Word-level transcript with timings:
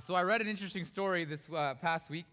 So 0.00 0.16
I 0.16 0.22
read 0.24 0.40
an 0.40 0.48
interesting 0.48 0.82
story 0.82 1.24
this 1.24 1.48
uh, 1.54 1.74
past 1.80 2.10
week, 2.10 2.26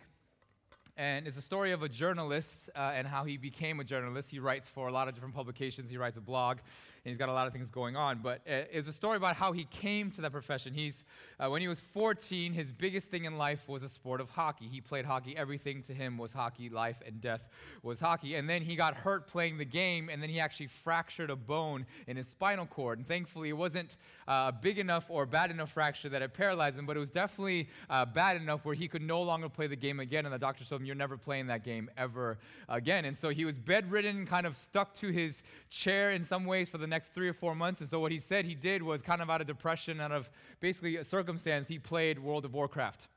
and 1.01 1.25
it's 1.25 1.35
a 1.35 1.41
story 1.41 1.71
of 1.71 1.81
a 1.81 1.89
journalist 1.89 2.69
uh, 2.75 2.91
and 2.93 3.07
how 3.07 3.23
he 3.23 3.35
became 3.35 3.79
a 3.79 3.83
journalist. 3.83 4.29
He 4.29 4.37
writes 4.37 4.69
for 4.69 4.87
a 4.87 4.91
lot 4.91 5.07
of 5.07 5.15
different 5.15 5.33
publications. 5.33 5.89
He 5.89 5.97
writes 5.97 6.15
a 6.15 6.21
blog, 6.21 6.57
and 7.03 7.09
he's 7.09 7.17
got 7.17 7.27
a 7.27 7.33
lot 7.33 7.47
of 7.47 7.53
things 7.53 7.71
going 7.71 7.95
on. 7.95 8.19
But 8.21 8.41
uh, 8.47 8.69
it's 8.71 8.87
a 8.87 8.93
story 8.93 9.17
about 9.17 9.35
how 9.35 9.51
he 9.51 9.63
came 9.63 10.11
to 10.11 10.21
that 10.21 10.31
profession. 10.31 10.75
He's 10.75 11.03
uh, 11.41 11.49
when 11.49 11.59
he 11.59 11.67
was 11.67 11.79
14, 11.79 12.53
his 12.53 12.71
biggest 12.71 13.09
thing 13.09 13.25
in 13.25 13.39
life 13.39 13.67
was 13.67 13.81
a 13.81 13.89
sport 13.89 14.21
of 14.21 14.29
hockey. 14.29 14.67
He 14.67 14.79
played 14.79 15.05
hockey. 15.05 15.35
Everything 15.35 15.81
to 15.83 15.93
him 15.93 16.19
was 16.19 16.31
hockey. 16.31 16.69
Life 16.69 16.97
and 17.03 17.19
death 17.19 17.41
was 17.81 17.99
hockey. 17.99 18.35
And 18.35 18.47
then 18.47 18.61
he 18.61 18.75
got 18.75 18.93
hurt 18.93 19.27
playing 19.27 19.57
the 19.57 19.65
game, 19.65 20.07
and 20.07 20.21
then 20.21 20.29
he 20.29 20.39
actually 20.39 20.67
fractured 20.67 21.31
a 21.31 21.35
bone 21.35 21.87
in 22.05 22.15
his 22.15 22.27
spinal 22.27 22.67
cord. 22.67 22.99
And 22.99 23.07
thankfully, 23.07 23.49
it 23.49 23.57
wasn't 23.57 23.97
uh, 24.27 24.49
a 24.49 24.51
big 24.51 24.77
enough 24.77 25.05
or 25.09 25.25
bad 25.25 25.49
enough 25.49 25.71
fracture 25.71 26.09
that 26.09 26.21
it 26.21 26.35
paralyzed 26.35 26.77
him, 26.77 26.85
but 26.85 26.95
it 26.95 26.99
was 26.99 27.09
definitely 27.09 27.69
uh, 27.89 28.05
bad 28.05 28.39
enough 28.39 28.63
where 28.63 28.75
he 28.75 28.87
could 28.87 29.01
no 29.01 29.23
longer 29.23 29.49
play 29.49 29.65
the 29.65 29.75
game 29.75 29.99
again. 29.99 30.25
And 30.25 30.33
the 30.33 30.37
doctor 30.37 30.63
told 30.63 30.81
him, 30.81 30.85
"You're 30.91 30.97
never 30.97 31.17
playing 31.17 31.47
that 31.47 31.63
game 31.63 31.89
ever 31.97 32.37
again." 32.67 33.05
And 33.05 33.17
so 33.17 33.29
he 33.29 33.45
was 33.45 33.57
bedridden, 33.57 34.25
kind 34.25 34.45
of 34.45 34.55
stuck 34.55 34.93
to 34.95 35.07
his 35.07 35.41
chair 35.69 36.11
in 36.11 36.23
some 36.23 36.45
ways 36.45 36.69
for 36.69 36.77
the 36.77 36.87
next 36.87 37.13
three 37.13 37.29
or 37.29 37.33
four 37.33 37.55
months. 37.55 37.81
And 37.81 37.89
so 37.89 37.99
what 37.99 38.11
he 38.11 38.19
said 38.19 38.45
he 38.45 38.55
did 38.55 38.83
was 38.83 39.01
kind 39.01 39.21
of 39.21 39.29
out 39.29 39.41
of 39.41 39.47
depression, 39.47 39.99
out 39.99 40.11
of 40.11 40.29
basically 40.59 40.97
a 40.97 41.03
circumstance 41.03 41.31
circumstance, 41.31 41.67
he 41.67 41.79
played 41.79 42.19
World 42.19 42.45
of 42.45 42.53
Warcraft. 42.53 43.07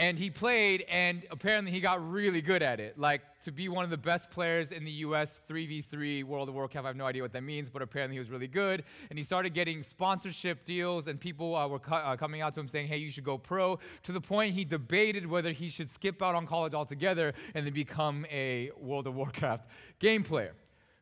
And 0.00 0.18
he 0.18 0.30
played, 0.30 0.86
and 0.88 1.24
apparently 1.30 1.70
he 1.70 1.78
got 1.78 2.10
really 2.10 2.40
good 2.40 2.62
at 2.62 2.80
it. 2.80 2.98
Like 2.98 3.20
to 3.42 3.52
be 3.52 3.68
one 3.68 3.84
of 3.84 3.90
the 3.90 3.98
best 3.98 4.30
players 4.30 4.70
in 4.70 4.82
the 4.82 4.90
US 4.90 5.42
3v3 5.46 6.24
World 6.24 6.48
of 6.48 6.54
Warcraft. 6.54 6.86
I 6.86 6.88
have 6.88 6.96
no 6.96 7.04
idea 7.04 7.20
what 7.20 7.34
that 7.34 7.42
means, 7.42 7.68
but 7.68 7.82
apparently 7.82 8.14
he 8.14 8.18
was 8.18 8.30
really 8.30 8.48
good. 8.48 8.82
And 9.10 9.18
he 9.18 9.22
started 9.22 9.52
getting 9.52 9.82
sponsorship 9.82 10.64
deals, 10.64 11.06
and 11.06 11.20
people 11.20 11.54
uh, 11.54 11.68
were 11.68 11.82
uh, 11.90 12.16
coming 12.16 12.40
out 12.40 12.54
to 12.54 12.60
him 12.60 12.68
saying, 12.68 12.88
hey, 12.88 12.96
you 12.96 13.10
should 13.10 13.24
go 13.24 13.36
pro. 13.36 13.78
To 14.04 14.12
the 14.12 14.22
point 14.22 14.54
he 14.54 14.64
debated 14.64 15.26
whether 15.26 15.52
he 15.52 15.68
should 15.68 15.90
skip 15.90 16.22
out 16.22 16.34
on 16.34 16.46
college 16.46 16.72
altogether 16.72 17.34
and 17.54 17.66
then 17.66 17.74
become 17.74 18.24
a 18.30 18.70
World 18.78 19.06
of 19.06 19.14
Warcraft 19.14 19.66
game 19.98 20.22
player. 20.22 20.54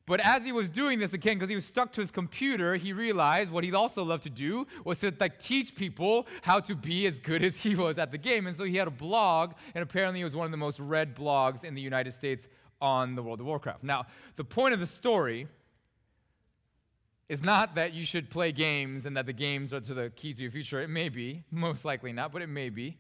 But 0.09 0.21
as 0.21 0.43
he 0.43 0.53
was 0.53 0.71
doing 0.71 0.99
this 0.99 1.13
again, 1.13 1.35
because 1.35 1.51
he 1.51 1.55
was 1.55 1.67
stuck 1.67 1.93
to 1.93 2.01
his 2.01 2.11
computer, 2.11 2.77
he 2.77 2.95
realized 2.95 3.51
what 3.51 3.63
he 3.63 3.75
also 3.75 4.03
loved 4.03 4.23
to 4.23 4.31
do 4.31 4.67
was 4.83 5.01
to 5.01 5.13
like 5.21 5.39
teach 5.39 5.77
people 5.77 6.27
how 6.41 6.61
to 6.61 6.75
be 6.75 7.07
as 7.07 7.19
good 7.19 7.45
as 7.45 7.61
he 7.61 7.75
was 7.75 7.99
at 7.99 8.11
the 8.11 8.17
game. 8.17 8.47
And 8.47 8.57
so 8.57 8.65
he 8.65 8.79
had 8.79 8.89
a 8.89 8.91
blog, 8.91 9.53
and 9.75 9.83
apparently 9.83 10.23
it 10.23 10.25
was 10.25 10.35
one 10.35 10.47
of 10.47 10.51
the 10.51 10.57
most 10.57 10.81
read 10.81 11.15
blogs 11.15 11.63
in 11.63 11.75
the 11.75 11.83
United 11.83 12.15
States 12.15 12.49
on 12.81 13.17
the 13.17 13.23
World 13.23 13.41
of 13.41 13.47
Warcraft. 13.47 13.85
Now, 13.85 14.07
the 14.37 14.45
point 14.45 14.73
of 14.73 14.81
the 14.81 14.87
story 14.87 15.47
is 17.29 17.43
not 17.43 17.75
that 17.75 17.93
you 17.93 18.07
should 18.07 18.31
play 18.31 18.51
games 18.51 19.05
and 19.05 19.15
that 19.15 19.27
the 19.27 19.35
games 19.35 19.75
are 19.75 19.81
to 19.81 19.93
the 19.93 20.09
key 20.17 20.33
to 20.33 20.41
your 20.41 20.51
future. 20.51 20.81
It 20.81 20.89
may 20.89 21.11
be, 21.11 21.45
most 21.51 21.85
likely 21.85 22.15
not, 22.15 22.33
but 22.33 22.41
it 22.41 22.49
may 22.49 22.71
be. 22.71 22.97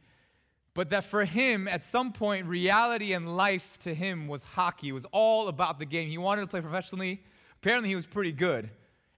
But 0.79 0.91
that 0.91 1.03
for 1.03 1.25
him, 1.25 1.67
at 1.67 1.83
some 1.83 2.12
point, 2.12 2.47
reality 2.47 3.12
and 3.12 3.37
life 3.37 3.81
to 3.81 3.93
him 3.93 4.29
was 4.29 4.45
hockey. 4.45 4.91
It 4.91 4.93
was 4.93 5.05
all 5.11 5.48
about 5.48 5.81
the 5.81 5.84
game. 5.84 6.09
He 6.09 6.19
wanted 6.19 6.43
to 6.43 6.47
play 6.47 6.61
professionally. 6.61 7.21
Apparently, 7.57 7.89
he 7.89 7.97
was 7.97 8.07
pretty 8.07 8.31
good 8.31 8.71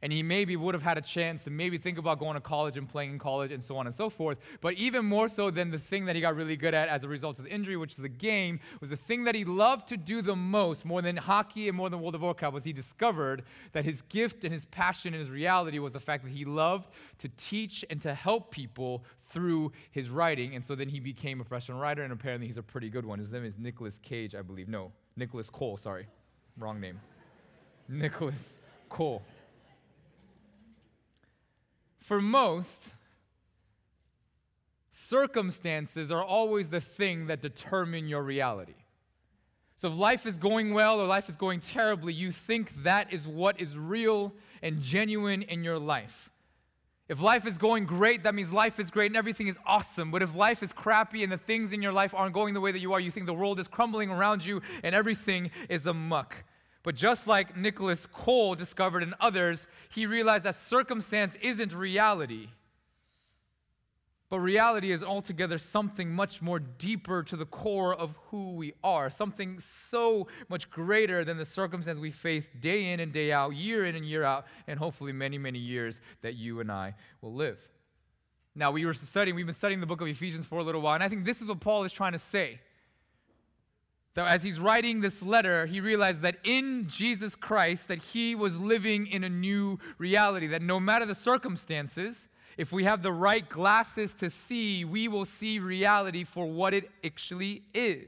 and 0.02 0.12
he 0.12 0.22
maybe 0.22 0.56
would 0.56 0.74
have 0.74 0.82
had 0.82 0.96
a 0.96 1.00
chance 1.02 1.44
to 1.44 1.50
maybe 1.50 1.76
think 1.76 1.98
about 1.98 2.18
going 2.18 2.34
to 2.34 2.40
college 2.40 2.76
and 2.76 2.88
playing 2.88 3.10
in 3.10 3.18
college 3.18 3.50
and 3.50 3.62
so 3.62 3.76
on 3.76 3.86
and 3.86 3.94
so 3.94 4.08
forth. 4.08 4.38
But 4.60 4.74
even 4.74 5.04
more 5.04 5.28
so 5.28 5.50
than 5.50 5.70
the 5.70 5.78
thing 5.78 6.06
that 6.06 6.16
he 6.16 6.22
got 6.22 6.34
really 6.34 6.56
good 6.56 6.72
at 6.72 6.88
as 6.88 7.04
a 7.04 7.08
result 7.08 7.38
of 7.38 7.44
the 7.44 7.50
injury, 7.50 7.76
which 7.76 7.92
is 7.92 7.98
the 7.98 8.08
game, 8.08 8.60
was 8.80 8.88
the 8.88 8.96
thing 8.96 9.24
that 9.24 9.34
he 9.34 9.44
loved 9.44 9.88
to 9.88 9.96
do 9.96 10.22
the 10.22 10.34
most, 10.34 10.84
more 10.84 11.02
than 11.02 11.16
hockey 11.16 11.68
and 11.68 11.76
more 11.76 11.90
than 11.90 12.00
World 12.00 12.14
of 12.14 12.22
Warcraft, 12.22 12.54
was 12.54 12.64
he 12.64 12.72
discovered 12.72 13.42
that 13.72 13.84
his 13.84 14.00
gift 14.02 14.44
and 14.44 14.52
his 14.52 14.64
passion 14.64 15.12
and 15.12 15.20
his 15.20 15.30
reality 15.30 15.78
was 15.78 15.92
the 15.92 16.00
fact 16.00 16.24
that 16.24 16.32
he 16.32 16.44
loved 16.44 16.88
to 17.18 17.28
teach 17.36 17.84
and 17.90 18.00
to 18.02 18.14
help 18.14 18.50
people 18.50 19.04
through 19.30 19.72
his 19.90 20.10
writing. 20.10 20.54
And 20.54 20.64
so 20.64 20.74
then 20.74 20.88
he 20.88 21.00
became 21.00 21.40
a 21.40 21.44
professional 21.44 21.78
writer, 21.78 22.02
and 22.02 22.12
apparently 22.12 22.46
he's 22.46 22.56
a 22.56 22.62
pretty 22.62 22.90
good 22.90 23.06
one. 23.06 23.18
His 23.18 23.32
name 23.32 23.44
is 23.44 23.58
Nicolas 23.58 23.98
Cage, 24.02 24.34
I 24.34 24.42
believe. 24.42 24.68
No, 24.68 24.92
Nicolas 25.16 25.48
Cole, 25.48 25.76
sorry. 25.76 26.06
Wrong 26.58 26.80
name. 26.80 27.00
Nicolas 27.88 28.56
Cole. 28.88 29.22
For 31.96 32.20
most, 32.20 32.92
circumstances 34.92 36.10
are 36.10 36.24
always 36.24 36.68
the 36.68 36.80
thing 36.80 37.26
that 37.28 37.40
determine 37.40 38.08
your 38.08 38.22
reality. 38.22 38.74
So 39.76 39.88
if 39.88 39.96
life 39.96 40.26
is 40.26 40.36
going 40.36 40.74
well 40.74 41.00
or 41.00 41.06
life 41.06 41.28
is 41.28 41.36
going 41.36 41.60
terribly, 41.60 42.12
you 42.12 42.32
think 42.32 42.82
that 42.82 43.12
is 43.12 43.26
what 43.26 43.60
is 43.60 43.78
real 43.78 44.34
and 44.62 44.80
genuine 44.80 45.42
in 45.42 45.64
your 45.64 45.78
life. 45.78 46.29
If 47.10 47.20
life 47.20 47.44
is 47.44 47.58
going 47.58 47.86
great, 47.86 48.22
that 48.22 48.36
means 48.36 48.52
life 48.52 48.78
is 48.78 48.88
great 48.88 49.06
and 49.06 49.16
everything 49.16 49.48
is 49.48 49.56
awesome. 49.66 50.12
But 50.12 50.22
if 50.22 50.32
life 50.32 50.62
is 50.62 50.72
crappy 50.72 51.24
and 51.24 51.32
the 51.32 51.38
things 51.38 51.72
in 51.72 51.82
your 51.82 51.90
life 51.90 52.14
aren't 52.14 52.32
going 52.32 52.54
the 52.54 52.60
way 52.60 52.70
that 52.70 52.78
you 52.78 52.92
are, 52.92 53.00
you 53.00 53.10
think 53.10 53.26
the 53.26 53.34
world 53.34 53.58
is 53.58 53.66
crumbling 53.66 54.10
around 54.10 54.44
you 54.44 54.62
and 54.84 54.94
everything 54.94 55.50
is 55.68 55.84
a 55.86 55.92
muck. 55.92 56.36
But 56.84 56.94
just 56.94 57.26
like 57.26 57.56
Nicolas 57.56 58.06
Cole 58.06 58.54
discovered 58.54 59.02
in 59.02 59.12
others, 59.18 59.66
he 59.92 60.06
realized 60.06 60.44
that 60.44 60.54
circumstance 60.54 61.36
isn't 61.42 61.74
reality. 61.74 62.50
But 64.30 64.38
reality 64.38 64.92
is 64.92 65.02
altogether 65.02 65.58
something 65.58 66.08
much 66.12 66.40
more 66.40 66.60
deeper 66.60 67.24
to 67.24 67.34
the 67.34 67.44
core 67.44 67.92
of 67.92 68.16
who 68.30 68.52
we 68.54 68.74
are, 68.84 69.10
something 69.10 69.58
so 69.58 70.28
much 70.48 70.70
greater 70.70 71.24
than 71.24 71.36
the 71.36 71.44
circumstance 71.44 71.98
we 71.98 72.12
face 72.12 72.48
day 72.60 72.92
in 72.92 73.00
and 73.00 73.12
day 73.12 73.32
out, 73.32 73.54
year 73.54 73.84
in 73.84 73.96
and 73.96 74.04
year 74.04 74.22
out, 74.22 74.46
and 74.68 74.78
hopefully 74.78 75.12
many, 75.12 75.36
many 75.36 75.58
years 75.58 76.00
that 76.22 76.36
you 76.36 76.60
and 76.60 76.70
I 76.70 76.94
will 77.20 77.34
live. 77.34 77.58
Now, 78.54 78.70
we 78.70 78.86
were 78.86 78.94
studying, 78.94 79.34
we've 79.34 79.46
been 79.46 79.54
studying 79.54 79.80
the 79.80 79.86
book 79.86 80.00
of 80.00 80.06
Ephesians 80.06 80.46
for 80.46 80.60
a 80.60 80.62
little 80.62 80.80
while, 80.80 80.94
and 80.94 81.02
I 81.02 81.08
think 81.08 81.24
this 81.24 81.42
is 81.42 81.48
what 81.48 81.58
Paul 81.58 81.82
is 81.82 81.92
trying 81.92 82.12
to 82.12 82.18
say. 82.18 82.60
So 84.14 84.24
as 84.24 84.44
he's 84.44 84.60
writing 84.60 85.00
this 85.00 85.22
letter, 85.22 85.66
he 85.66 85.80
realized 85.80 86.22
that 86.22 86.36
in 86.44 86.86
Jesus 86.88 87.34
Christ 87.34 87.88
that 87.88 87.98
he 87.98 88.36
was 88.36 88.58
living 88.58 89.08
in 89.08 89.24
a 89.24 89.28
new 89.28 89.80
reality, 89.98 90.46
that 90.48 90.62
no 90.62 90.78
matter 90.78 91.04
the 91.04 91.14
circumstances, 91.16 92.28
if 92.60 92.72
we 92.72 92.84
have 92.84 93.02
the 93.02 93.10
right 93.10 93.48
glasses 93.48 94.12
to 94.12 94.28
see, 94.28 94.84
we 94.84 95.08
will 95.08 95.24
see 95.24 95.58
reality 95.58 96.24
for 96.24 96.44
what 96.44 96.74
it 96.74 96.90
actually 97.02 97.62
is. 97.72 98.06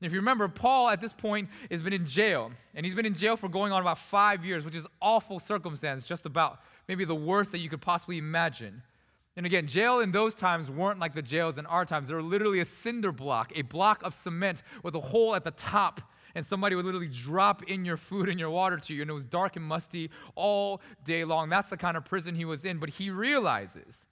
If 0.00 0.10
you 0.10 0.18
remember, 0.18 0.48
Paul 0.48 0.88
at 0.88 1.00
this 1.00 1.12
point 1.12 1.48
has 1.70 1.80
been 1.80 1.92
in 1.92 2.04
jail, 2.04 2.50
and 2.74 2.84
he's 2.84 2.96
been 2.96 3.06
in 3.06 3.14
jail 3.14 3.36
for 3.36 3.48
going 3.48 3.70
on 3.70 3.80
about 3.80 3.98
five 3.98 4.44
years, 4.44 4.64
which 4.64 4.74
is 4.74 4.84
awful 5.00 5.38
circumstance, 5.38 6.02
just 6.02 6.26
about 6.26 6.58
maybe 6.88 7.04
the 7.04 7.14
worst 7.14 7.52
that 7.52 7.58
you 7.58 7.68
could 7.68 7.80
possibly 7.80 8.18
imagine. 8.18 8.82
And 9.36 9.46
again, 9.46 9.68
jail 9.68 10.00
in 10.00 10.10
those 10.10 10.34
times 10.34 10.72
weren't 10.72 10.98
like 10.98 11.14
the 11.14 11.22
jails 11.22 11.56
in 11.56 11.64
our 11.64 11.84
times. 11.84 12.08
They 12.08 12.14
were 12.14 12.22
literally 12.22 12.58
a 12.58 12.64
cinder 12.64 13.12
block, 13.12 13.52
a 13.54 13.62
block 13.62 14.02
of 14.02 14.12
cement 14.12 14.64
with 14.82 14.96
a 14.96 15.00
hole 15.00 15.36
at 15.36 15.44
the 15.44 15.52
top. 15.52 16.00
And 16.38 16.46
somebody 16.46 16.76
would 16.76 16.84
literally 16.84 17.08
drop 17.08 17.64
in 17.64 17.84
your 17.84 17.96
food 17.96 18.28
and 18.28 18.38
your 18.38 18.50
water 18.50 18.76
to 18.76 18.94
you. 18.94 19.02
And 19.02 19.10
it 19.10 19.12
was 19.12 19.24
dark 19.24 19.56
and 19.56 19.64
musty 19.64 20.08
all 20.36 20.80
day 21.04 21.24
long. 21.24 21.48
That's 21.48 21.68
the 21.68 21.76
kind 21.76 21.96
of 21.96 22.04
prison 22.04 22.36
he 22.36 22.44
was 22.44 22.64
in. 22.64 22.78
But 22.78 22.90
he 22.90 23.10
realizes 23.10 24.06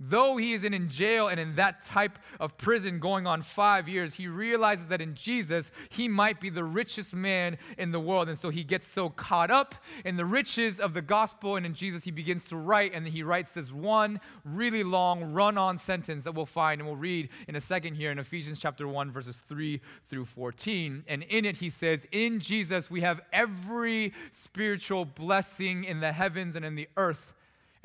Though 0.00 0.36
he 0.36 0.54
is 0.54 0.64
in 0.64 0.88
jail 0.88 1.28
and 1.28 1.38
in 1.38 1.54
that 1.54 1.84
type 1.84 2.18
of 2.40 2.58
prison 2.58 2.98
going 2.98 3.28
on 3.28 3.42
five 3.42 3.88
years, 3.88 4.14
he 4.14 4.26
realizes 4.26 4.88
that 4.88 5.00
in 5.00 5.14
Jesus, 5.14 5.70
he 5.88 6.08
might 6.08 6.40
be 6.40 6.50
the 6.50 6.64
richest 6.64 7.14
man 7.14 7.58
in 7.78 7.92
the 7.92 8.00
world. 8.00 8.28
And 8.28 8.36
so 8.36 8.50
he 8.50 8.64
gets 8.64 8.88
so 8.88 9.08
caught 9.08 9.52
up 9.52 9.76
in 10.04 10.16
the 10.16 10.24
riches 10.24 10.80
of 10.80 10.94
the 10.94 11.02
gospel. 11.02 11.54
And 11.54 11.64
in 11.64 11.74
Jesus, 11.74 12.02
he 12.02 12.10
begins 12.10 12.42
to 12.44 12.56
write. 12.56 12.92
And 12.92 13.06
he 13.06 13.22
writes 13.22 13.52
this 13.52 13.70
one 13.70 14.20
really 14.44 14.82
long 14.82 15.32
run 15.32 15.56
on 15.56 15.78
sentence 15.78 16.24
that 16.24 16.34
we'll 16.34 16.44
find 16.44 16.80
and 16.80 16.88
we'll 16.88 16.98
read 16.98 17.28
in 17.46 17.54
a 17.54 17.60
second 17.60 17.94
here 17.94 18.10
in 18.10 18.18
Ephesians 18.18 18.58
chapter 18.58 18.88
1, 18.88 19.12
verses 19.12 19.44
3 19.48 19.80
through 20.08 20.24
14. 20.24 21.04
And 21.06 21.22
in 21.22 21.44
it, 21.44 21.56
he 21.56 21.70
says, 21.70 22.04
In 22.10 22.40
Jesus, 22.40 22.90
we 22.90 23.02
have 23.02 23.20
every 23.32 24.12
spiritual 24.32 25.04
blessing 25.04 25.84
in 25.84 26.00
the 26.00 26.12
heavens 26.12 26.56
and 26.56 26.64
in 26.64 26.74
the 26.74 26.88
earth 26.96 27.30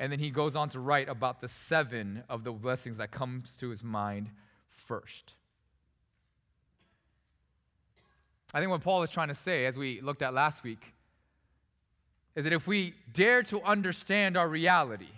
and 0.00 0.10
then 0.10 0.18
he 0.18 0.30
goes 0.30 0.56
on 0.56 0.70
to 0.70 0.80
write 0.80 1.10
about 1.10 1.42
the 1.42 1.46
seven 1.46 2.24
of 2.30 2.42
the 2.42 2.50
blessings 2.50 2.96
that 2.96 3.10
comes 3.10 3.54
to 3.56 3.68
his 3.68 3.84
mind 3.84 4.30
first. 4.70 5.34
I 8.54 8.60
think 8.60 8.70
what 8.70 8.80
Paul 8.80 9.02
is 9.02 9.10
trying 9.10 9.28
to 9.28 9.34
say, 9.34 9.66
as 9.66 9.76
we 9.76 10.00
looked 10.00 10.22
at 10.22 10.32
last 10.32 10.64
week, 10.64 10.94
is 12.34 12.44
that 12.44 12.52
if 12.54 12.66
we 12.66 12.94
dare 13.12 13.42
to 13.44 13.60
understand 13.62 14.38
our 14.38 14.48
reality, 14.48 15.12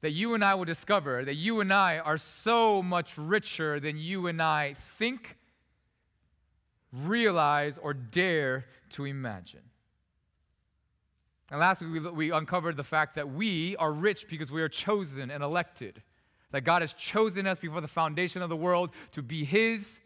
that 0.00 0.12
you 0.12 0.34
and 0.34 0.44
I 0.44 0.54
will 0.54 0.64
discover 0.64 1.24
that 1.24 1.34
you 1.34 1.60
and 1.60 1.72
I 1.72 1.98
are 1.98 2.18
so 2.18 2.82
much 2.82 3.18
richer 3.18 3.80
than 3.80 3.98
you 3.98 4.28
and 4.28 4.40
I 4.40 4.74
think, 4.74 5.36
realize, 6.92 7.78
or 7.78 7.92
dare 7.92 8.66
to 8.90 9.06
imagine. 9.06 9.62
And 11.50 11.60
last 11.60 11.80
week, 11.82 12.02
we, 12.02 12.10
we 12.10 12.30
uncovered 12.32 12.76
the 12.76 12.84
fact 12.84 13.14
that 13.14 13.30
we 13.30 13.76
are 13.76 13.92
rich 13.92 14.28
because 14.28 14.50
we 14.50 14.62
are 14.62 14.68
chosen 14.68 15.30
and 15.30 15.42
elected. 15.42 16.02
That 16.50 16.62
God 16.62 16.82
has 16.82 16.94
chosen 16.94 17.46
us 17.46 17.58
before 17.58 17.80
the 17.80 17.88
foundation 17.88 18.42
of 18.42 18.48
the 18.48 18.56
world 18.56 18.90
to 19.12 19.22
be 19.22 19.44
His, 19.44 19.98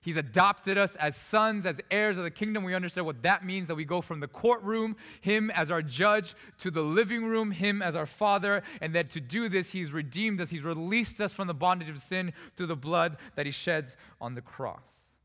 He's 0.00 0.16
adopted 0.16 0.78
us 0.78 0.94
as 0.96 1.16
sons, 1.16 1.66
as 1.66 1.80
heirs 1.90 2.16
of 2.16 2.24
the 2.24 2.30
kingdom. 2.30 2.62
We 2.62 2.74
understand 2.74 3.04
what 3.04 3.22
that 3.24 3.44
means 3.44 3.66
that 3.66 3.74
we 3.74 3.84
go 3.84 4.00
from 4.00 4.20
the 4.20 4.28
courtroom, 4.28 4.96
Him 5.20 5.50
as 5.50 5.70
our 5.70 5.82
judge, 5.82 6.34
to 6.58 6.70
the 6.70 6.82
living 6.82 7.26
room, 7.26 7.50
Him 7.50 7.82
as 7.82 7.96
our 7.96 8.06
Father. 8.06 8.62
And 8.80 8.94
that 8.94 9.10
to 9.10 9.20
do 9.20 9.48
this, 9.48 9.70
He's 9.70 9.92
redeemed 9.92 10.40
us, 10.40 10.50
He's 10.50 10.62
released 10.62 11.20
us 11.20 11.34
from 11.34 11.48
the 11.48 11.54
bondage 11.54 11.88
of 11.88 11.98
sin 11.98 12.32
through 12.56 12.66
the 12.66 12.76
blood 12.76 13.16
that 13.34 13.44
He 13.44 13.52
sheds 13.52 13.96
on 14.20 14.34
the 14.34 14.40
cross. 14.40 15.16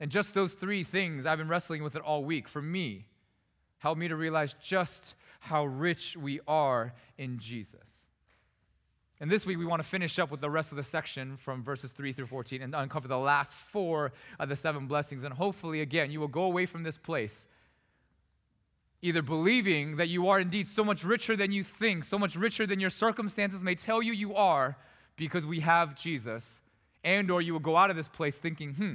And 0.00 0.10
just 0.10 0.34
those 0.34 0.54
three 0.54 0.84
things, 0.84 1.26
I've 1.26 1.38
been 1.38 1.48
wrestling 1.48 1.82
with 1.82 1.94
it 1.96 2.02
all 2.02 2.24
week. 2.24 2.48
For 2.48 2.62
me, 2.62 3.06
help 3.84 3.98
me 3.98 4.08
to 4.08 4.16
realize 4.16 4.54
just 4.62 5.14
how 5.40 5.66
rich 5.66 6.16
we 6.16 6.40
are 6.48 6.94
in 7.18 7.38
Jesus. 7.38 8.08
And 9.20 9.30
this 9.30 9.44
week, 9.44 9.58
we 9.58 9.66
want 9.66 9.82
to 9.82 9.86
finish 9.86 10.18
up 10.18 10.30
with 10.30 10.40
the 10.40 10.48
rest 10.48 10.72
of 10.72 10.76
the 10.76 10.82
section 10.82 11.36
from 11.36 11.62
verses 11.62 11.92
3 11.92 12.14
through 12.14 12.28
14 12.28 12.62
and 12.62 12.74
uncover 12.74 13.08
the 13.08 13.18
last 13.18 13.52
four 13.52 14.12
of 14.38 14.48
the 14.48 14.56
seven 14.56 14.86
blessings. 14.86 15.22
And 15.22 15.34
hopefully, 15.34 15.82
again, 15.82 16.10
you 16.10 16.18
will 16.18 16.28
go 16.28 16.44
away 16.44 16.64
from 16.64 16.82
this 16.82 16.96
place 16.96 17.44
either 19.02 19.20
believing 19.20 19.96
that 19.96 20.08
you 20.08 20.28
are 20.28 20.40
indeed 20.40 20.66
so 20.66 20.82
much 20.82 21.04
richer 21.04 21.36
than 21.36 21.52
you 21.52 21.62
think, 21.62 22.04
so 22.04 22.18
much 22.18 22.36
richer 22.36 22.66
than 22.66 22.80
your 22.80 22.88
circumstances 22.88 23.62
may 23.62 23.74
tell 23.74 24.02
you 24.02 24.14
you 24.14 24.34
are 24.34 24.78
because 25.16 25.44
we 25.44 25.60
have 25.60 25.94
Jesus, 25.94 26.58
and 27.04 27.30
or 27.30 27.42
you 27.42 27.52
will 27.52 27.60
go 27.60 27.76
out 27.76 27.90
of 27.90 27.96
this 27.96 28.08
place 28.08 28.38
thinking, 28.38 28.72
hmm, 28.72 28.94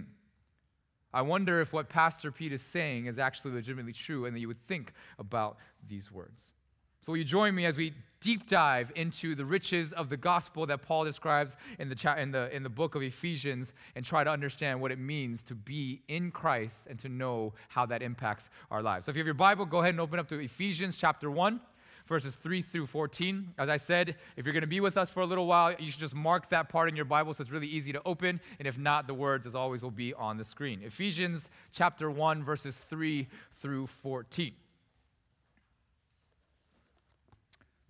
I 1.13 1.21
wonder 1.21 1.59
if 1.61 1.73
what 1.73 1.89
Pastor 1.89 2.31
Pete 2.31 2.53
is 2.53 2.61
saying 2.61 3.07
is 3.07 3.17
actually 3.17 3.53
legitimately 3.53 3.93
true, 3.93 4.25
and 4.25 4.35
that 4.35 4.39
you 4.39 4.47
would 4.47 4.65
think 4.67 4.93
about 5.17 5.57
these 5.87 6.11
words. 6.11 6.53
So, 7.01 7.11
will 7.11 7.17
you 7.17 7.23
join 7.23 7.55
me 7.55 7.65
as 7.65 7.77
we 7.77 7.93
deep 8.21 8.47
dive 8.47 8.91
into 8.95 9.33
the 9.33 9.45
riches 9.45 9.93
of 9.93 10.09
the 10.09 10.17
gospel 10.17 10.65
that 10.65 10.81
Paul 10.81 11.05
describes 11.05 11.55
in 11.79 11.87
the, 11.87 11.95
cha- 11.95 12.15
in, 12.15 12.31
the, 12.31 12.53
in 12.53 12.63
the 12.63 12.69
book 12.69 12.95
of 12.95 13.01
Ephesians 13.01 13.71
and 13.95 14.03
try 14.03 14.23
to 14.23 14.29
understand 14.29 14.81
what 14.81 14.91
it 14.91 14.99
means 14.99 15.41
to 15.43 15.55
be 15.55 16.01
in 16.09 16.29
Christ 16.29 16.87
and 16.89 16.99
to 16.99 17.07
know 17.07 17.53
how 17.69 17.85
that 17.85 18.01
impacts 18.01 18.49
our 18.69 18.83
lives? 18.83 19.05
So, 19.05 19.11
if 19.11 19.15
you 19.15 19.21
have 19.21 19.27
your 19.27 19.33
Bible, 19.33 19.65
go 19.65 19.79
ahead 19.79 19.91
and 19.91 20.01
open 20.01 20.19
up 20.19 20.27
to 20.29 20.39
Ephesians 20.39 20.97
chapter 20.97 21.31
1 21.31 21.61
verses 22.09 22.35
3 22.35 22.63
through 22.63 22.87
14. 22.87 23.53
As 23.59 23.69
I 23.69 23.77
said, 23.77 24.15
if 24.35 24.45
you're 24.45 24.53
going 24.53 24.61
to 24.61 24.67
be 24.67 24.79
with 24.79 24.97
us 24.97 25.11
for 25.11 25.21
a 25.21 25.25
little 25.25 25.45
while, 25.45 25.73
you 25.77 25.91
should 25.91 25.99
just 25.99 26.15
mark 26.15 26.49
that 26.49 26.67
part 26.67 26.89
in 26.89 26.95
your 26.95 27.05
Bible 27.05 27.33
so 27.33 27.43
it's 27.43 27.51
really 27.51 27.67
easy 27.67 27.93
to 27.93 28.01
open. 28.03 28.41
And 28.57 28.67
if 28.67 28.77
not, 28.77 29.05
the 29.05 29.13
words, 29.13 29.45
as 29.45 29.53
always, 29.53 29.83
will 29.83 29.91
be 29.91 30.13
on 30.15 30.37
the 30.37 30.43
screen. 30.43 30.81
Ephesians 30.83 31.47
chapter 31.71 32.09
1, 32.09 32.43
verses 32.43 32.77
3 32.77 33.27
through 33.61 33.87
14. 33.87 34.53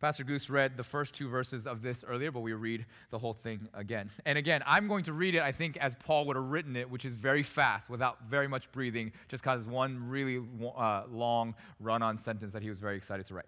Pastor 0.01 0.23
Goose 0.23 0.49
read 0.49 0.77
the 0.77 0.83
first 0.83 1.13
two 1.13 1.27
verses 1.27 1.67
of 1.67 1.81
this 1.81 2.05
earlier, 2.07 2.31
but 2.31 2.39
we 2.39 2.53
read 2.53 2.85
the 3.11 3.19
whole 3.19 3.33
thing 3.33 3.67
again. 3.73 4.09
And 4.25 4.37
again, 4.37 4.63
I'm 4.65 4.87
going 4.87 5.03
to 5.05 5.13
read 5.13 5.35
it, 5.35 5.41
I 5.41 5.51
think, 5.51 5.75
as 5.77 5.95
Paul 5.95 6.25
would 6.25 6.37
have 6.37 6.45
written 6.45 6.77
it, 6.77 6.89
which 6.89 7.03
is 7.03 7.15
very 7.15 7.43
fast, 7.43 7.89
without 7.89 8.17
very 8.29 8.47
much 8.47 8.71
breathing, 8.71 9.11
just 9.27 9.43
because 9.43 9.65
one 9.65 10.09
really 10.09 10.41
uh, 10.77 11.03
long 11.09 11.53
run 11.81 12.01
on 12.01 12.17
sentence 12.17 12.53
that 12.53 12.61
he 12.61 12.69
was 12.69 12.79
very 12.79 12.95
excited 12.95 13.25
to 13.25 13.33
write. 13.33 13.45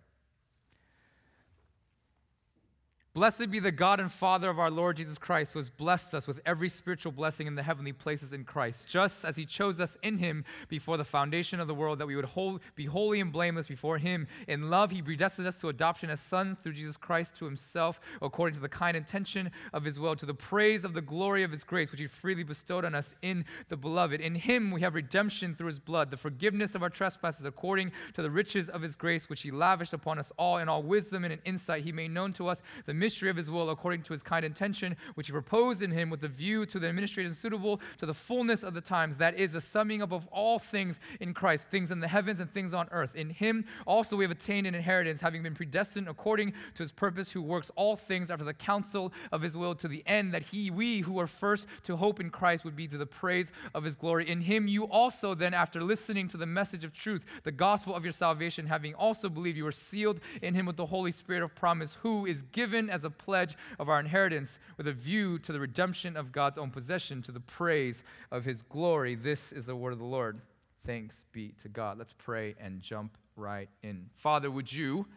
Blessed 3.13 3.52
be 3.52 3.60
the 3.60 3.74
God 3.74 4.00
and 4.00 4.10
Father 4.10 4.50
of 4.50 4.58
our 4.58 4.72
Lord 4.72 4.96
Jesus 4.96 5.18
Christ, 5.18 5.52
who 5.52 5.60
has 5.60 5.69
blessed 5.69 6.13
us 6.13 6.28
with 6.28 6.40
every 6.46 6.69
spiritual 6.69 7.12
blessing 7.12 7.46
in 7.46 7.56
the 7.56 7.62
heavenly 7.62 7.92
places 7.92 8.31
in 8.31 8.46
Christ, 8.46 8.88
just 8.88 9.25
as 9.25 9.36
he 9.36 9.44
chose 9.44 9.81
us 9.81 9.98
in 10.02 10.18
him 10.18 10.46
before 10.69 10.96
the 10.96 11.04
foundation 11.04 11.60
of 11.60 11.68
the 11.68 11.75
world, 11.75 12.00
that 12.00 12.08
we 12.08 12.16
would 12.16 12.24
hold, 12.24 12.62
be 12.74 12.86
holy 12.86 13.19
and 13.19 13.34
blameless 13.34 13.68
before 13.68 13.98
him. 13.98 14.28
In 14.48 14.69
love, 14.69 14.92
he 14.92 15.02
predestined 15.02 15.46
us 15.46 15.58
to 15.58 15.68
adoption 15.68 16.10
as 16.10 16.22
sons 16.22 16.56
through 16.63 16.72
Jesus 16.72 16.96
Christ 16.96 17.36
to 17.36 17.44
himself, 17.44 18.00
according 18.22 18.56
to 18.56 18.62
the 18.62 18.69
kind 18.69 18.96
intention 18.96 19.52
of 19.74 19.84
his 19.84 20.00
will, 20.00 20.16
to 20.16 20.25
the 20.25 20.34
praise 20.34 20.86
of 20.86 20.94
the 20.94 21.02
glory 21.02 21.44
of 21.44 21.52
his 21.52 21.66
grace, 21.66 21.92
which 21.92 22.00
he 22.00 22.07
freely 22.07 22.44
bestowed 22.44 22.86
on 22.86 22.96
us 22.96 23.14
in 23.22 23.44
the 23.68 23.75
beloved. 23.75 24.22
In 24.22 24.36
him 24.36 24.72
we 24.72 24.80
have 24.80 24.96
redemption 24.96 25.54
through 25.54 25.68
his 25.68 25.80
blood, 25.80 26.12
the 26.12 26.16
forgiveness 26.16 26.75
of 26.75 26.81
our 26.81 26.90
trespasses, 26.90 27.46
according 27.46 27.92
to 28.14 28.22
the 28.22 28.31
riches 28.31 28.69
of 28.69 28.81
his 28.81 28.96
grace, 28.96 29.28
which 29.28 29.42
he 29.42 29.52
lavished 29.52 29.92
upon 29.92 30.18
us 30.18 30.31
all 30.38 30.60
in 30.60 30.69
all 30.69 30.81
wisdom 30.81 31.25
and 31.25 31.34
in 31.34 31.40
insight. 31.44 31.84
He 31.84 31.92
made 31.92 32.12
known 32.12 32.31
to 32.34 32.48
us 32.48 32.62
the 32.86 33.00
mystery 33.06 33.30
of 33.31 33.36
his 33.36 33.50
will 33.50 33.71
according 33.71 34.03
to 34.03 34.13
his 34.13 34.21
kind 34.21 34.45
intention, 34.45 34.95
which 35.15 35.27
he 35.27 35.33
proposed 35.33 35.81
in 35.81 35.92
him 35.92 36.09
with 36.12 36.24
a 36.24 36.27
view 36.27 36.65
to 36.68 36.77
the 36.80 36.88
administration 36.88 37.33
suitable 37.33 37.81
to 37.98 38.06
the 38.06 38.13
fullness 38.13 38.62
of 38.63 38.74
the 38.74 38.81
times. 38.81 39.18
That 39.18 39.39
is, 39.39 39.53
the 39.53 39.62
summing 39.62 40.01
up 40.01 40.12
of 40.12 40.27
all 40.27 40.59
things 40.59 41.00
in 41.19 41.33
Christ, 41.33 41.68
things 41.69 41.89
in 41.89 42.00
the 42.00 42.07
heavens 42.07 42.39
and 42.39 42.53
things 42.53 42.74
on 42.74 42.88
earth. 42.92 43.15
In 43.15 43.31
him 43.31 43.65
also 43.88 44.15
we 44.15 44.24
have 44.24 44.31
attained 44.31 44.68
an 44.68 44.75
inheritance, 44.75 45.19
having 45.19 45.42
been 45.42 45.56
predestined 45.56 46.07
according 46.07 46.53
to 46.75 46.83
his 46.83 46.92
purpose, 46.92 47.31
who 47.31 47.42
works 47.42 47.71
all 47.75 47.95
things 47.95 48.30
after 48.30 48.45
the 48.45 48.53
counsel 48.53 49.12
of 49.31 49.42
his 49.42 49.57
will, 49.57 49.74
to 49.75 49.88
the 49.88 50.04
end 50.06 50.33
that 50.33 50.44
he, 50.44 50.69
we 50.69 51.00
who 51.00 51.19
are 51.19 51.27
first 51.27 51.65
to 51.83 51.97
hope 51.97 52.19
in 52.19 52.30
Christ, 52.30 52.63
would 52.63 52.75
be 52.75 52.88
to 52.88 52.97
the 52.97 53.06
praise 53.06 53.51
of 53.74 53.83
his 53.83 53.95
glory. 53.95 54.30
In 54.30 54.42
him 54.42 54.68
you 54.68 54.83
also, 54.86 55.33
then, 55.33 55.54
after 55.54 55.81
listening 55.81 56.27
to 56.30 56.38
the 56.38 56.45
message 56.45 56.83
of 56.83 56.94
truth, 56.94 57.25
the 57.44 57.51
gospel 57.51 57.95
of 57.95 58.04
your 58.04 58.13
salvation, 58.13 58.68
having 58.68 58.94
also 58.94 59.27
believed, 59.30 59.57
you 59.57 59.65
are 59.65 59.71
sealed 59.71 60.19
in 60.42 60.54
him 60.54 60.65
with 60.65 60.77
the 60.77 60.86
Holy 60.86 61.12
Spirit 61.12 61.44
of 61.44 61.56
promise, 61.56 61.97
who 62.01 62.25
is 62.25 62.44
given 62.51 62.89
as 62.92 63.04
a 63.04 63.10
pledge 63.10 63.58
of 63.80 63.90
our 63.90 64.00
inheritance 64.00 64.60
with 64.78 64.88
a 64.88 64.94
view 64.94 65.40
to 65.40 65.52
the 65.52 65.60
redemption 65.60 66.16
of 66.16 66.32
God's 66.32 66.58
own 66.58 66.70
possession, 66.70 67.22
to 67.24 67.32
the 67.32 67.40
praise 67.40 68.04
of 68.30 68.46
his 68.46 68.62
glory. 68.62 69.16
This 69.16 69.52
is 69.52 69.66
the 69.66 69.76
word 69.76 69.94
of 69.94 70.00
the 70.00 70.06
Lord. 70.06 70.40
Thanks 70.86 71.26
be 71.32 71.54
to 71.62 71.70
God. 71.70 71.98
Let's 71.98 72.14
pray 72.14 72.56
and 72.60 72.82
jump 72.82 73.18
right 73.36 73.70
in. 73.82 74.10
Father, 74.16 74.52
would 74.52 74.72
you 74.72 75.08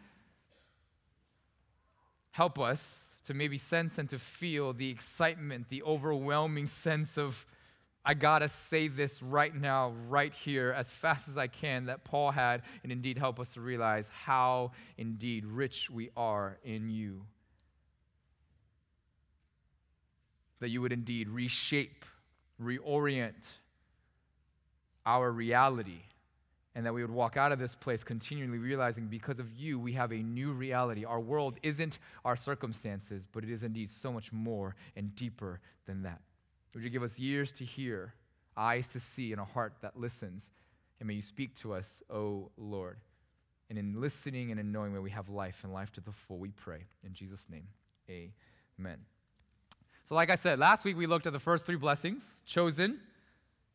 help 2.31 2.59
us 2.59 3.03
to 3.25 3.33
maybe 3.33 3.57
sense 3.57 3.97
and 3.97 4.09
to 4.09 4.19
feel 4.19 4.73
the 4.73 4.89
excitement, 4.89 5.69
the 5.69 5.81
overwhelming 5.83 6.67
sense 6.67 7.17
of, 7.17 7.45
I 8.05 8.13
gotta 8.13 8.47
say 8.47 8.87
this 8.87 9.23
right 9.23 9.55
now, 9.55 9.93
right 10.07 10.33
here, 10.33 10.71
as 10.77 10.91
fast 10.91 11.27
as 11.27 11.37
I 11.37 11.47
can, 11.47 11.85
that 11.85 12.03
Paul 12.03 12.31
had, 12.31 12.61
and 12.83 12.91
indeed 12.91 13.17
help 13.17 13.39
us 13.39 13.49
to 13.49 13.61
realize 13.61 14.09
how 14.13 14.73
indeed 14.97 15.45
rich 15.45 15.89
we 15.89 16.11
are 16.15 16.59
in 16.63 16.89
you. 16.89 17.25
That 20.65 20.71
you 20.71 20.81
would 20.81 20.91
indeed 20.91 21.29
reshape, 21.29 22.05
reorient 22.59 23.45
our 25.05 25.31
reality, 25.31 25.99
and 26.73 26.83
that 26.87 26.91
we 26.91 27.03
would 27.03 27.11
walk 27.11 27.37
out 27.37 27.51
of 27.51 27.59
this 27.59 27.75
place 27.75 28.03
continually 28.03 28.57
realizing 28.57 29.05
because 29.05 29.37
of 29.37 29.51
you, 29.51 29.77
we 29.77 29.93
have 29.93 30.11
a 30.11 30.15
new 30.15 30.53
reality. 30.53 31.05
Our 31.05 31.19
world 31.19 31.59
isn't 31.61 31.99
our 32.25 32.35
circumstances, 32.35 33.27
but 33.31 33.43
it 33.43 33.51
is 33.51 33.61
indeed 33.61 33.91
so 33.91 34.11
much 34.11 34.33
more 34.33 34.75
and 34.95 35.15
deeper 35.15 35.59
than 35.85 36.01
that. 36.01 36.19
Would 36.73 36.83
you 36.83 36.89
give 36.89 37.03
us 37.03 37.19
ears 37.19 37.51
to 37.51 37.63
hear, 37.63 38.15
eyes 38.57 38.87
to 38.87 38.99
see, 38.99 39.33
and 39.33 39.39
a 39.39 39.45
heart 39.45 39.73
that 39.81 39.99
listens? 39.99 40.49
And 40.99 41.05
may 41.05 41.13
you 41.13 41.21
speak 41.21 41.53
to 41.57 41.75
us, 41.75 42.01
O 42.09 42.49
Lord. 42.57 42.97
And 43.69 43.77
in 43.77 44.01
listening 44.01 44.49
and 44.49 44.59
in 44.59 44.71
knowing, 44.71 44.93
may 44.93 44.99
we 44.99 45.11
have 45.11 45.29
life 45.29 45.59
and 45.63 45.71
life 45.71 45.91
to 45.91 46.01
the 46.01 46.11
full, 46.11 46.39
we 46.39 46.49
pray. 46.49 46.85
In 47.05 47.13
Jesus' 47.13 47.45
name, 47.51 47.67
amen. 48.09 48.97
So, 50.07 50.13
like 50.13 50.29
I 50.29 50.35
said, 50.35 50.59
last 50.59 50.85
week 50.85 50.97
we 50.97 51.07
looked 51.07 51.25
at 51.25 51.33
the 51.33 51.39
first 51.39 51.65
three 51.65 51.77
blessings 51.77 52.39
chosen, 52.45 52.99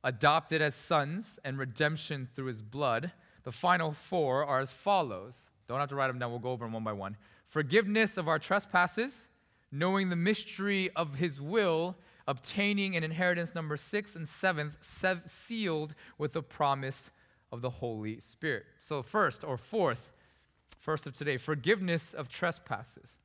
adopted 0.04 0.62
as 0.62 0.76
sons, 0.76 1.40
and 1.44 1.58
redemption 1.58 2.28
through 2.34 2.46
his 2.46 2.62
blood. 2.62 3.10
The 3.42 3.50
final 3.50 3.92
four 3.92 4.44
are 4.44 4.60
as 4.60 4.70
follows. 4.70 5.48
Don't 5.66 5.80
have 5.80 5.88
to 5.88 5.96
write 5.96 6.06
them 6.06 6.20
down, 6.20 6.30
we'll 6.30 6.38
go 6.38 6.52
over 6.52 6.64
them 6.64 6.72
one 6.72 6.84
by 6.84 6.92
one. 6.92 7.16
Forgiveness 7.46 8.16
of 8.16 8.28
our 8.28 8.38
trespasses, 8.38 9.26
knowing 9.72 10.08
the 10.08 10.16
mystery 10.16 10.90
of 10.94 11.16
his 11.16 11.40
will, 11.40 11.96
obtaining 12.28 12.94
an 12.94 13.02
inheritance 13.02 13.52
number 13.52 13.76
six 13.76 14.14
and 14.14 14.28
seventh, 14.28 14.76
sealed 15.26 15.96
with 16.16 16.32
the 16.32 16.42
promise 16.42 17.10
of 17.50 17.60
the 17.60 17.70
Holy 17.70 18.20
Spirit. 18.20 18.66
So, 18.78 19.02
first 19.02 19.42
or 19.42 19.56
fourth, 19.56 20.12
first 20.78 21.08
of 21.08 21.14
today, 21.14 21.38
forgiveness 21.38 22.14
of 22.14 22.28
trespasses. 22.28 23.18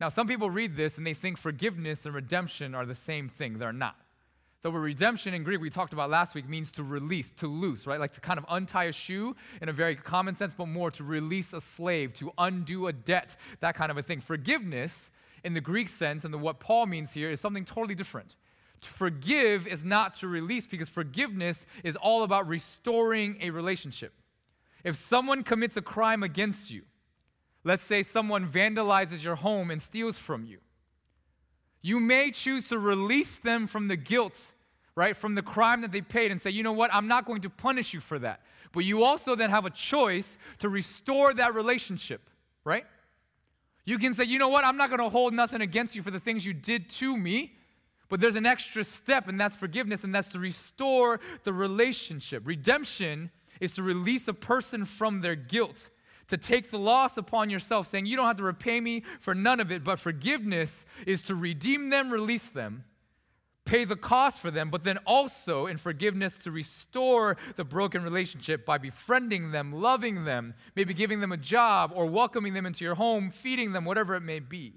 Now, 0.00 0.08
some 0.08 0.26
people 0.26 0.48
read 0.50 0.76
this 0.76 0.96
and 0.96 1.06
they 1.06 1.14
think 1.14 1.36
forgiveness 1.36 2.06
and 2.06 2.14
redemption 2.14 2.74
are 2.74 2.86
the 2.86 2.94
same 2.94 3.28
thing. 3.28 3.58
They're 3.58 3.72
not. 3.72 3.96
The 4.62 4.70
word 4.70 4.80
redemption 4.80 5.32
in 5.32 5.42
Greek 5.42 5.60
we 5.60 5.70
talked 5.70 5.92
about 5.92 6.10
last 6.10 6.34
week 6.34 6.48
means 6.48 6.70
to 6.72 6.82
release, 6.82 7.30
to 7.32 7.46
loose, 7.46 7.86
right? 7.86 7.98
Like 7.98 8.12
to 8.14 8.20
kind 8.20 8.38
of 8.38 8.44
untie 8.48 8.84
a 8.84 8.92
shoe 8.92 9.34
in 9.62 9.68
a 9.70 9.72
very 9.72 9.96
common 9.96 10.36
sense, 10.36 10.52
but 10.54 10.68
more 10.68 10.90
to 10.92 11.04
release 11.04 11.52
a 11.52 11.60
slave, 11.60 12.12
to 12.14 12.30
undo 12.36 12.86
a 12.86 12.92
debt, 12.92 13.36
that 13.60 13.74
kind 13.74 13.90
of 13.90 13.96
a 13.96 14.02
thing. 14.02 14.20
Forgiveness 14.20 15.10
in 15.44 15.54
the 15.54 15.62
Greek 15.62 15.88
sense 15.88 16.24
and 16.24 16.32
the, 16.32 16.38
what 16.38 16.60
Paul 16.60 16.86
means 16.86 17.12
here 17.12 17.30
is 17.30 17.40
something 17.40 17.64
totally 17.64 17.94
different. 17.94 18.36
To 18.82 18.90
forgive 18.90 19.66
is 19.66 19.84
not 19.84 20.14
to 20.16 20.28
release 20.28 20.66
because 20.66 20.88
forgiveness 20.88 21.64
is 21.82 21.96
all 21.96 22.22
about 22.22 22.46
restoring 22.46 23.38
a 23.40 23.50
relationship. 23.50 24.12
If 24.84 24.96
someone 24.96 25.42
commits 25.42 25.76
a 25.76 25.82
crime 25.82 26.22
against 26.22 26.70
you, 26.70 26.82
Let's 27.62 27.82
say 27.82 28.02
someone 28.02 28.48
vandalizes 28.48 29.22
your 29.22 29.36
home 29.36 29.70
and 29.70 29.82
steals 29.82 30.18
from 30.18 30.44
you. 30.44 30.58
You 31.82 32.00
may 32.00 32.30
choose 32.30 32.68
to 32.68 32.78
release 32.78 33.38
them 33.38 33.66
from 33.66 33.88
the 33.88 33.96
guilt, 33.96 34.52
right, 34.94 35.16
from 35.16 35.34
the 35.34 35.42
crime 35.42 35.80
that 35.82 35.92
they 35.92 36.00
paid 36.00 36.30
and 36.30 36.40
say, 36.40 36.50
you 36.50 36.62
know 36.62 36.72
what, 36.72 36.94
I'm 36.94 37.08
not 37.08 37.24
going 37.24 37.40
to 37.42 37.50
punish 37.50 37.94
you 37.94 38.00
for 38.00 38.18
that. 38.18 38.40
But 38.72 38.84
you 38.84 39.02
also 39.02 39.34
then 39.34 39.50
have 39.50 39.64
a 39.64 39.70
choice 39.70 40.38
to 40.60 40.68
restore 40.68 41.34
that 41.34 41.54
relationship, 41.54 42.28
right? 42.64 42.84
You 43.84 43.98
can 43.98 44.14
say, 44.14 44.24
you 44.24 44.38
know 44.38 44.48
what, 44.48 44.64
I'm 44.64 44.76
not 44.76 44.90
going 44.90 45.00
to 45.00 45.08
hold 45.08 45.32
nothing 45.34 45.60
against 45.60 45.96
you 45.96 46.02
for 46.02 46.10
the 46.10 46.20
things 46.20 46.46
you 46.46 46.52
did 46.52 46.88
to 46.90 47.16
me, 47.16 47.54
But 48.10 48.20
there's 48.20 48.36
an 48.36 48.44
extra 48.44 48.84
step, 48.84 49.28
and 49.28 49.40
that's 49.40 49.56
forgiveness, 49.56 50.04
and 50.04 50.12
that's 50.14 50.28
to 50.28 50.38
restore 50.40 51.20
the 51.44 51.52
relationship. 51.52 52.42
Redemption 52.44 53.30
is 53.60 53.72
to 53.72 53.82
release 53.84 54.26
a 54.26 54.34
person 54.34 54.84
from 54.84 55.20
their 55.20 55.36
guilt, 55.36 55.88
to 56.30 56.38
take 56.38 56.70
the 56.70 56.78
loss 56.78 57.16
upon 57.16 57.50
yourself, 57.50 57.88
saying, 57.88 58.06
You 58.06 58.16
don't 58.16 58.26
have 58.26 58.36
to 58.36 58.44
repay 58.44 58.80
me 58.80 59.02
for 59.18 59.34
none 59.34 59.60
of 59.60 59.70
it. 59.70 59.84
But 59.84 59.98
forgiveness 59.98 60.84
is 61.06 61.20
to 61.22 61.34
redeem 61.34 61.90
them, 61.90 62.10
release 62.10 62.48
them, 62.48 62.84
pay 63.64 63.84
the 63.84 63.96
cost 63.96 64.40
for 64.40 64.50
them, 64.50 64.70
but 64.70 64.84
then 64.84 64.98
also 64.98 65.66
in 65.66 65.76
forgiveness 65.76 66.36
to 66.38 66.52
restore 66.52 67.36
the 67.56 67.64
broken 67.64 68.02
relationship 68.02 68.64
by 68.64 68.78
befriending 68.78 69.50
them, 69.50 69.72
loving 69.72 70.24
them, 70.24 70.54
maybe 70.76 70.94
giving 70.94 71.20
them 71.20 71.32
a 71.32 71.36
job 71.36 71.92
or 71.94 72.06
welcoming 72.06 72.54
them 72.54 72.64
into 72.64 72.84
your 72.84 72.94
home, 72.94 73.30
feeding 73.30 73.72
them, 73.72 73.84
whatever 73.84 74.14
it 74.14 74.22
may 74.22 74.38
be. 74.38 74.74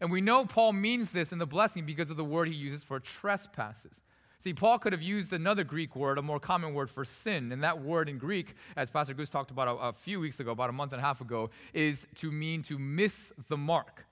And 0.00 0.10
we 0.10 0.20
know 0.20 0.44
Paul 0.44 0.72
means 0.72 1.12
this 1.12 1.32
in 1.32 1.38
the 1.38 1.46
blessing 1.46 1.86
because 1.86 2.10
of 2.10 2.16
the 2.16 2.24
word 2.24 2.48
he 2.48 2.54
uses 2.54 2.82
for 2.82 2.98
trespasses. 2.98 4.00
See, 4.40 4.54
Paul 4.54 4.78
could 4.78 4.92
have 4.92 5.02
used 5.02 5.32
another 5.32 5.64
Greek 5.64 5.96
word, 5.96 6.16
a 6.16 6.22
more 6.22 6.38
common 6.38 6.72
word 6.72 6.90
for 6.90 7.04
sin. 7.04 7.50
And 7.50 7.64
that 7.64 7.80
word 7.80 8.08
in 8.08 8.18
Greek, 8.18 8.54
as 8.76 8.88
Pastor 8.88 9.12
Goose 9.12 9.30
talked 9.30 9.50
about 9.50 9.66
a, 9.66 9.88
a, 9.88 9.92
few 9.92 10.20
weeks 10.20 10.38
ago, 10.38 10.52
about 10.52 10.70
a 10.70 10.72
month 10.72 10.92
and 10.92 11.00
a 11.00 11.04
half 11.04 11.20
ago, 11.20 11.50
is 11.74 12.06
to 12.16 12.30
mean 12.30 12.62
to 12.64 12.78
miss 12.78 13.32
the 13.48 13.56
mark. 13.56 14.04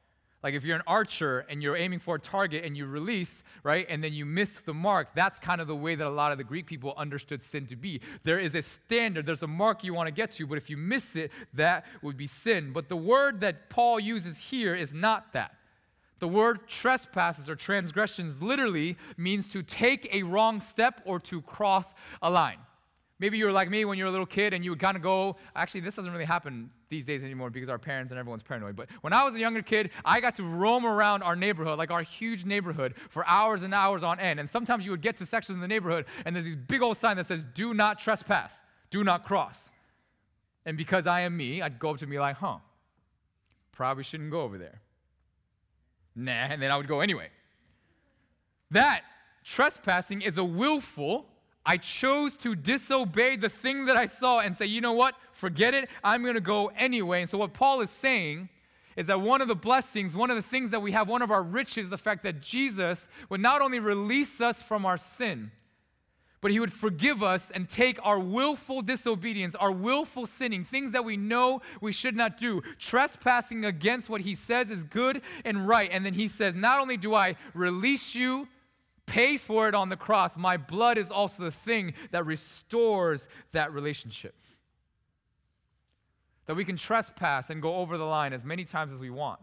Like 0.42 0.54
if 0.54 0.64
you're 0.64 0.76
an 0.76 0.82
archer 0.86 1.46
and 1.48 1.62
you're 1.62 1.76
aiming 1.76 2.00
for 2.00 2.16
a 2.16 2.18
target 2.18 2.64
and 2.64 2.76
you 2.76 2.86
release, 2.86 3.44
right, 3.62 3.86
and 3.88 4.02
then 4.02 4.12
you 4.12 4.26
miss 4.26 4.60
the 4.60 4.74
mark, 4.74 5.08
that's 5.14 5.38
kind 5.38 5.60
of 5.60 5.68
the 5.68 5.76
way 5.76 5.94
that 5.94 6.06
a 6.06 6.10
lot 6.10 6.32
of 6.32 6.38
the 6.38 6.44
Greek 6.44 6.66
people 6.66 6.92
understood 6.96 7.40
sin 7.42 7.66
to 7.66 7.76
be. 7.76 8.00
There 8.24 8.38
is 8.38 8.54
a 8.56 8.62
standard, 8.62 9.26
there's 9.26 9.42
a 9.42 9.48
mark 9.48 9.84
you 9.84 9.94
want 9.94 10.08
to 10.08 10.12
get 10.12 10.32
to, 10.32 10.46
but 10.46 10.58
if 10.58 10.68
you 10.68 10.76
miss 10.76 11.16
it, 11.16 11.30
that 11.54 11.86
would 12.02 12.16
be 12.16 12.26
sin. 12.26 12.72
But 12.72 12.88
the 12.88 12.96
word 12.96 13.40
that 13.40 13.70
Paul 13.70 14.00
uses 14.00 14.38
here 14.38 14.74
is 14.74 14.92
not 14.92 15.32
that. 15.32 15.54
The 16.18 16.28
word 16.28 16.66
trespasses 16.66 17.48
or 17.48 17.56
transgressions 17.56 18.40
literally 18.40 18.96
means 19.16 19.46
to 19.48 19.62
take 19.62 20.08
a 20.14 20.22
wrong 20.22 20.60
step 20.60 21.02
or 21.04 21.20
to 21.20 21.42
cross 21.42 21.92
a 22.22 22.30
line. 22.30 22.58
Maybe 23.18 23.38
you 23.38 23.46
were 23.46 23.52
like 23.52 23.70
me 23.70 23.84
when 23.84 23.96
you 23.96 24.04
were 24.04 24.08
a 24.08 24.12
little 24.12 24.26
kid 24.26 24.52
and 24.52 24.62
you 24.64 24.70
would 24.70 24.80
kind 24.80 24.96
of 24.96 25.02
go, 25.02 25.36
actually, 25.54 25.80
this 25.80 25.94
doesn't 25.94 26.12
really 26.12 26.26
happen 26.26 26.70
these 26.88 27.06
days 27.06 27.22
anymore 27.22 27.48
because 27.48 27.68
our 27.68 27.78
parents 27.78 28.12
and 28.12 28.18
everyone's 28.18 28.42
paranoid. 28.42 28.76
But 28.76 28.88
when 29.00 29.12
I 29.12 29.24
was 29.24 29.34
a 29.34 29.38
younger 29.38 29.62
kid, 29.62 29.90
I 30.04 30.20
got 30.20 30.36
to 30.36 30.42
roam 30.42 30.84
around 30.84 31.22
our 31.22 31.34
neighborhood, 31.34 31.78
like 31.78 31.90
our 31.90 32.02
huge 32.02 32.44
neighborhood, 32.44 32.94
for 33.08 33.26
hours 33.26 33.62
and 33.62 33.72
hours 33.72 34.02
on 34.02 34.20
end. 34.20 34.38
And 34.38 34.48
sometimes 34.48 34.84
you 34.84 34.90
would 34.90 35.00
get 35.00 35.16
to 35.18 35.26
sections 35.26 35.56
in 35.56 35.60
the 35.60 35.68
neighborhood 35.68 36.04
and 36.24 36.36
there's 36.36 36.44
this 36.44 36.56
big 36.56 36.82
old 36.82 36.98
sign 36.98 37.16
that 37.16 37.26
says, 37.26 37.44
do 37.54 37.72
not 37.72 37.98
trespass, 37.98 38.62
do 38.90 39.02
not 39.02 39.24
cross. 39.24 39.70
And 40.66 40.76
because 40.76 41.06
I 41.06 41.22
am 41.22 41.36
me, 41.36 41.62
I'd 41.62 41.78
go 41.78 41.90
up 41.90 41.98
to 41.98 42.06
me 42.06 42.18
like, 42.18 42.36
huh, 42.36 42.58
probably 43.72 44.04
shouldn't 44.04 44.30
go 44.30 44.42
over 44.42 44.58
there 44.58 44.80
nah, 46.16 46.32
and 46.32 46.60
then 46.60 46.70
I 46.70 46.76
would 46.76 46.88
go 46.88 47.00
anyway. 47.00 47.28
That 48.70 49.02
trespassing 49.44 50.22
is 50.22 50.38
a 50.38 50.44
willful, 50.44 51.26
I 51.64 51.76
chose 51.76 52.34
to 52.38 52.54
disobey 52.54 53.36
the 53.36 53.48
thing 53.48 53.86
that 53.86 53.96
I 53.96 54.06
saw 54.06 54.40
and 54.40 54.56
say, 54.56 54.66
you 54.66 54.80
know 54.80 54.92
what, 54.92 55.14
forget 55.32 55.74
it, 55.74 55.88
I'm 56.02 56.24
gonna 56.24 56.40
go 56.40 56.72
anyway. 56.76 57.22
And 57.22 57.30
so, 57.30 57.38
what 57.38 57.52
Paul 57.52 57.80
is 57.80 57.90
saying 57.90 58.48
is 58.96 59.06
that 59.06 59.20
one 59.20 59.42
of 59.42 59.48
the 59.48 59.54
blessings, 59.54 60.16
one 60.16 60.30
of 60.30 60.36
the 60.36 60.42
things 60.42 60.70
that 60.70 60.80
we 60.80 60.92
have, 60.92 61.08
one 61.08 61.22
of 61.22 61.30
our 61.30 61.42
riches, 61.42 61.90
the 61.90 61.98
fact 61.98 62.22
that 62.22 62.40
Jesus 62.40 63.06
would 63.28 63.40
not 63.40 63.60
only 63.60 63.78
release 63.78 64.40
us 64.40 64.62
from 64.62 64.86
our 64.86 64.96
sin, 64.96 65.50
but 66.46 66.52
he 66.52 66.60
would 66.60 66.72
forgive 66.72 67.24
us 67.24 67.50
and 67.50 67.68
take 67.68 67.98
our 68.06 68.20
willful 68.20 68.80
disobedience, 68.80 69.56
our 69.56 69.72
willful 69.72 70.26
sinning, 70.26 70.64
things 70.64 70.92
that 70.92 71.04
we 71.04 71.16
know 71.16 71.60
we 71.80 71.90
should 71.90 72.14
not 72.14 72.38
do, 72.38 72.62
trespassing 72.78 73.64
against 73.64 74.08
what 74.08 74.20
he 74.20 74.36
says 74.36 74.70
is 74.70 74.84
good 74.84 75.22
and 75.44 75.66
right. 75.66 75.90
And 75.90 76.06
then 76.06 76.14
he 76.14 76.28
says, 76.28 76.54
Not 76.54 76.78
only 76.78 76.96
do 76.96 77.16
I 77.16 77.34
release 77.52 78.14
you, 78.14 78.46
pay 79.06 79.36
for 79.36 79.66
it 79.66 79.74
on 79.74 79.88
the 79.88 79.96
cross, 79.96 80.36
my 80.36 80.56
blood 80.56 80.98
is 80.98 81.10
also 81.10 81.42
the 81.42 81.50
thing 81.50 81.94
that 82.12 82.24
restores 82.24 83.26
that 83.50 83.72
relationship. 83.72 84.36
That 86.44 86.54
we 86.54 86.64
can 86.64 86.76
trespass 86.76 87.50
and 87.50 87.60
go 87.60 87.74
over 87.74 87.98
the 87.98 88.06
line 88.06 88.32
as 88.32 88.44
many 88.44 88.64
times 88.64 88.92
as 88.92 89.00
we 89.00 89.10
want. 89.10 89.40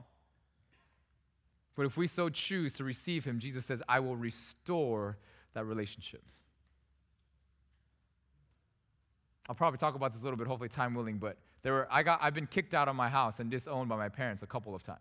But 1.76 1.86
if 1.86 1.98
we 1.98 2.08
so 2.08 2.30
choose 2.30 2.72
to 2.72 2.86
receive 2.86 3.26
him, 3.26 3.40
Jesus 3.40 3.66
says, 3.66 3.82
I 3.90 4.00
will 4.00 4.16
restore 4.16 5.18
that 5.54 5.66
relationship. 5.66 6.24
I'll 9.50 9.56
probably 9.56 9.78
talk 9.78 9.96
about 9.96 10.14
this 10.14 10.22
a 10.22 10.26
little 10.26 10.38
bit, 10.38 10.48
hopefully 10.48 10.70
time 10.70 10.94
willing, 10.94 11.18
but 11.18 11.38
there 11.64 11.74
were, 11.74 11.88
I 11.92 12.04
got, 12.04 12.20
I've 12.22 12.34
been 12.34 12.48
kicked 12.48 12.74
out 12.74 12.88
of 12.88 12.96
my 12.96 13.10
house 13.10 13.40
and 13.40 13.52
disowned 13.52 13.90
by 13.90 13.98
my 13.98 14.10
parents 14.10 14.44
a 14.44 14.48
couple 14.48 14.74
of 14.74 14.84
times. 14.84 15.00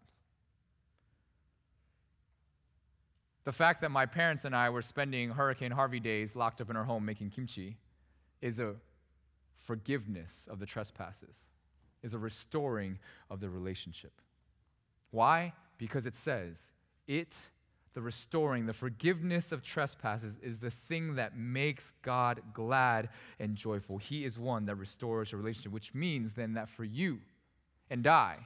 The 3.45 3.53
fact 3.53 3.81
that 3.81 3.91
my 3.91 4.07
parents 4.07 4.45
and 4.45 4.55
I 4.55 4.71
were 4.71 4.83
spending 4.83 5.31
Hurricane 5.31 5.73
Harvey 5.73 6.01
days 6.01 6.37
locked 6.37 6.61
up 6.61 6.71
in 6.71 6.77
our 6.77 6.85
home 6.85 7.05
making 7.05 7.31
kimchi 7.31 7.77
is 8.41 8.59
a 8.59 8.75
forgiveness 9.57 10.49
of 10.51 10.59
the 10.59 10.67
trespasses, 10.67 11.45
is 12.03 12.15
a 12.15 12.19
restoring 12.19 12.99
of 13.31 13.41
the 13.41 13.49
relationship. 13.49 14.13
Why? 15.11 15.53
Because 15.79 16.07
it 16.07 16.15
says, 16.15 16.71
it 17.07 17.35
the 17.95 18.03
restoring, 18.03 18.67
the 18.67 18.73
forgiveness 18.73 19.53
of 19.53 19.63
trespasses 19.63 20.39
is 20.43 20.61
the 20.61 20.71
thing 20.71 21.17
that 21.17 21.37
makes 21.37 21.93
God 22.03 22.41
glad 22.55 23.11
and 23.39 23.55
joyful. 23.55 23.99
He 23.99 24.25
is 24.25 24.39
one 24.39 24.65
that 24.67 24.77
restores 24.77 25.33
a 25.33 25.37
relationship, 25.37 25.73
which 25.73 25.95
means 25.95 26.33
then 26.33 26.55
that 26.55 26.69
for 26.69 26.85
you 26.85 27.21
and 27.91 28.07
I, 28.07 28.39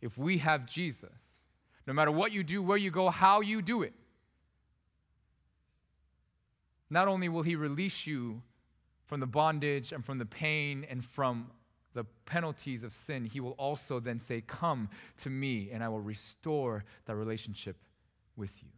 if 0.00 0.16
we 0.16 0.38
have 0.38 0.66
Jesus, 0.66 1.10
no 1.86 1.92
matter 1.92 2.12
what 2.12 2.30
you 2.30 2.44
do, 2.44 2.62
where 2.62 2.76
you 2.76 2.92
go, 2.92 3.10
how 3.10 3.40
you 3.40 3.60
do 3.60 3.82
it, 3.82 3.92
not 6.88 7.08
only 7.08 7.28
will 7.28 7.42
He 7.42 7.56
release 7.56 8.06
you 8.06 8.40
from 9.04 9.18
the 9.18 9.26
bondage 9.26 9.92
and 9.92 10.04
from 10.04 10.18
the 10.18 10.26
pain 10.26 10.86
and 10.88 11.04
from 11.04 11.50
the 11.92 12.04
penalties 12.24 12.84
of 12.84 12.92
sin, 12.92 13.24
He 13.24 13.40
will 13.40 13.52
also 13.52 13.98
then 13.98 14.20
say, 14.20 14.42
Come 14.46 14.88
to 15.18 15.30
me, 15.30 15.70
and 15.72 15.82
I 15.82 15.88
will 15.88 16.00
restore 16.00 16.84
that 17.06 17.16
relationship 17.16 17.76
with 18.36 18.62
you. 18.62 18.68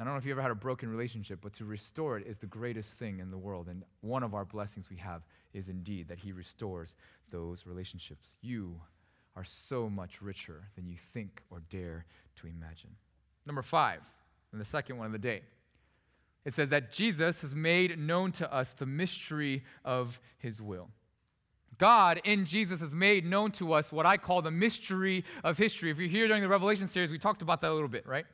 I 0.00 0.04
don't 0.04 0.14
know 0.14 0.18
if 0.18 0.24
you 0.24 0.32
ever 0.32 0.40
had 0.40 0.50
a 0.50 0.54
broken 0.54 0.88
relationship, 0.88 1.40
but 1.42 1.52
to 1.54 1.66
restore 1.66 2.16
it 2.16 2.26
is 2.26 2.38
the 2.38 2.46
greatest 2.46 2.98
thing 2.98 3.18
in 3.18 3.30
the 3.30 3.36
world. 3.36 3.68
And 3.68 3.84
one 4.00 4.22
of 4.22 4.32
our 4.32 4.46
blessings 4.46 4.88
we 4.88 4.96
have 4.96 5.20
is 5.52 5.68
indeed 5.68 6.08
that 6.08 6.18
He 6.18 6.32
restores 6.32 6.94
those 7.30 7.66
relationships. 7.66 8.30
You 8.40 8.80
are 9.36 9.44
so 9.44 9.90
much 9.90 10.22
richer 10.22 10.70
than 10.74 10.86
you 10.86 10.96
think 11.12 11.42
or 11.50 11.60
dare 11.68 12.06
to 12.36 12.46
imagine. 12.46 12.90
Number 13.44 13.60
five, 13.60 14.00
and 14.52 14.60
the 14.60 14.64
second 14.64 14.96
one 14.96 15.04
of 15.04 15.12
the 15.12 15.18
day, 15.18 15.42
it 16.46 16.54
says 16.54 16.70
that 16.70 16.90
Jesus 16.90 17.42
has 17.42 17.54
made 17.54 17.98
known 17.98 18.32
to 18.32 18.50
us 18.50 18.72
the 18.72 18.86
mystery 18.86 19.64
of 19.84 20.18
His 20.38 20.62
will. 20.62 20.88
God 21.76 22.22
in 22.24 22.46
Jesus 22.46 22.80
has 22.80 22.94
made 22.94 23.26
known 23.26 23.50
to 23.52 23.74
us 23.74 23.92
what 23.92 24.06
I 24.06 24.16
call 24.16 24.40
the 24.40 24.50
mystery 24.50 25.26
of 25.44 25.58
history. 25.58 25.90
If 25.90 25.98
you're 25.98 26.08
here 26.08 26.26
during 26.26 26.42
the 26.42 26.48
Revelation 26.48 26.86
series, 26.86 27.10
we 27.10 27.18
talked 27.18 27.42
about 27.42 27.60
that 27.60 27.70
a 27.70 27.74
little 27.74 27.88
bit, 27.88 28.06
right? 28.06 28.24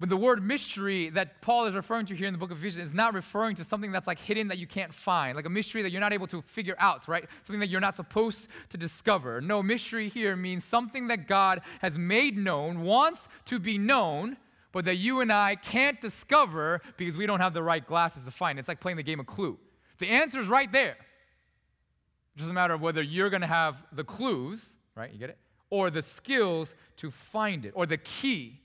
But 0.00 0.08
the 0.08 0.16
word 0.16 0.42
mystery 0.42 1.10
that 1.10 1.42
Paul 1.42 1.66
is 1.66 1.74
referring 1.74 2.06
to 2.06 2.16
here 2.16 2.26
in 2.26 2.32
the 2.32 2.38
book 2.38 2.50
of 2.50 2.56
Ephesians 2.56 2.88
is 2.88 2.94
not 2.94 3.12
referring 3.12 3.54
to 3.56 3.64
something 3.64 3.92
that's 3.92 4.06
like 4.06 4.18
hidden 4.18 4.48
that 4.48 4.56
you 4.56 4.66
can't 4.66 4.94
find, 4.94 5.36
like 5.36 5.44
a 5.44 5.50
mystery 5.50 5.82
that 5.82 5.92
you're 5.92 6.00
not 6.00 6.14
able 6.14 6.26
to 6.28 6.40
figure 6.40 6.74
out, 6.78 7.06
right? 7.06 7.26
Something 7.44 7.60
that 7.60 7.68
you're 7.68 7.82
not 7.82 7.96
supposed 7.96 8.48
to 8.70 8.78
discover. 8.78 9.42
No, 9.42 9.62
mystery 9.62 10.08
here 10.08 10.36
means 10.36 10.64
something 10.64 11.08
that 11.08 11.28
God 11.28 11.60
has 11.82 11.98
made 11.98 12.38
known, 12.38 12.80
wants 12.80 13.28
to 13.44 13.58
be 13.58 13.76
known, 13.76 14.38
but 14.72 14.86
that 14.86 14.96
you 14.96 15.20
and 15.20 15.30
I 15.30 15.56
can't 15.56 16.00
discover 16.00 16.80
because 16.96 17.18
we 17.18 17.26
don't 17.26 17.40
have 17.40 17.52
the 17.52 17.62
right 17.62 17.84
glasses 17.84 18.24
to 18.24 18.30
find. 18.30 18.58
It's 18.58 18.68
like 18.68 18.80
playing 18.80 18.96
the 18.96 19.02
game 19.02 19.20
of 19.20 19.26
Clue. 19.26 19.58
The 19.98 20.08
answer 20.08 20.40
is 20.40 20.48
right 20.48 20.72
there. 20.72 20.96
It 22.36 22.38
doesn't 22.38 22.54
matter 22.54 22.78
whether 22.78 23.02
you're 23.02 23.28
going 23.28 23.42
to 23.42 23.46
have 23.46 23.82
the 23.92 24.04
clues, 24.04 24.76
right? 24.94 25.12
You 25.12 25.18
get 25.18 25.28
it? 25.28 25.38
Or 25.68 25.90
the 25.90 26.02
skills 26.02 26.74
to 26.96 27.10
find 27.10 27.66
it, 27.66 27.72
or 27.76 27.84
the 27.84 27.98
key 27.98 28.59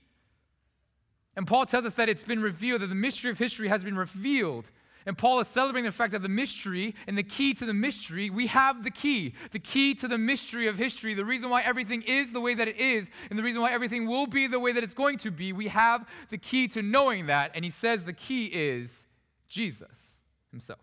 and 1.36 1.46
Paul 1.46 1.66
tells 1.66 1.84
us 1.84 1.94
that 1.94 2.08
it's 2.08 2.22
been 2.22 2.40
revealed, 2.40 2.80
that 2.80 2.86
the 2.86 2.94
mystery 2.94 3.30
of 3.30 3.38
history 3.38 3.68
has 3.68 3.84
been 3.84 3.96
revealed. 3.96 4.70
And 5.04 5.16
Paul 5.16 5.38
is 5.38 5.46
celebrating 5.46 5.84
the 5.84 5.92
fact 5.92 6.12
that 6.12 6.22
the 6.22 6.28
mystery 6.28 6.94
and 7.06 7.16
the 7.16 7.22
key 7.22 7.54
to 7.54 7.64
the 7.64 7.74
mystery, 7.74 8.28
we 8.28 8.48
have 8.48 8.82
the 8.82 8.90
key. 8.90 9.34
The 9.52 9.60
key 9.60 9.94
to 9.96 10.08
the 10.08 10.18
mystery 10.18 10.66
of 10.66 10.76
history, 10.76 11.14
the 11.14 11.24
reason 11.24 11.48
why 11.48 11.62
everything 11.62 12.02
is 12.02 12.32
the 12.32 12.40
way 12.40 12.54
that 12.54 12.66
it 12.66 12.76
is, 12.78 13.08
and 13.30 13.38
the 13.38 13.42
reason 13.44 13.60
why 13.60 13.70
everything 13.70 14.06
will 14.06 14.26
be 14.26 14.48
the 14.48 14.58
way 14.58 14.72
that 14.72 14.82
it's 14.82 14.94
going 14.94 15.18
to 15.18 15.30
be, 15.30 15.52
we 15.52 15.68
have 15.68 16.08
the 16.30 16.38
key 16.38 16.66
to 16.68 16.82
knowing 16.82 17.26
that. 17.26 17.52
And 17.54 17.64
he 17.64 17.70
says 17.70 18.02
the 18.02 18.12
key 18.12 18.46
is 18.46 19.04
Jesus 19.48 20.22
himself. 20.50 20.80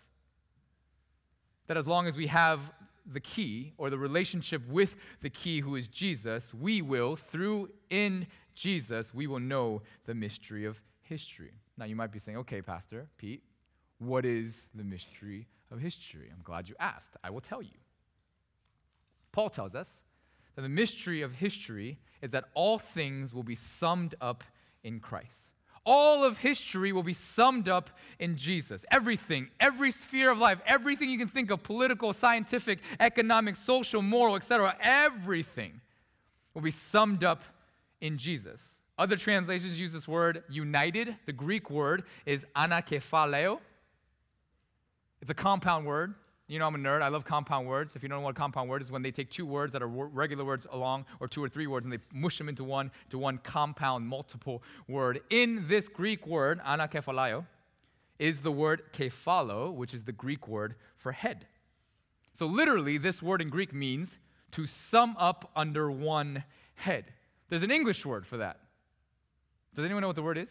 That 1.67 1.75
as 1.75 1.88
long 1.88 2.07
as 2.07 2.15
we 2.15 2.27
have 2.27 2.72
the 3.05 3.19
key 3.19 3.74
or 3.77 3.89
the 3.89 3.98
relationship 3.98 4.65
with 4.69 4.95
the 5.22 5.29
key 5.29 5.60
who 5.60 5.75
is 5.75 5.89
Jesus, 5.89 6.53
we 6.53 6.81
will, 6.81 7.17
through 7.17 7.72
in 7.89 8.27
Jesus, 8.53 9.13
we 9.13 9.27
will 9.27 9.39
know 9.39 9.81
the 10.05 10.13
mystery 10.13 10.65
of 10.65 10.81
history. 11.01 11.51
Now, 11.77 11.86
you 11.86 11.95
might 11.95 12.12
be 12.12 12.19
saying, 12.19 12.38
okay, 12.39 12.62
Pastor 12.62 13.07
Pete, 13.17 13.43
what 14.00 14.25
is 14.25 14.67
the 14.75 14.83
mystery 14.83 15.48
of 15.72 15.79
history? 15.79 16.29
I'm 16.31 16.43
glad 16.43 16.67
you 16.67 16.75
asked. 16.79 17.15
I 17.24 17.29
will 17.29 17.41
tell 17.41 17.62
you. 17.62 17.77
Paul 19.31 19.50
tells 19.50 19.75
us 19.75 20.03
that 20.55 20.62
the 20.62 20.69
mystery 20.69 21.22
of 21.22 21.33
history 21.33 21.98
is 22.22 22.31
that 22.31 22.45
all 22.53 22.77
things 22.77 23.33
will 23.33 23.43
be 23.43 23.55
summed 23.55 24.15
up 24.22 24.43
in 24.83 25.00
Christ. 25.00 25.50
All 25.86 26.24
of 26.24 26.38
history 26.38 26.93
will 26.93 27.03
be 27.03 27.13
summed 27.13 27.67
up 27.67 27.89
in 28.19 28.38
Jesus. 28.38 28.86
Everything, 28.89 29.50
every 29.60 29.91
sphere 29.91 30.31
of 30.31 30.38
life, 30.39 30.60
everything 30.65 31.10
you 31.10 31.17
can 31.17 31.27
think 31.27 31.51
of 31.51 31.62
political, 31.62 32.13
scientific, 32.13 32.79
economic, 33.01 33.57
social, 33.57 34.01
moral, 34.01 34.36
etc. 34.36 34.77
everything 34.79 35.81
will 36.53 36.62
be 36.62 36.72
summed 36.72 37.24
up 37.24 37.43
in 38.03 38.17
Jesus. 38.17 38.77
Other 39.00 39.15
translations 39.15 39.79
use 39.79 39.93
this 39.93 40.07
word 40.07 40.43
united. 40.50 41.15
The 41.25 41.31
Greek 41.31 41.72
word 41.72 42.03
is 42.25 42.45
anakephaleo. 42.55 43.60
It's 45.22 45.31
a 45.31 45.33
compound 45.33 45.88
word. 45.88 46.13
You 46.48 46.60
know, 46.60 46.67
I'm 46.67 46.75
a 46.75 46.77
nerd. 46.77 47.01
I 47.01 47.07
love 47.07 47.24
compound 47.24 47.65
words. 47.65 47.95
If 47.95 48.03
you 48.03 48.10
don't 48.10 48.19
know 48.19 48.25
what 48.25 48.31
a 48.31 48.39
compound 48.39 48.69
word 48.69 48.81
is, 48.81 48.91
when 48.91 49.01
they 49.01 49.10
take 49.10 49.31
two 49.31 49.45
words 49.45 49.72
that 49.72 49.81
are 49.81 49.88
regular 49.88 50.43
words 50.43 50.67
along, 50.69 51.05
or 51.22 51.29
two 51.29 51.41
or 51.41 51.48
three 51.48 51.65
words, 51.65 51.86
and 51.86 51.93
they 51.93 52.00
mush 52.13 52.38
them 52.38 52.50
into 52.50 52.65
one, 52.65 52.91
to 53.10 53.17
one 53.17 53.38
compound, 53.38 54.05
multiple 54.05 54.62
word. 54.89 55.22
In 55.29 55.65
this 55.69 55.88
Greek 55.88 56.27
word, 56.27 56.60
anakephaleo, 56.62 57.45
is 58.19 58.41
the 58.41 58.51
word 58.51 58.83
kephalo, 58.91 59.74
which 59.74 59.93
is 59.93 60.03
the 60.03 60.12
Greek 60.12 60.45
word 60.45 60.75
for 60.98 61.13
head. 61.13 61.48
So 62.33 62.45
literally, 62.48 62.98
this 62.98 63.24
word 63.24 63.41
in 63.41 63.50
Greek 63.50 63.74
means 63.74 64.19
to 64.51 64.65
sum 64.65 65.15
up 65.17 65.50
under 65.55 65.89
one 65.89 66.43
head. 66.75 67.05
There's 67.53 67.62
an 67.62 67.69
English 67.69 68.03
word 68.03 68.25
for 68.25 68.38
that. 68.38 68.57
Does 69.75 69.86
anyone 69.86 70.01
know 70.01 70.07
what 70.07 70.15
the 70.15 70.24
word 70.24 70.39
is? 70.39 70.50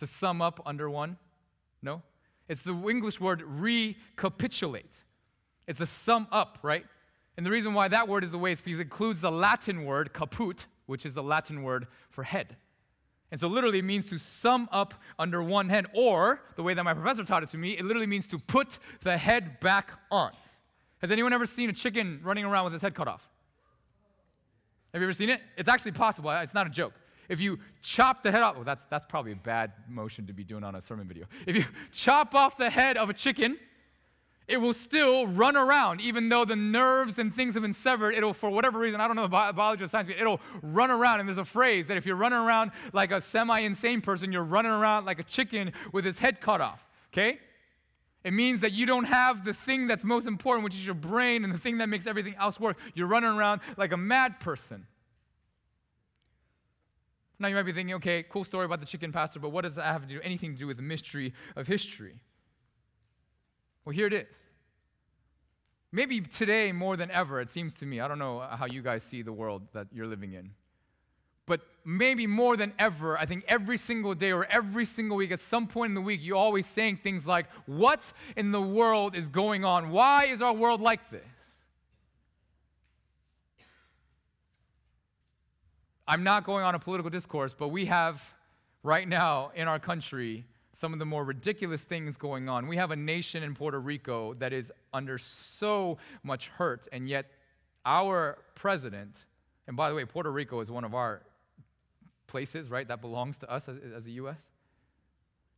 To 0.00 0.06
sum 0.08 0.42
up 0.42 0.60
under 0.66 0.90
one? 0.90 1.16
No? 1.80 2.02
It's 2.48 2.62
the 2.62 2.74
English 2.74 3.20
word 3.20 3.40
recapitulate. 3.46 4.96
It's 5.68 5.80
a 5.80 5.86
sum 5.86 6.26
up, 6.32 6.58
right? 6.62 6.84
And 7.36 7.46
the 7.46 7.52
reason 7.52 7.72
why 7.72 7.86
that 7.86 8.08
word 8.08 8.24
is 8.24 8.32
the 8.32 8.38
way 8.38 8.50
is 8.50 8.60
because 8.60 8.80
it 8.80 8.82
includes 8.82 9.20
the 9.20 9.30
Latin 9.30 9.84
word 9.84 10.12
caput, 10.12 10.66
which 10.86 11.06
is 11.06 11.14
the 11.14 11.22
Latin 11.22 11.62
word 11.62 11.86
for 12.10 12.24
head. 12.24 12.56
And 13.30 13.40
so 13.40 13.46
literally 13.46 13.78
it 13.78 13.84
means 13.84 14.06
to 14.06 14.18
sum 14.18 14.68
up 14.72 14.94
under 15.20 15.40
one 15.40 15.68
head, 15.68 15.86
or 15.94 16.40
the 16.56 16.64
way 16.64 16.74
that 16.74 16.82
my 16.82 16.94
professor 16.94 17.22
taught 17.22 17.44
it 17.44 17.50
to 17.50 17.58
me, 17.58 17.78
it 17.78 17.84
literally 17.84 18.08
means 18.08 18.26
to 18.26 18.40
put 18.40 18.80
the 19.04 19.16
head 19.16 19.60
back 19.60 19.92
on. 20.10 20.32
Has 21.00 21.12
anyone 21.12 21.32
ever 21.32 21.46
seen 21.46 21.70
a 21.70 21.72
chicken 21.72 22.18
running 22.24 22.44
around 22.44 22.64
with 22.64 22.74
its 22.74 22.82
head 22.82 22.96
cut 22.96 23.06
off? 23.06 23.30
Have 24.92 25.02
you 25.02 25.06
ever 25.06 25.12
seen 25.12 25.28
it? 25.28 25.40
It's 25.56 25.68
actually 25.68 25.92
possible. 25.92 26.30
It's 26.30 26.54
not 26.54 26.66
a 26.66 26.70
joke. 26.70 26.94
If 27.28 27.40
you 27.40 27.58
chop 27.82 28.22
the 28.22 28.30
head 28.30 28.42
off, 28.42 28.54
well, 28.56 28.64
that's, 28.64 28.84
that's 28.88 29.04
probably 29.04 29.32
a 29.32 29.36
bad 29.36 29.72
motion 29.86 30.26
to 30.26 30.32
be 30.32 30.44
doing 30.44 30.64
on 30.64 30.74
a 30.74 30.80
sermon 30.80 31.06
video. 31.06 31.26
If 31.46 31.56
you 31.56 31.64
chop 31.92 32.34
off 32.34 32.56
the 32.56 32.70
head 32.70 32.96
of 32.96 33.10
a 33.10 33.14
chicken, 33.14 33.58
it 34.46 34.56
will 34.56 34.72
still 34.72 35.26
run 35.26 35.58
around, 35.58 36.00
even 36.00 36.30
though 36.30 36.46
the 36.46 36.56
nerves 36.56 37.18
and 37.18 37.34
things 37.34 37.52
have 37.52 37.62
been 37.62 37.74
severed. 37.74 38.14
It'll, 38.14 38.32
for 38.32 38.48
whatever 38.48 38.78
reason, 38.78 38.98
I 38.98 39.06
don't 39.06 39.14
know 39.14 39.22
the 39.22 39.28
biology 39.28 39.84
or 39.84 39.88
science, 39.88 40.10
it'll 40.18 40.40
run 40.62 40.90
around. 40.90 41.20
And 41.20 41.28
there's 41.28 41.36
a 41.36 41.44
phrase 41.44 41.86
that 41.88 41.98
if 41.98 42.06
you're 42.06 42.16
running 42.16 42.38
around 42.38 42.70
like 42.94 43.12
a 43.12 43.20
semi 43.20 43.60
insane 43.60 44.00
person, 44.00 44.32
you're 44.32 44.44
running 44.44 44.72
around 44.72 45.04
like 45.04 45.18
a 45.18 45.22
chicken 45.22 45.72
with 45.92 46.06
his 46.06 46.18
head 46.18 46.40
cut 46.40 46.62
off. 46.62 46.82
Okay? 47.12 47.40
It 48.24 48.32
means 48.32 48.60
that 48.60 48.72
you 48.72 48.84
don't 48.84 49.04
have 49.04 49.44
the 49.44 49.54
thing 49.54 49.86
that's 49.86 50.04
most 50.04 50.26
important, 50.26 50.64
which 50.64 50.74
is 50.74 50.84
your 50.84 50.94
brain 50.94 51.44
and 51.44 51.52
the 51.52 51.58
thing 51.58 51.78
that 51.78 51.88
makes 51.88 52.06
everything 52.06 52.34
else 52.36 52.58
work. 52.58 52.76
You're 52.94 53.06
running 53.06 53.30
around 53.30 53.60
like 53.76 53.92
a 53.92 53.96
mad 53.96 54.40
person. 54.40 54.86
Now 57.38 57.48
you 57.48 57.54
might 57.54 57.62
be 57.62 57.72
thinking, 57.72 57.94
okay, 57.96 58.24
cool 58.28 58.42
story 58.42 58.64
about 58.64 58.80
the 58.80 58.86
chicken 58.86 59.12
pastor, 59.12 59.38
but 59.38 59.50
what 59.50 59.62
does 59.62 59.76
that 59.76 59.84
have 59.84 60.02
to 60.02 60.08
do 60.08 60.20
anything 60.22 60.52
to 60.54 60.58
do 60.58 60.66
with 60.66 60.76
the 60.76 60.82
mystery 60.82 61.32
of 61.54 61.68
history? 61.68 62.16
Well, 63.84 63.94
here 63.94 64.08
it 64.08 64.12
is. 64.12 64.50
Maybe 65.92 66.20
today 66.20 66.72
more 66.72 66.96
than 66.96 67.10
ever, 67.10 67.40
it 67.40 67.50
seems 67.50 67.72
to 67.74 67.86
me. 67.86 68.00
I 68.00 68.08
don't 68.08 68.18
know 68.18 68.40
how 68.40 68.66
you 68.66 68.82
guys 68.82 69.02
see 69.04 69.22
the 69.22 69.32
world 69.32 69.62
that 69.72 69.86
you're 69.92 70.06
living 70.06 70.32
in. 70.32 70.50
But 71.48 71.62
maybe 71.84 72.26
more 72.26 72.56
than 72.56 72.74
ever, 72.78 73.18
I 73.18 73.26
think 73.26 73.44
every 73.48 73.78
single 73.78 74.14
day 74.14 74.30
or 74.30 74.44
every 74.44 74.84
single 74.84 75.16
week, 75.16 75.32
at 75.32 75.40
some 75.40 75.66
point 75.66 75.90
in 75.90 75.94
the 75.94 76.00
week, 76.00 76.20
you're 76.22 76.36
always 76.36 76.66
saying 76.66 76.98
things 76.98 77.26
like, 77.26 77.46
What 77.66 78.12
in 78.36 78.52
the 78.52 78.60
world 78.60 79.16
is 79.16 79.26
going 79.26 79.64
on? 79.64 79.90
Why 79.90 80.26
is 80.26 80.42
our 80.42 80.52
world 80.52 80.80
like 80.80 81.10
this? 81.10 81.22
I'm 86.06 86.22
not 86.22 86.44
going 86.44 86.64
on 86.64 86.74
a 86.74 86.78
political 86.78 87.10
discourse, 87.10 87.54
but 87.54 87.68
we 87.68 87.86
have 87.86 88.22
right 88.82 89.08
now 89.08 89.50
in 89.54 89.68
our 89.68 89.78
country 89.78 90.46
some 90.72 90.92
of 90.92 90.98
the 90.98 91.04
more 91.04 91.24
ridiculous 91.24 91.82
things 91.82 92.16
going 92.16 92.48
on. 92.48 92.66
We 92.66 92.76
have 92.76 92.92
a 92.92 92.96
nation 92.96 93.42
in 93.42 93.54
Puerto 93.54 93.80
Rico 93.80 94.34
that 94.34 94.52
is 94.52 94.70
under 94.92 95.18
so 95.18 95.98
much 96.22 96.48
hurt, 96.48 96.86
and 96.92 97.08
yet 97.08 97.26
our 97.84 98.38
president, 98.54 99.24
and 99.66 99.76
by 99.76 99.88
the 99.88 99.96
way, 99.96 100.04
Puerto 100.04 100.30
Rico 100.30 100.60
is 100.60 100.70
one 100.70 100.84
of 100.84 100.94
our 100.94 101.22
places, 102.28 102.70
right, 102.70 102.86
that 102.86 103.00
belongs 103.00 103.38
to 103.38 103.50
us 103.50 103.68
as, 103.68 103.76
as 103.96 104.06
a 104.06 104.12
U.S. 104.12 104.38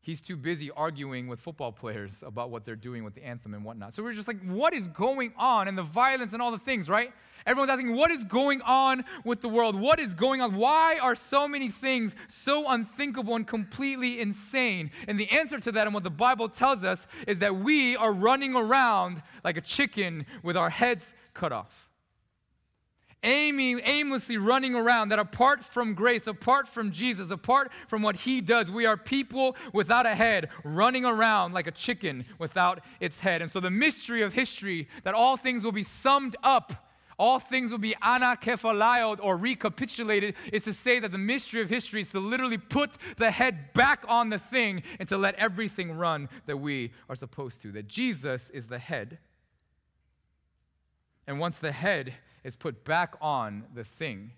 He's 0.01 0.23
too 0.23 0.37
busy 0.37 0.71
arguing 0.71 1.29
with 1.29 1.41
football 1.41 1.73
players 1.73 2.23
about 2.23 2.51
what 2.51 2.65
they're 2.65 2.75
doing 2.75 3.05
with 3.05 3.15
the 3.15 3.23
anthem 3.23 3.53
and 3.53 3.63
whatnot. 3.63 3.95
So 3.95 4.03
we're 4.03 4.15
just 4.15 4.29
like, 4.29 4.43
what 4.47 4.73
is 4.73 4.89
going 4.89 5.35
on? 5.37 5.69
And 5.69 5.77
the 5.77 5.83
violence 5.83 6.33
and 6.33 6.41
all 6.41 6.51
the 6.51 6.59
things, 6.59 6.89
right? 6.89 7.13
Everyone's 7.47 7.71
asking, 7.71 7.95
what 7.95 8.11
is 8.11 8.25
going 8.25 8.63
on 8.63 9.05
with 9.25 9.43
the 9.43 9.49
world? 9.49 9.79
What 9.79 9.99
is 10.01 10.15
going 10.15 10.41
on? 10.41 10.57
Why 10.57 10.99
are 11.01 11.15
so 11.15 11.47
many 11.47 11.69
things 11.69 12.15
so 12.29 12.69
unthinkable 12.69 13.37
and 13.37 13.47
completely 13.47 14.21
insane? 14.21 14.91
And 15.07 15.21
the 15.21 15.31
answer 15.31 15.59
to 15.61 15.73
that, 15.73 15.87
and 15.87 15.93
what 15.93 16.05
the 16.05 16.11
Bible 16.11 16.49
tells 16.49 16.83
us, 16.83 17.07
is 17.27 17.41
that 17.41 17.57
we 17.57 17.95
are 17.97 18.13
running 18.13 18.55
around 18.55 19.23
like 19.45 19.59
a 19.59 19.63
chicken 19.63 20.25
with 20.43 20.57
our 20.57 20.71
heads 20.71 21.13
cut 21.35 21.53
off. 21.53 21.90
Aiming, 23.23 23.81
aimlessly 23.85 24.39
running 24.39 24.75
around, 24.75 25.11
that 25.11 25.19
apart 25.19 25.63
from 25.63 25.95
grace, 25.95 26.27
apart 26.27 26.67
from 26.67 26.91
Jesus, 26.91 27.31
apart 27.31 27.71
from 27.87 28.01
what 28.01 28.17
He 28.17 28.41
does, 28.41 28.71
we 28.71 28.87
are 28.87 28.97
people 28.97 29.57
without 29.75 30.07
a 30.07 30.15
head, 30.15 30.49
running 30.65 31.05
around 31.05 31.53
like 31.53 31.67
a 31.67 31.73
chicken 31.73 32.25
without 32.39 32.81
its 32.99 33.21
head. 33.21 33.43
And 33.43 33.51
so, 33.51 33.61
the 33.61 33.71
mystery 33.71 34.23
of 34.23 34.33
history, 34.33 34.89
that 35.05 35.15
all 35.15 35.37
things 35.37 35.65
will 35.65 35.73
be 35.73 35.83
summed 35.83 36.35
up 36.43 36.91
all 37.21 37.39
things 37.39 37.71
will 37.71 37.77
be 37.77 37.95
anakephalaiod 38.03 39.19
or 39.23 39.37
recapitulated 39.37 40.35
is 40.55 40.65
to 40.65 40.73
say 40.73 40.99
that 41.01 41.13
the 41.13 41.19
mystery 41.19 41.61
of 41.61 41.69
history 41.69 42.01
is 42.01 42.09
to 42.09 42.19
literally 42.19 42.57
put 42.57 42.93
the 43.19 43.31
head 43.31 43.75
back 43.75 44.07
on 44.09 44.31
the 44.31 44.39
thing 44.39 44.83
and 44.99 45.07
to 45.11 45.19
let 45.19 45.35
everything 45.35 45.93
run 45.93 46.31
that 46.47 46.57
we 46.57 46.93
are 47.11 47.15
supposed 47.15 47.61
to. 47.61 47.73
That 47.73 47.89
Jesus 47.89 48.49
is 48.49 48.69
the 48.69 48.79
head. 48.79 49.19
And 51.27 51.39
once 51.39 51.59
the 51.59 51.73
head 51.73 52.15
is 52.45 52.57
put 52.57 52.85
back 52.85 53.15
on 53.21 53.65
the 53.75 53.85
thing, 53.85 54.33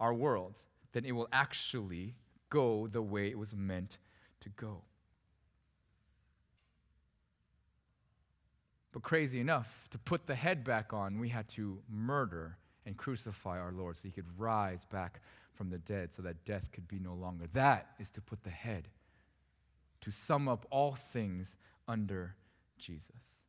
our 0.00 0.14
world, 0.14 0.60
then 0.92 1.04
it 1.04 1.12
will 1.12 1.28
actually 1.32 2.14
go 2.50 2.86
the 2.86 3.02
way 3.02 3.28
it 3.28 3.38
was 3.38 3.54
meant 3.54 3.98
to 4.40 4.48
go. 4.50 4.82
But 8.92 9.02
crazy 9.02 9.40
enough, 9.40 9.88
to 9.90 9.98
put 9.98 10.26
the 10.26 10.34
head 10.34 10.64
back 10.64 10.92
on, 10.92 11.18
we 11.18 11.28
had 11.28 11.48
to 11.50 11.78
murder 11.90 12.56
and 12.86 12.96
crucify 12.96 13.58
our 13.58 13.72
Lord 13.72 13.96
so 13.96 14.02
he 14.04 14.10
could 14.10 14.26
rise 14.38 14.84
back 14.90 15.20
from 15.54 15.70
the 15.70 15.78
dead 15.78 16.14
so 16.14 16.22
that 16.22 16.44
death 16.44 16.70
could 16.72 16.88
be 16.88 16.98
no 16.98 17.14
longer. 17.14 17.46
That 17.52 17.88
is 17.98 18.10
to 18.10 18.20
put 18.20 18.42
the 18.44 18.50
head, 18.50 18.88
to 20.00 20.10
sum 20.10 20.48
up 20.48 20.66
all 20.70 20.94
things 20.94 21.54
under 21.86 22.34
Jesus. 22.78 23.42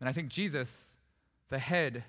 And 0.00 0.08
I 0.08 0.12
think 0.12 0.28
Jesus, 0.28 0.96
the 1.48 1.58
head 1.58 2.04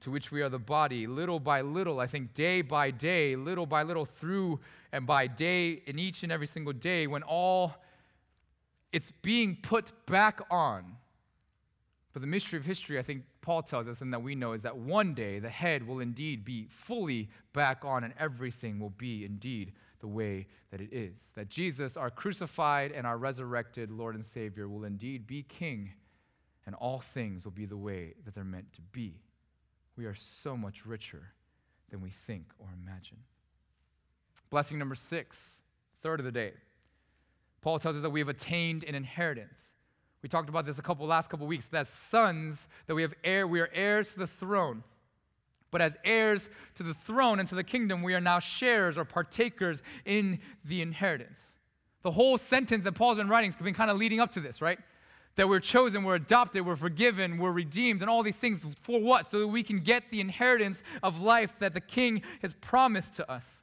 to 0.00 0.10
which 0.10 0.32
we 0.32 0.42
are 0.42 0.48
the 0.48 0.58
body, 0.58 1.06
little 1.06 1.38
by 1.38 1.60
little, 1.60 2.00
I 2.00 2.06
think 2.06 2.34
day 2.34 2.62
by 2.62 2.90
day, 2.90 3.36
little 3.36 3.66
by 3.66 3.84
little, 3.84 4.04
through 4.04 4.60
and 4.90 5.06
by 5.06 5.28
day, 5.28 5.82
in 5.86 5.98
each 5.98 6.22
and 6.22 6.32
every 6.32 6.46
single 6.46 6.72
day, 6.72 7.06
when 7.06 7.22
all 7.22 7.74
it's 8.92 9.12
being 9.22 9.56
put 9.62 9.92
back 10.06 10.40
on 10.50 10.96
but 12.12 12.20
the 12.20 12.28
mystery 12.28 12.58
of 12.58 12.64
history, 12.64 12.98
I 12.98 13.02
think 13.02 13.24
Paul 13.40 13.62
tells 13.62 13.88
us, 13.88 14.02
and 14.02 14.12
that 14.12 14.22
we 14.22 14.34
know, 14.34 14.52
is 14.52 14.62
that 14.62 14.76
one 14.76 15.14
day 15.14 15.38
the 15.38 15.48
head 15.48 15.86
will 15.86 16.00
indeed 16.00 16.44
be 16.44 16.66
fully 16.70 17.30
back 17.54 17.84
on, 17.84 18.04
and 18.04 18.12
everything 18.18 18.78
will 18.78 18.90
be 18.90 19.24
indeed 19.24 19.72
the 20.00 20.06
way 20.08 20.46
that 20.70 20.80
it 20.80 20.92
is. 20.92 21.16
That 21.34 21.48
Jesus, 21.48 21.96
our 21.96 22.10
crucified 22.10 22.92
and 22.92 23.06
our 23.06 23.16
resurrected 23.16 23.90
Lord 23.90 24.14
and 24.14 24.24
Savior, 24.24 24.68
will 24.68 24.84
indeed 24.84 25.26
be 25.26 25.42
King, 25.42 25.92
and 26.66 26.74
all 26.76 26.98
things 26.98 27.44
will 27.44 27.52
be 27.52 27.66
the 27.66 27.76
way 27.76 28.14
that 28.24 28.34
they're 28.34 28.44
meant 28.44 28.72
to 28.74 28.80
be. 28.92 29.14
We 29.96 30.06
are 30.06 30.14
so 30.14 30.56
much 30.56 30.86
richer 30.86 31.32
than 31.90 32.00
we 32.00 32.10
think 32.10 32.46
or 32.58 32.68
imagine. 32.82 33.18
Blessing 34.50 34.78
number 34.78 34.94
six, 34.94 35.60
third 36.02 36.20
of 36.20 36.24
the 36.24 36.32
day. 36.32 36.52
Paul 37.60 37.78
tells 37.78 37.96
us 37.96 38.02
that 38.02 38.10
we 38.10 38.20
have 38.20 38.28
attained 38.28 38.84
an 38.84 38.94
inheritance. 38.94 39.72
We 40.22 40.28
talked 40.28 40.48
about 40.48 40.66
this 40.66 40.78
a 40.78 40.82
couple 40.82 41.06
last 41.06 41.30
couple 41.30 41.46
weeks. 41.46 41.68
That 41.68 41.88
sons, 41.88 42.66
that 42.86 42.94
we 42.94 43.02
have 43.02 43.14
heir, 43.24 43.46
we 43.46 43.60
are 43.60 43.70
heirs 43.72 44.12
to 44.12 44.20
the 44.20 44.26
throne. 44.26 44.82
But 45.70 45.80
as 45.80 45.96
heirs 46.04 46.48
to 46.74 46.82
the 46.82 46.94
throne 46.94 47.40
and 47.40 47.48
to 47.48 47.54
the 47.54 47.64
kingdom, 47.64 48.02
we 48.02 48.14
are 48.14 48.20
now 48.20 48.38
sharers 48.38 48.98
or 48.98 49.04
partakers 49.04 49.82
in 50.04 50.40
the 50.64 50.82
inheritance. 50.82 51.54
The 52.02 52.10
whole 52.10 52.36
sentence 52.36 52.84
that 52.84 52.92
Paul's 52.92 53.16
been 53.16 53.28
writing 53.28 53.50
has 53.50 53.56
been 53.56 53.74
kind 53.74 53.90
of 53.90 53.96
leading 53.96 54.20
up 54.20 54.32
to 54.32 54.40
this, 54.40 54.60
right? 54.60 54.78
That 55.36 55.48
we're 55.48 55.60
chosen, 55.60 56.04
we're 56.04 56.16
adopted, 56.16 56.66
we're 56.66 56.76
forgiven, 56.76 57.38
we're 57.38 57.52
redeemed, 57.52 58.02
and 58.02 58.10
all 58.10 58.22
these 58.22 58.36
things 58.36 58.66
for 58.82 59.00
what? 59.00 59.26
So 59.26 59.40
that 59.40 59.48
we 59.48 59.62
can 59.62 59.80
get 59.80 60.10
the 60.10 60.20
inheritance 60.20 60.82
of 61.02 61.22
life 61.22 61.54
that 61.58 61.72
the 61.72 61.80
King 61.80 62.22
has 62.42 62.52
promised 62.52 63.16
to 63.16 63.30
us. 63.30 63.62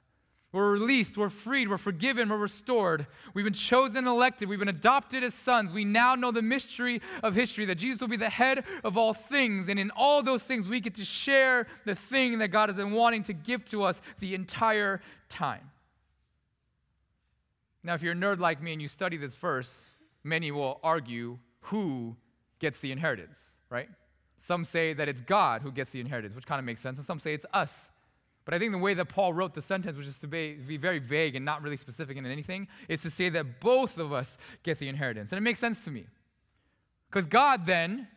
We're 0.51 0.71
released, 0.71 1.15
we're 1.15 1.29
freed, 1.29 1.69
we're 1.69 1.77
forgiven, 1.77 2.29
we're 2.29 2.37
restored. 2.37 3.05
We've 3.35 3.45
been 3.45 3.53
chosen 3.53 3.99
and 3.99 4.07
elected, 4.07 4.49
we've 4.49 4.57
been 4.57 4.67
adopted 4.67 5.23
as 5.23 5.35
sons. 5.35 5.71
We 5.71 5.85
now 5.85 6.15
know 6.15 6.31
the 6.31 6.41
mystery 6.41 7.03
of 7.21 7.35
history 7.35 7.65
that 7.65 7.75
Jesus 7.75 8.01
will 8.01 8.07
be 8.07 8.17
the 8.17 8.29
head 8.29 8.63
of 8.83 8.97
all 8.97 9.13
things. 9.13 9.69
And 9.69 9.79
in 9.79 9.91
all 9.91 10.23
those 10.23 10.41
things, 10.41 10.67
we 10.67 10.79
get 10.79 10.95
to 10.95 11.05
share 11.05 11.67
the 11.85 11.93
thing 11.93 12.39
that 12.39 12.47
God 12.47 12.69
has 12.69 12.77
been 12.77 12.93
wanting 12.93 13.21
to 13.23 13.33
give 13.33 13.63
to 13.65 13.83
us 13.83 14.01
the 14.17 14.33
entire 14.33 15.01
time. 15.29 15.69
Now, 17.83 17.93
if 17.93 18.01
you're 18.01 18.13
a 18.13 18.15
nerd 18.15 18.39
like 18.39 18.59
me 18.59 18.73
and 18.73 18.81
you 18.81 18.87
study 18.87 19.17
this 19.17 19.35
verse, 19.35 19.93
many 20.23 20.51
will 20.51 20.79
argue 20.83 21.37
who 21.61 22.15
gets 22.59 22.79
the 22.79 22.91
inheritance, 22.91 23.37
right? 23.69 23.89
Some 24.37 24.65
say 24.65 24.93
that 24.93 25.07
it's 25.09 25.21
God 25.21 25.61
who 25.61 25.71
gets 25.71 25.91
the 25.91 25.99
inheritance, 25.99 26.35
which 26.35 26.45
kind 26.45 26.59
of 26.59 26.65
makes 26.65 26.81
sense, 26.81 26.97
and 26.97 27.05
some 27.05 27.19
say 27.19 27.33
it's 27.33 27.45
us. 27.53 27.89
But 28.45 28.53
I 28.53 28.59
think 28.59 28.71
the 28.71 28.79
way 28.79 28.93
that 28.95 29.05
Paul 29.05 29.33
wrote 29.33 29.53
the 29.53 29.61
sentence, 29.61 29.95
which 29.95 30.07
is 30.07 30.17
to 30.19 30.27
be, 30.27 30.53
be 30.53 30.77
very 30.77 30.99
vague 30.99 31.35
and 31.35 31.45
not 31.45 31.61
really 31.61 31.77
specific 31.77 32.17
in 32.17 32.25
anything, 32.25 32.67
is 32.87 33.01
to 33.03 33.11
say 33.11 33.29
that 33.29 33.59
both 33.59 33.97
of 33.97 34.11
us 34.11 34.37
get 34.63 34.79
the 34.79 34.87
inheritance. 34.87 35.31
And 35.31 35.37
it 35.37 35.41
makes 35.41 35.59
sense 35.59 35.79
to 35.81 35.91
me. 35.91 36.05
Because 37.09 37.25
God 37.25 37.65
then 37.65 38.07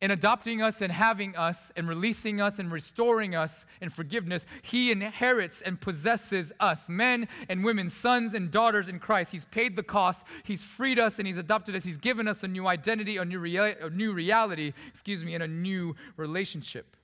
in 0.00 0.10
adopting 0.10 0.60
us 0.60 0.82
and 0.82 0.92
having 0.92 1.34
us 1.36 1.72
and 1.76 1.88
releasing 1.88 2.40
us 2.40 2.58
and 2.58 2.70
restoring 2.70 3.34
us 3.34 3.64
in 3.80 3.88
forgiveness, 3.88 4.44
He 4.62 4.90
inherits 4.92 5.62
and 5.62 5.80
possesses 5.80 6.52
us, 6.60 6.88
men 6.88 7.28
and 7.48 7.64
women, 7.64 7.88
sons 7.88 8.34
and 8.34 8.50
daughters 8.50 8.88
in 8.88 8.98
Christ. 8.98 9.32
He's 9.32 9.46
paid 9.46 9.76
the 9.76 9.82
cost. 9.82 10.24
He's 10.42 10.62
freed 10.62 10.98
us 10.98 11.18
and 11.18 11.26
He's 11.26 11.38
adopted 11.38 11.74
us. 11.74 11.84
He's 11.84 11.96
given 11.96 12.28
us 12.28 12.42
a 12.42 12.48
new 12.48 12.66
identity, 12.66 13.16
a 13.16 13.24
new, 13.24 13.38
rea- 13.38 13.76
a 13.80 13.90
new 13.90 14.12
reality, 14.12 14.72
excuse 14.88 15.22
me, 15.22 15.34
and 15.34 15.42
a 15.42 15.48
new 15.48 15.96
relationship. 16.16 16.96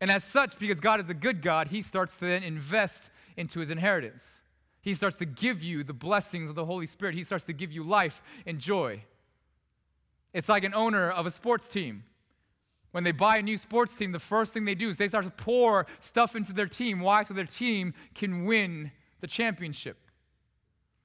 And 0.00 0.10
as 0.10 0.24
such, 0.24 0.58
because 0.58 0.80
God 0.80 1.00
is 1.00 1.10
a 1.10 1.14
good 1.14 1.42
God, 1.42 1.68
He 1.68 1.82
starts 1.82 2.16
to 2.18 2.24
then 2.24 2.42
invest 2.44 3.10
into 3.36 3.60
His 3.60 3.70
inheritance. 3.70 4.40
He 4.80 4.94
starts 4.94 5.16
to 5.16 5.26
give 5.26 5.62
you 5.62 5.82
the 5.82 5.92
blessings 5.92 6.48
of 6.48 6.56
the 6.56 6.64
Holy 6.64 6.86
Spirit. 6.86 7.14
He 7.14 7.24
starts 7.24 7.44
to 7.44 7.52
give 7.52 7.72
you 7.72 7.82
life 7.82 8.22
and 8.46 8.58
joy. 8.58 9.02
It's 10.36 10.50
like 10.50 10.64
an 10.64 10.74
owner 10.74 11.10
of 11.10 11.24
a 11.24 11.30
sports 11.30 11.66
team. 11.66 12.04
When 12.90 13.04
they 13.04 13.12
buy 13.12 13.38
a 13.38 13.42
new 13.42 13.56
sports 13.56 13.96
team, 13.96 14.12
the 14.12 14.18
first 14.18 14.52
thing 14.52 14.66
they 14.66 14.74
do 14.74 14.90
is 14.90 14.98
they 14.98 15.08
start 15.08 15.24
to 15.24 15.30
pour 15.30 15.86
stuff 15.98 16.36
into 16.36 16.52
their 16.52 16.66
team. 16.66 17.00
Why? 17.00 17.22
So 17.22 17.32
their 17.32 17.46
team 17.46 17.94
can 18.14 18.44
win 18.44 18.92
the 19.22 19.26
championship. 19.26 19.96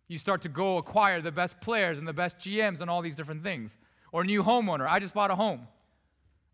You 0.09 0.17
start 0.17 0.41
to 0.41 0.49
go 0.49 0.79
acquire 0.79 1.21
the 1.21 1.31
best 1.31 1.61
players 1.61 1.97
and 1.97 2.05
the 2.05 2.11
best 2.11 2.39
GMs 2.39 2.81
and 2.81 2.89
all 2.89 3.01
these 3.01 3.15
different 3.15 3.41
things. 3.41 3.77
Or 4.11 4.23
a 4.23 4.25
new 4.25 4.43
homeowner. 4.43 4.85
I 4.85 4.99
just 4.99 5.13
bought 5.13 5.31
a 5.31 5.35
home. 5.35 5.65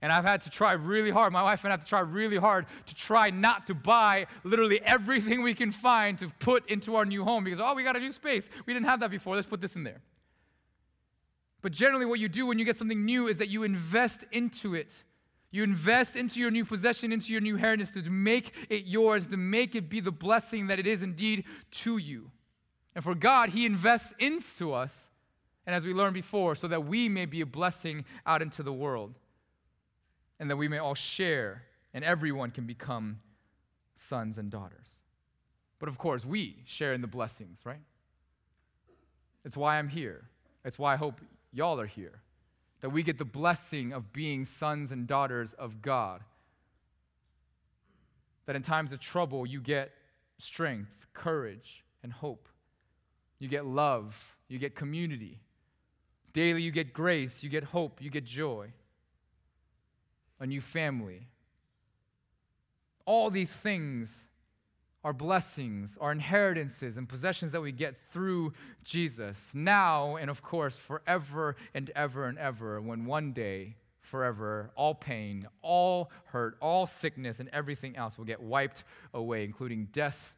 And 0.03 0.11
I've 0.11 0.23
had 0.23 0.41
to 0.41 0.51
try 0.51 0.73
really 0.73 1.09
hard. 1.09 1.33
My 1.33 1.41
wife 1.41 1.63
and 1.63 1.71
I 1.71 1.73
have 1.73 1.83
to 1.83 1.89
try 1.89 2.01
really 2.01 2.37
hard 2.37 2.67
to 2.85 2.93
try 2.93 3.31
not 3.31 3.65
to 3.65 3.73
buy 3.73 4.27
literally 4.43 4.81
everything 4.83 5.41
we 5.41 5.55
can 5.55 5.71
find 5.71 6.19
to 6.19 6.31
put 6.39 6.69
into 6.69 6.95
our 6.95 7.05
new 7.05 7.23
home 7.23 7.43
because, 7.43 7.59
oh, 7.59 7.73
we 7.73 7.83
got 7.83 7.95
a 7.95 7.99
new 7.99 8.11
space. 8.11 8.47
We 8.67 8.73
didn't 8.73 8.85
have 8.85 8.99
that 8.99 9.09
before. 9.09 9.33
Let's 9.33 9.47
put 9.47 9.61
this 9.61 9.75
in 9.75 9.83
there. 9.83 10.03
But 11.61 11.71
generally, 11.71 12.05
what 12.05 12.19
you 12.19 12.29
do 12.29 12.45
when 12.45 12.59
you 12.59 12.65
get 12.65 12.77
something 12.77 13.03
new 13.03 13.27
is 13.27 13.37
that 13.37 13.49
you 13.49 13.63
invest 13.63 14.25
into 14.31 14.75
it. 14.75 15.03
You 15.49 15.63
invest 15.63 16.15
into 16.15 16.39
your 16.39 16.51
new 16.51 16.65
possession, 16.65 17.11
into 17.11 17.31
your 17.31 17.41
new 17.41 17.55
inheritance 17.55 17.91
to 17.91 18.01
make 18.09 18.53
it 18.69 18.85
yours, 18.85 19.27
to 19.27 19.37
make 19.37 19.75
it 19.75 19.89
be 19.89 19.99
the 19.99 20.11
blessing 20.11 20.67
that 20.67 20.77
it 20.77 20.85
is 20.85 21.01
indeed 21.01 21.45
to 21.71 21.97
you. 21.97 22.31
And 22.93 23.03
for 23.03 23.15
God, 23.15 23.49
He 23.49 23.65
invests 23.65 24.13
into 24.19 24.73
us, 24.73 25.09
and 25.65 25.75
as 25.75 25.85
we 25.85 25.93
learned 25.93 26.13
before, 26.13 26.55
so 26.55 26.67
that 26.67 26.85
we 26.85 27.09
may 27.09 27.25
be 27.25 27.41
a 27.41 27.45
blessing 27.45 28.05
out 28.25 28.41
into 28.41 28.61
the 28.61 28.73
world, 28.73 29.15
and 30.39 30.49
that 30.49 30.57
we 30.57 30.67
may 30.67 30.77
all 30.77 30.95
share, 30.95 31.63
and 31.93 32.03
everyone 32.03 32.51
can 32.51 32.65
become 32.65 33.19
sons 33.95 34.37
and 34.37 34.51
daughters. 34.51 34.87
But 35.79 35.89
of 35.89 35.97
course, 35.97 36.25
we 36.25 36.57
share 36.65 36.93
in 36.93 37.01
the 37.01 37.07
blessings, 37.07 37.61
right? 37.63 37.81
It's 39.45 39.55
why 39.55 39.77
I'm 39.77 39.87
here. 39.87 40.25
It's 40.65 40.77
why 40.77 40.93
I 40.93 40.97
hope 40.97 41.21
y'all 41.57 41.79
are 41.79 41.87
here. 41.87 42.21
That 42.81 42.91
we 42.91 43.01
get 43.01 43.17
the 43.17 43.25
blessing 43.25 43.91
of 43.91 44.13
being 44.13 44.45
sons 44.45 44.91
and 44.91 45.07
daughters 45.07 45.53
of 45.53 45.81
God. 45.81 46.21
That 48.45 48.55
in 48.55 48.61
times 48.61 48.91
of 48.91 48.99
trouble, 48.99 49.47
you 49.47 49.59
get 49.59 49.91
strength, 50.37 51.07
courage, 51.13 51.83
and 52.03 52.13
hope. 52.13 52.47
You 53.39 53.47
get 53.47 53.65
love, 53.65 54.35
you 54.47 54.59
get 54.59 54.75
community. 54.75 55.39
Daily, 56.33 56.61
you 56.61 56.69
get 56.69 56.93
grace, 56.93 57.41
you 57.41 57.49
get 57.49 57.63
hope, 57.63 57.99
you 57.99 58.11
get 58.11 58.23
joy, 58.23 58.71
a 60.39 60.45
new 60.45 60.61
family. 60.61 61.27
All 63.05 63.31
these 63.31 63.53
things 63.53 64.26
our 65.03 65.13
blessings, 65.13 65.97
our 66.01 66.11
inheritances, 66.11 66.97
and 66.97 67.07
possessions 67.07 67.51
that 67.51 67.61
we 67.61 67.71
get 67.71 67.95
through 68.11 68.53
Jesus, 68.83 69.51
now 69.53 70.15
and 70.15 70.29
of 70.29 70.41
course 70.41 70.75
forever 70.75 71.55
and 71.73 71.89
ever 71.95 72.25
and 72.25 72.37
ever, 72.37 72.81
when 72.81 73.05
one 73.05 73.31
day, 73.31 73.75
forever, 74.01 74.71
all 74.75 74.95
pain, 74.95 75.47
all 75.61 76.11
hurt, 76.25 76.57
all 76.61 76.87
sickness, 76.87 77.39
and 77.39 77.49
everything 77.53 77.95
else 77.95 78.17
will 78.17 78.25
get 78.25 78.41
wiped 78.41 78.83
away, 79.13 79.43
including 79.43 79.85
death, 79.91 80.33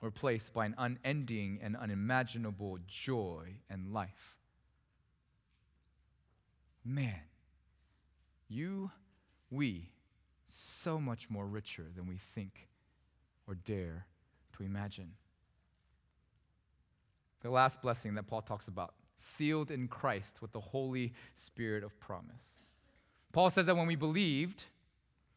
replaced 0.00 0.52
by 0.52 0.66
an 0.66 0.74
unending 0.78 1.58
and 1.62 1.76
unimaginable 1.76 2.78
joy 2.86 3.54
and 3.68 3.92
life. 3.92 4.36
Man, 6.84 7.20
you, 8.48 8.90
we, 9.50 9.90
so 10.48 10.98
much 10.98 11.30
more 11.30 11.46
richer 11.46 11.86
than 11.94 12.06
we 12.06 12.16
think 12.34 12.69
or 13.50 13.56
dare 13.56 14.06
to 14.56 14.62
imagine. 14.62 15.10
The 17.42 17.50
last 17.50 17.82
blessing 17.82 18.14
that 18.14 18.28
Paul 18.28 18.42
talks 18.42 18.68
about, 18.68 18.94
sealed 19.16 19.70
in 19.70 19.88
Christ 19.88 20.40
with 20.40 20.52
the 20.52 20.60
Holy 20.60 21.12
Spirit 21.34 21.82
of 21.82 21.98
promise. 21.98 22.60
Paul 23.32 23.50
says 23.50 23.66
that 23.66 23.76
when 23.76 23.86
we 23.86 23.96
believed, 23.96 24.66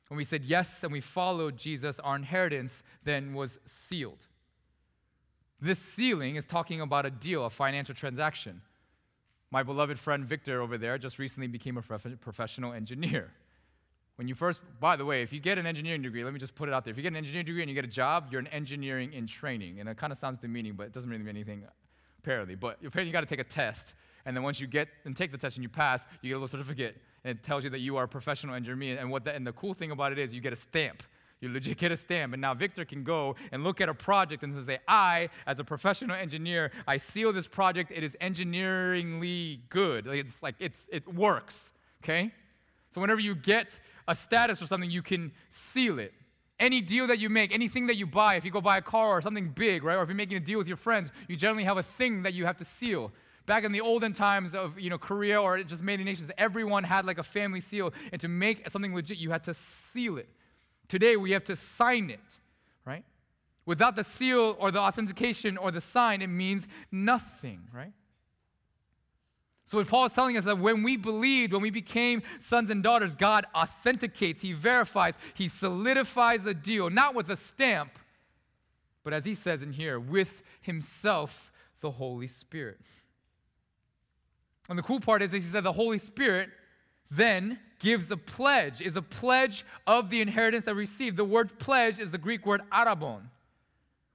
when 0.10 0.18
we 0.18 0.24
said 0.24 0.44
yes 0.44 0.84
and 0.84 0.92
we 0.92 1.02
followed 1.02 1.58
Jesus, 1.58 2.00
our 2.00 2.16
inheritance 2.16 2.84
then 3.04 3.34
was 3.34 3.60
sealed. 3.66 4.28
This 5.60 5.80
sealing 5.80 6.36
is 6.36 6.46
talking 6.46 6.82
about 6.82 7.06
a 7.06 7.10
deal, 7.10 7.46
a 7.46 7.50
financial 7.50 7.96
transaction. 7.96 8.62
My 9.50 9.64
beloved 9.64 9.98
friend 9.98 10.26
Victor 10.26 10.62
over 10.62 10.78
there 10.78 10.98
just 10.98 11.20
recently 11.20 11.48
became 11.48 11.78
a 11.78 11.82
professional 11.82 12.74
engineer. 12.74 13.32
When 14.16 14.28
you 14.28 14.36
first, 14.36 14.62
by 14.80 14.96
the 14.96 15.06
way, 15.06 15.24
if 15.24 15.34
you 15.34 15.40
get 15.40 15.58
an 15.58 15.66
engineering 15.66 16.04
degree, 16.04 16.24
let 16.24 16.34
me 16.34 16.40
just 16.40 16.54
put 16.54 16.70
it 16.70 16.74
out 16.74 16.84
there. 16.84 16.92
If 16.92 16.98
you 16.98 17.04
get 17.04 17.14
an 17.14 17.18
engineering 17.18 17.46
degree 17.46 17.64
and 17.64 17.70
you 17.70 17.74
get 17.74 17.86
a 17.86 17.88
job, 17.88 18.28
you're 18.30 18.42
an 18.42 18.48
engineering 18.48 19.12
in 19.14 19.26
training. 19.26 19.80
And 19.80 19.90
it 19.90 19.98
kind 19.98 20.14
of 20.14 20.20
sounds 20.20 20.40
demeaning, 20.40 20.74
but 20.74 20.84
it 20.84 20.94
doesn't 20.94 21.10
really 21.10 21.24
mean 21.24 21.36
anything, 21.36 21.64
apparently. 22.20 22.56
But 22.56 22.78
apparently, 22.86 23.08
you 23.08 23.14
got 23.14 23.22
to 23.22 23.26
take 23.26 23.40
a 23.40 23.44
test. 23.44 23.96
And 24.26 24.38
then 24.38 24.44
once 24.44 24.60
you 24.60 24.68
get 24.68 24.88
and 25.06 25.18
take 25.18 25.32
the 25.32 25.38
test 25.38 25.58
and 25.58 25.64
you 25.64 25.70
pass, 25.70 26.04
you 26.22 26.30
get 26.30 26.36
a 26.36 26.40
little 26.40 26.48
certificate. 26.48 26.98
And 27.24 27.38
it 27.38 27.44
tells 27.44 27.64
you 27.64 27.72
that 27.72 27.80
you 27.80 27.98
are 27.98 28.04
a 28.04 28.08
professional 28.08 28.54
engineer. 28.54 28.98
And, 29.00 29.10
what 29.10 29.26
that, 29.26 29.36
and 29.36 29.48
the 29.48 29.54
cool 29.54 29.74
thing 29.74 29.92
about 29.92 30.12
it 30.12 30.20
is 30.20 30.34
you 30.34 30.42
get 30.42 30.54
a 30.54 30.58
stamp. 30.58 31.02
You 31.42 31.50
legit 31.50 31.78
get 31.78 31.92
a 31.92 31.98
stamp. 31.98 32.34
And 32.34 32.42
now 32.42 32.54
Victor 32.54 32.86
can 32.86 33.04
go 33.04 33.36
and 33.52 33.64
look 33.64 33.82
at 33.82 33.90
a 33.90 33.94
project 33.94 34.44
and 34.44 34.66
say, 34.66 34.80
I, 34.88 35.30
as 35.46 35.60
a 35.60 35.64
professional 35.64 36.16
engineer, 36.16 36.72
I 36.88 36.98
seal 36.98 37.34
this 37.34 37.48
project. 37.48 37.92
It 37.94 38.04
is 38.04 38.16
engineeringly 38.22 39.60
good. 39.70 40.06
Like 40.06 40.20
it's 40.20 40.42
like 40.42 40.56
it's, 40.60 40.88
it 40.90 41.12
works. 41.14 41.72
Okay? 42.04 42.32
So 42.94 43.02
whenever 43.02 43.20
you 43.20 43.36
get 43.36 43.80
a 44.08 44.16
status 44.16 44.62
or 44.62 44.68
something, 44.68 44.90
you 44.90 45.02
can 45.02 45.32
seal 45.50 46.00
it. 46.00 46.14
Any 46.60 46.82
deal 46.82 47.08
that 47.08 47.20
you 47.20 47.30
make, 47.30 47.54
anything 47.54 47.88
that 47.88 47.96
you 47.96 48.06
buy, 48.06 48.36
if 48.36 48.46
you 48.46 48.52
go 48.52 48.62
buy 48.62 48.78
a 48.78 48.82
car 48.82 49.18
or 49.18 49.22
something 49.22 49.50
big, 49.50 49.84
right, 49.84 49.96
or 49.96 50.04
if 50.04 50.10
you're 50.10 50.16
making 50.16 50.38
a 50.38 50.40
deal 50.40 50.60
with 50.60 50.68
your 50.68 50.78
friends, 50.78 51.12
you 51.28 51.36
generally 51.36 51.64
have 51.64 51.78
a 51.78 51.84
thing 51.84 52.24
that 52.24 52.34
you 52.34 52.46
have 52.46 52.58
to 52.58 52.66
seal. 52.66 53.12
Back 53.46 53.64
in 53.64 53.72
the 53.72 53.82
olden 53.82 54.14
times 54.14 54.54
of 54.54 54.80
you 54.80 54.90
know 54.90 54.98
Korea 54.98 55.42
or 55.42 55.62
just 55.64 55.84
many 55.84 56.04
nations, 56.04 56.32
everyone 56.38 56.84
had 56.84 57.06
like 57.06 57.18
a 57.18 57.24
family 57.24 57.60
seal, 57.60 57.94
and 58.12 58.22
to 58.22 58.28
make 58.28 58.70
something 58.70 58.94
legit, 58.94 59.18
you 59.18 59.32
had 59.32 59.44
to 59.46 59.54
seal 59.54 60.18
it. 60.18 60.30
Today 60.88 61.18
we 61.18 61.32
have 61.32 61.44
to 61.46 61.56
sign 61.56 62.10
it, 62.10 62.20
right? 62.86 63.04
Without 63.66 63.96
the 63.96 64.04
seal 64.04 64.56
or 64.60 64.72
the 64.72 64.80
authentication 64.80 65.58
or 65.58 65.72
the 65.72 65.82
sign, 65.82 66.22
it 66.22 66.28
means 66.28 66.68
nothing, 66.92 67.62
right? 67.74 67.94
So, 69.66 69.78
what 69.78 69.88
Paul 69.88 70.06
is 70.06 70.12
telling 70.12 70.36
us 70.36 70.42
is 70.42 70.46
that 70.46 70.60
when 70.60 70.84
we 70.84 70.98
believed, 70.98 71.54
when 71.54 71.62
we 71.62 71.70
became 71.70 72.22
sons 72.40 72.70
and 72.70 72.84
daughters, 72.84 73.14
God 73.14 73.46
authenticates, 73.56 74.42
He 74.42 74.54
verifies, 74.54 75.16
He 75.34 75.48
solidifies 75.48 76.44
the 76.44 76.54
deal, 76.54 76.90
not 76.90 77.16
with 77.16 77.30
a 77.30 77.38
stamp, 77.38 77.98
but 79.04 79.14
as 79.14 79.26
He 79.26 79.36
says 79.36 79.62
in 79.62 79.72
here, 79.72 80.00
with 80.00 80.44
Himself, 80.62 81.52
the 81.80 81.92
Holy 81.92 82.28
Spirit. 82.28 82.80
And 84.70 84.78
the 84.78 84.84
cool 84.84 85.00
part 85.00 85.22
is, 85.22 85.32
He 85.32 85.40
said 85.40 85.64
the 85.64 85.72
Holy 85.72 85.98
Spirit 85.98 86.50
then 87.10 87.60
gives 87.80 88.10
a 88.12 88.18
pledge, 88.18 88.82
is 88.82 88.96
a 88.96 89.02
pledge 89.02 89.66
of 89.86 90.10
the 90.10 90.22
inheritance 90.22 90.66
that 90.66 90.76
received. 90.76 91.16
The 91.16 91.26
word 91.26 91.60
pledge 91.60 92.00
is 92.00 92.12
the 92.12 92.18
Greek 92.18 92.46
word 92.46 92.62
arrabon 92.72 93.22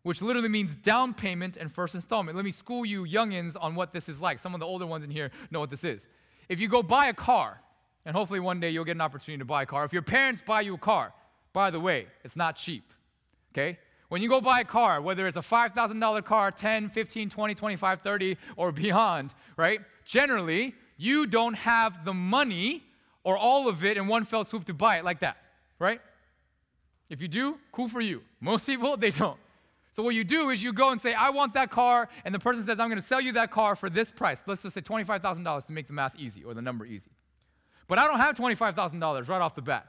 which 0.09 0.23
literally 0.23 0.49
means 0.49 0.75
down 0.75 1.13
payment 1.13 1.59
and 1.59 1.71
first 1.71 1.95
installment. 1.95 2.35
Let 2.35 2.43
me 2.43 2.51
school 2.51 2.87
you 2.87 3.05
youngins 3.05 3.55
on 3.61 3.75
what 3.75 3.93
this 3.93 4.09
is 4.09 4.23
like. 4.23 4.39
Some 4.39 4.55
of 4.55 4.61
the 4.61 4.65
older 4.65 4.87
ones 4.87 5.05
in 5.05 5.11
here 5.11 5.31
know 5.51 5.61
what 5.61 5.69
this 5.69 5.85
is. 5.85 6.07
If 6.49 6.61
you 6.61 6.67
go 6.67 6.83
buy 6.83 7.09
a 7.09 7.13
car, 7.13 7.61
and 8.07 8.17
hopefully 8.17 8.41
one 8.41 8.59
day 8.59 8.71
you'll 8.71 8.87
get 8.87 8.97
an 8.97 9.03
opportunity 9.03 9.41
to 9.41 9.45
buy 9.45 9.65
a 9.65 9.67
car. 9.67 9.85
If 9.85 9.93
your 9.93 10.01
parents 10.01 10.41
buy 10.41 10.63
you 10.63 10.77
a 10.77 10.79
car, 10.79 11.13
by 11.53 11.71
the 11.71 11.79
way, 11.79 12.07
it's 12.25 12.37
not 12.37 12.57
cheap. 12.57 12.91
Okay? 13.53 13.79
When 14.09 14.23
you 14.23 14.31
go 14.31 14.41
buy 14.41 14.61
a 14.61 14.65
car, 14.65 15.03
whether 15.03 15.27
it's 15.27 15.37
a 15.37 15.41
$5,000 15.41 16.25
car, 16.25 16.51
10, 16.53 16.89
15, 16.89 17.29
20, 17.29 17.55
25, 17.55 18.01
30, 18.01 18.39
or 18.57 18.73
beyond, 18.73 19.35
right? 19.59 19.83
Generally, 20.07 20.75
you 20.97 21.27
don't 21.27 21.53
have 21.53 22.07
the 22.07 22.15
money 22.15 22.83
or 23.25 23.37
all 23.37 23.69
of 23.69 23.85
it 23.85 23.99
in 23.99 24.07
one 24.07 24.25
fell 24.25 24.47
swoop 24.47 24.65
to 24.65 24.73
buy 24.73 24.97
it 24.97 25.05
like 25.05 25.21
that, 25.21 25.37
right? 25.79 26.01
If 27.11 27.21
you 27.21 27.29
do, 27.29 27.59
cool 27.73 27.91
for 27.91 28.01
you. 28.01 28.23
Most 28.41 28.65
people, 28.65 28.97
they 28.97 29.11
don't. 29.11 29.39
So 29.99 30.05
what 30.05 30.15
you 30.15 30.23
do 30.23 30.51
is 30.51 30.63
you 30.63 30.73
go 30.73 30.91
and 30.91 31.01
say, 31.01 31.13
I 31.13 31.31
want 31.31 31.55
that 31.55 31.73
car, 31.73 32.09
and 32.25 32.33
the 32.33 32.39
person 32.39 32.63
says, 32.63 32.79
I'm 32.79 32.89
going 32.89 33.01
to 33.01 33.05
sell 33.05 33.21
you 33.21 33.33
that 33.33 33.51
car 33.51 33.75
for 33.75 33.91
this 33.91 34.13
price. 34.13 34.41
Let's 34.47 34.63
just 34.63 34.75
say 34.75 34.81
$25,000 34.81 35.67
to 35.67 35.73
make 35.73 35.89
the 35.89 35.93
math 35.93 36.15
easy 36.17 36.45
or 36.45 36.55
the 36.55 36.63
number 36.63 36.87
easy. 36.87 37.11
But 37.89 37.99
I 37.99 38.07
don't 38.07 38.21
have 38.21 38.37
$25,000 38.37 39.29
right 39.29 39.41
off 39.41 39.57
the 39.57 39.63
bat. 39.63 39.89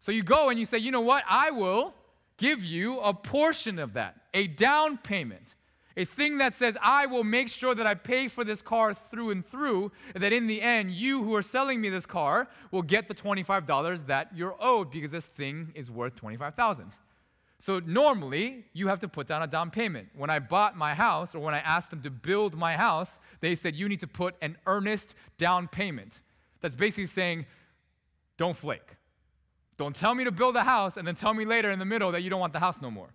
So 0.00 0.10
you 0.10 0.24
go 0.24 0.48
and 0.48 0.58
you 0.58 0.66
say, 0.66 0.78
you 0.78 0.90
know 0.90 1.00
what? 1.00 1.22
I 1.28 1.52
will 1.52 1.94
give 2.38 2.64
you 2.64 2.98
a 2.98 3.14
portion 3.14 3.78
of 3.78 3.92
that, 3.92 4.16
a 4.34 4.48
down 4.48 4.98
payment, 4.98 5.54
a 5.96 6.04
thing 6.04 6.38
that 6.38 6.56
says, 6.56 6.76
I 6.82 7.06
will 7.06 7.22
make 7.22 7.48
sure 7.48 7.76
that 7.76 7.86
I 7.86 7.94
pay 7.94 8.26
for 8.26 8.42
this 8.42 8.60
car 8.60 8.94
through 8.94 9.30
and 9.30 9.46
through, 9.46 9.92
and 10.16 10.24
that 10.24 10.32
in 10.32 10.48
the 10.48 10.60
end, 10.60 10.90
you 10.90 11.22
who 11.22 11.36
are 11.36 11.42
selling 11.42 11.80
me 11.80 11.88
this 11.88 12.04
car 12.04 12.48
will 12.72 12.82
get 12.82 13.06
the 13.06 13.14
$25 13.14 14.06
that 14.06 14.36
you're 14.36 14.56
owed 14.60 14.90
because 14.90 15.12
this 15.12 15.26
thing 15.26 15.70
is 15.76 15.88
worth 15.88 16.16
25000 16.16 16.90
So 17.58 17.80
normally, 17.80 18.66
you 18.74 18.88
have 18.88 19.00
to 19.00 19.08
put 19.08 19.26
down 19.26 19.42
a 19.42 19.46
down 19.46 19.70
payment. 19.70 20.08
When 20.14 20.28
I 20.28 20.38
bought 20.38 20.76
my 20.76 20.94
house, 20.94 21.34
or 21.34 21.38
when 21.38 21.54
I 21.54 21.60
asked 21.60 21.90
them 21.90 22.02
to 22.02 22.10
build 22.10 22.54
my 22.54 22.74
house, 22.74 23.18
they 23.40 23.54
said, 23.54 23.74
you 23.74 23.88
need 23.88 24.00
to 24.00 24.06
put 24.06 24.34
an 24.42 24.58
earnest 24.66 25.14
down 25.38 25.68
payment. 25.68 26.20
That's 26.60 26.76
basically 26.76 27.06
saying, 27.06 27.46
don't 28.36 28.56
flake. 28.56 28.96
Don't 29.78 29.96
tell 29.96 30.14
me 30.14 30.24
to 30.24 30.30
build 30.30 30.56
a 30.56 30.64
house 30.64 30.96
and 30.96 31.06
then 31.06 31.14
tell 31.14 31.34
me 31.34 31.44
later 31.44 31.70
in 31.70 31.78
the 31.78 31.84
middle 31.84 32.12
that 32.12 32.22
you 32.22 32.30
don't 32.30 32.40
want 32.40 32.52
the 32.52 32.60
house 32.60 32.80
no 32.80 32.90
more. 32.90 33.08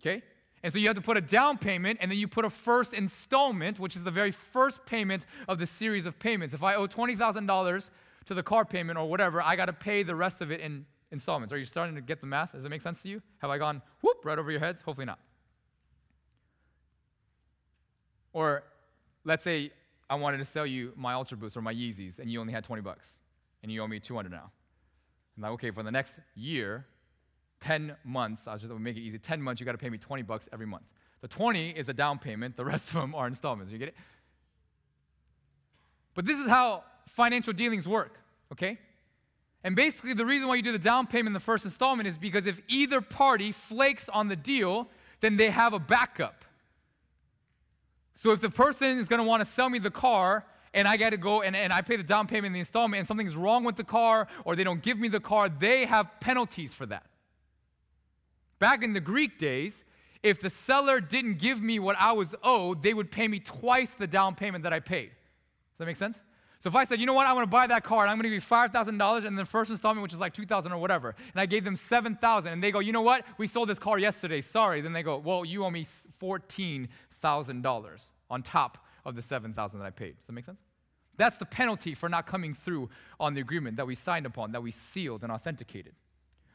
Okay? 0.00 0.22
And 0.62 0.72
so 0.72 0.78
you 0.78 0.86
have 0.86 0.96
to 0.96 1.02
put 1.02 1.16
a 1.16 1.20
down 1.20 1.58
payment 1.58 1.98
and 2.00 2.10
then 2.10 2.18
you 2.18 2.26
put 2.26 2.44
a 2.44 2.50
first 2.50 2.94
installment, 2.94 3.78
which 3.78 3.96
is 3.96 4.02
the 4.02 4.10
very 4.10 4.30
first 4.30 4.84
payment 4.86 5.26
of 5.46 5.58
the 5.58 5.66
series 5.66 6.06
of 6.06 6.18
payments. 6.18 6.54
If 6.54 6.62
I 6.62 6.74
owe 6.74 6.86
$20,000 6.86 7.90
to 8.26 8.34
the 8.34 8.42
car 8.42 8.64
payment 8.64 8.98
or 8.98 9.08
whatever, 9.08 9.42
I 9.42 9.56
got 9.56 9.66
to 9.66 9.72
pay 9.72 10.02
the 10.02 10.16
rest 10.16 10.40
of 10.40 10.50
it 10.50 10.60
in 10.60 10.86
installments. 11.14 11.52
Are 11.54 11.56
you 11.56 11.64
starting 11.64 11.94
to 11.94 12.02
get 12.02 12.20
the 12.20 12.26
math? 12.26 12.52
Does 12.52 12.64
it 12.64 12.68
make 12.68 12.82
sense 12.82 13.00
to 13.02 13.08
you? 13.08 13.22
Have 13.38 13.50
I 13.50 13.56
gone 13.56 13.80
whoop 14.02 14.18
right 14.24 14.38
over 14.38 14.50
your 14.50 14.60
heads? 14.60 14.82
Hopefully 14.82 15.06
not. 15.06 15.18
Or 18.34 18.64
let's 19.24 19.42
say 19.42 19.70
I 20.10 20.16
wanted 20.16 20.38
to 20.38 20.44
sell 20.44 20.66
you 20.66 20.92
my 20.96 21.14
Ultra 21.14 21.38
Boost 21.38 21.56
or 21.56 21.62
my 21.62 21.72
Yeezys 21.72 22.18
and 22.18 22.30
you 22.30 22.40
only 22.40 22.52
had 22.52 22.64
20 22.64 22.82
bucks 22.82 23.18
and 23.62 23.72
you 23.72 23.82
owe 23.82 23.88
me 23.88 24.00
200 24.00 24.30
now. 24.30 24.50
I'm 25.36 25.42
like, 25.42 25.52
okay, 25.52 25.70
for 25.70 25.82
the 25.82 25.90
next 25.90 26.16
year, 26.34 26.86
10 27.60 27.96
months, 28.04 28.46
I'll 28.46 28.58
just 28.58 28.70
make 28.74 28.96
it 28.96 29.00
easy. 29.00 29.18
10 29.18 29.40
months, 29.40 29.60
you 29.60 29.64
got 29.64 29.72
to 29.72 29.78
pay 29.78 29.88
me 29.88 29.98
20 29.98 30.22
bucks 30.22 30.48
every 30.52 30.66
month. 30.66 30.90
The 31.22 31.28
20 31.28 31.70
is 31.70 31.88
a 31.88 31.94
down 31.94 32.18
payment, 32.18 32.56
the 32.56 32.64
rest 32.64 32.88
of 32.88 33.00
them 33.00 33.14
are 33.14 33.26
installments. 33.26 33.72
You 33.72 33.78
get 33.78 33.88
it? 33.88 33.96
But 36.14 36.26
this 36.26 36.38
is 36.38 36.48
how 36.48 36.84
financial 37.08 37.52
dealings 37.52 37.88
work, 37.88 38.18
okay? 38.52 38.78
And 39.64 39.74
basically, 39.74 40.12
the 40.12 40.26
reason 40.26 40.46
why 40.46 40.56
you 40.56 40.62
do 40.62 40.72
the 40.72 40.78
down 40.78 41.06
payment 41.06 41.28
in 41.28 41.32
the 41.32 41.40
first 41.40 41.64
installment 41.64 42.06
is 42.06 42.18
because 42.18 42.46
if 42.46 42.60
either 42.68 43.00
party 43.00 43.50
flakes 43.50 44.10
on 44.10 44.28
the 44.28 44.36
deal, 44.36 44.88
then 45.20 45.38
they 45.38 45.48
have 45.48 45.72
a 45.72 45.78
backup. 45.78 46.44
So 48.14 48.32
if 48.32 48.40
the 48.40 48.50
person 48.50 48.98
is 48.98 49.08
going 49.08 49.22
to 49.22 49.26
want 49.26 49.40
to 49.40 49.46
sell 49.46 49.70
me 49.70 49.78
the 49.78 49.90
car 49.90 50.44
and 50.74 50.86
I 50.86 50.98
got 50.98 51.10
to 51.10 51.16
go 51.16 51.40
and, 51.40 51.56
and 51.56 51.72
I 51.72 51.80
pay 51.80 51.96
the 51.96 52.02
down 52.02 52.26
payment 52.26 52.46
in 52.46 52.52
the 52.52 52.58
installment 52.58 52.98
and 52.98 53.08
something's 53.08 53.36
wrong 53.36 53.64
with 53.64 53.76
the 53.76 53.84
car 53.84 54.28
or 54.44 54.54
they 54.54 54.64
don't 54.64 54.82
give 54.82 54.98
me 54.98 55.08
the 55.08 55.18
car, 55.18 55.48
they 55.48 55.86
have 55.86 56.08
penalties 56.20 56.74
for 56.74 56.84
that. 56.86 57.06
Back 58.58 58.84
in 58.84 58.92
the 58.92 59.00
Greek 59.00 59.38
days, 59.38 59.82
if 60.22 60.40
the 60.40 60.50
seller 60.50 61.00
didn't 61.00 61.38
give 61.38 61.60
me 61.60 61.78
what 61.78 61.96
I 61.98 62.12
was 62.12 62.34
owed, 62.42 62.82
they 62.82 62.94
would 62.94 63.10
pay 63.10 63.28
me 63.28 63.40
twice 63.40 63.94
the 63.94 64.06
down 64.06 64.34
payment 64.34 64.64
that 64.64 64.72
I 64.72 64.80
paid. 64.80 65.08
Does 65.08 65.78
that 65.78 65.86
make 65.86 65.96
sense? 65.96 66.20
So 66.64 66.68
if 66.68 66.76
I 66.76 66.84
said, 66.84 66.98
you 66.98 67.04
know 67.04 67.12
what, 67.12 67.26
I 67.26 67.34
want 67.34 67.42
to 67.42 67.50
buy 67.50 67.66
that 67.66 67.84
car, 67.84 68.04
and 68.04 68.10
I'm 68.10 68.16
going 68.16 68.22
to 68.22 68.30
give 68.30 68.36
you 68.36 68.40
$5,000 68.40 69.26
and 69.26 69.36
the 69.36 69.44
first 69.44 69.70
installment, 69.70 70.02
which 70.02 70.14
is 70.14 70.18
like 70.18 70.32
2000 70.32 70.72
or 70.72 70.78
whatever, 70.78 71.14
and 71.34 71.38
I 71.38 71.44
gave 71.44 71.62
them 71.62 71.76
7000 71.76 72.50
and 72.50 72.64
they 72.64 72.70
go, 72.70 72.78
you 72.78 72.90
know 72.90 73.02
what, 73.02 73.26
we 73.36 73.46
sold 73.46 73.68
this 73.68 73.78
car 73.78 73.98
yesterday, 73.98 74.40
sorry. 74.40 74.80
Then 74.80 74.94
they 74.94 75.02
go, 75.02 75.18
well, 75.18 75.44
you 75.44 75.62
owe 75.62 75.70
me 75.70 75.84
$14,000 76.22 78.00
on 78.30 78.42
top 78.42 78.78
of 79.04 79.14
the 79.14 79.20
7000 79.20 79.78
that 79.78 79.84
I 79.84 79.90
paid. 79.90 80.16
Does 80.16 80.26
that 80.26 80.32
make 80.32 80.46
sense? 80.46 80.58
That's 81.18 81.36
the 81.36 81.44
penalty 81.44 81.94
for 81.94 82.08
not 82.08 82.26
coming 82.26 82.54
through 82.54 82.88
on 83.20 83.34
the 83.34 83.42
agreement 83.42 83.76
that 83.76 83.86
we 83.86 83.94
signed 83.94 84.24
upon, 84.24 84.52
that 84.52 84.62
we 84.62 84.70
sealed 84.70 85.22
and 85.22 85.30
authenticated. 85.30 85.92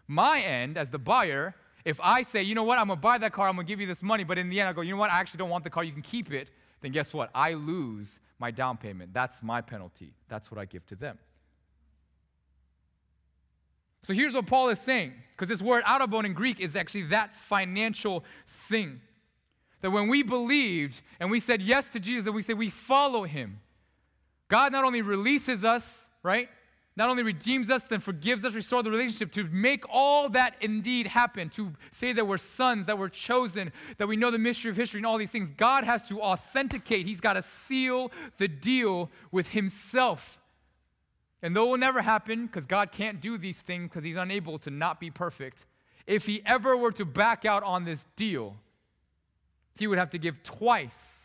My 0.07 0.41
end, 0.41 0.75
as 0.79 0.89
the 0.89 0.97
buyer, 0.97 1.53
if 1.85 1.99
I 2.01 2.23
say, 2.23 2.41
you 2.41 2.55
know 2.55 2.63
what, 2.63 2.79
I'm 2.79 2.87
gonna 2.87 2.99
buy 2.99 3.19
that 3.19 3.31
car, 3.31 3.47
I'm 3.47 3.57
gonna 3.57 3.67
give 3.67 3.79
you 3.79 3.85
this 3.85 4.01
money, 4.01 4.23
but 4.23 4.39
in 4.39 4.49
the 4.49 4.59
end 4.59 4.69
I 4.69 4.73
go, 4.73 4.81
you 4.81 4.89
know 4.89 4.97
what, 4.97 5.11
I 5.11 5.19
actually 5.19 5.37
don't 5.37 5.51
want 5.51 5.65
the 5.65 5.69
car, 5.69 5.83
you 5.83 5.93
can 5.93 6.01
keep 6.01 6.33
it, 6.33 6.49
then 6.81 6.93
guess 6.93 7.13
what? 7.13 7.29
I 7.35 7.53
lose 7.53 8.17
my 8.39 8.51
down 8.51 8.77
payment. 8.77 9.13
That's 9.13 9.43
my 9.43 9.61
penalty. 9.61 10.13
That's 10.27 10.49
what 10.49 10.59
I 10.59 10.65
give 10.65 10.85
to 10.87 10.95
them. 10.95 11.19
So 14.01 14.13
here's 14.13 14.33
what 14.33 14.47
Paul 14.47 14.69
is 14.69 14.79
saying, 14.79 15.13
because 15.31 15.49
this 15.49 15.61
word 15.61 15.83
arrabon 15.83 16.25
in 16.25 16.33
Greek 16.33 16.59
is 16.59 16.75
actually 16.75 17.03
that 17.07 17.35
financial 17.35 18.23
thing. 18.47 19.01
That 19.81 19.91
when 19.91 20.07
we 20.07 20.23
believed 20.23 21.01
and 21.19 21.29
we 21.29 21.39
said 21.39 21.61
yes 21.61 21.87
to 21.89 21.99
Jesus 21.99 22.25
and 22.25 22.35
we 22.35 22.41
say 22.41 22.53
we 22.53 22.69
follow 22.69 23.23
him, 23.23 23.59
God 24.47 24.71
not 24.71 24.83
only 24.83 25.01
releases 25.01 25.63
us, 25.63 26.05
right? 26.23 26.49
Not 26.99 27.09
only 27.09 27.23
redeems 27.23 27.69
us, 27.69 27.83
then 27.85 28.01
forgives 28.01 28.43
us, 28.43 28.53
restores 28.53 28.83
the 28.83 28.91
relationship 28.91 29.31
to 29.31 29.45
make 29.45 29.85
all 29.89 30.27
that 30.31 30.55
indeed 30.59 31.07
happen, 31.07 31.49
to 31.51 31.71
say 31.91 32.11
that 32.11 32.27
we're 32.27 32.37
sons, 32.37 32.87
that 32.87 32.99
we're 32.99 33.07
chosen, 33.07 33.71
that 33.97 34.07
we 34.07 34.17
know 34.17 34.29
the 34.29 34.37
mystery 34.37 34.69
of 34.69 34.75
history 34.75 34.99
and 34.99 35.05
all 35.05 35.17
these 35.17 35.31
things. 35.31 35.49
God 35.55 35.85
has 35.85 36.03
to 36.09 36.21
authenticate, 36.21 37.07
He's 37.07 37.21
got 37.21 37.33
to 37.33 37.41
seal 37.41 38.11
the 38.37 38.49
deal 38.49 39.09
with 39.31 39.47
Himself. 39.47 40.39
And 41.41 41.55
though 41.55 41.67
it 41.67 41.69
will 41.69 41.77
never 41.77 42.01
happen, 42.01 42.47
because 42.47 42.65
God 42.65 42.91
can't 42.91 43.21
do 43.21 43.37
these 43.37 43.61
things 43.61 43.87
because 43.87 44.03
He's 44.03 44.17
unable 44.17 44.59
to 44.59 44.69
not 44.69 44.99
be 44.99 45.09
perfect, 45.09 45.65
if 46.05 46.25
He 46.25 46.41
ever 46.45 46.75
were 46.75 46.91
to 46.91 47.05
back 47.05 47.45
out 47.45 47.63
on 47.63 47.85
this 47.85 48.05
deal, 48.17 48.57
he 49.77 49.87
would 49.87 49.97
have 49.97 50.09
to 50.09 50.17
give 50.17 50.43
twice 50.43 51.19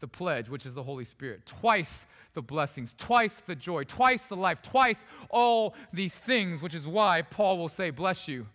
the 0.00 0.06
pledge, 0.06 0.50
which 0.50 0.66
is 0.66 0.74
the 0.74 0.82
Holy 0.82 1.06
Spirit, 1.06 1.46
twice 1.46 2.04
the 2.38 2.42
blessings, 2.42 2.94
twice 2.96 3.40
the 3.40 3.56
joy, 3.56 3.82
twice 3.82 4.26
the 4.26 4.36
life, 4.36 4.62
twice 4.62 5.04
all 5.28 5.74
these 5.92 6.16
things, 6.16 6.62
which 6.62 6.72
is 6.72 6.86
why 6.86 7.20
Paul 7.22 7.58
will 7.58 7.68
say, 7.68 7.90
Bless 7.90 8.28
you. 8.28 8.46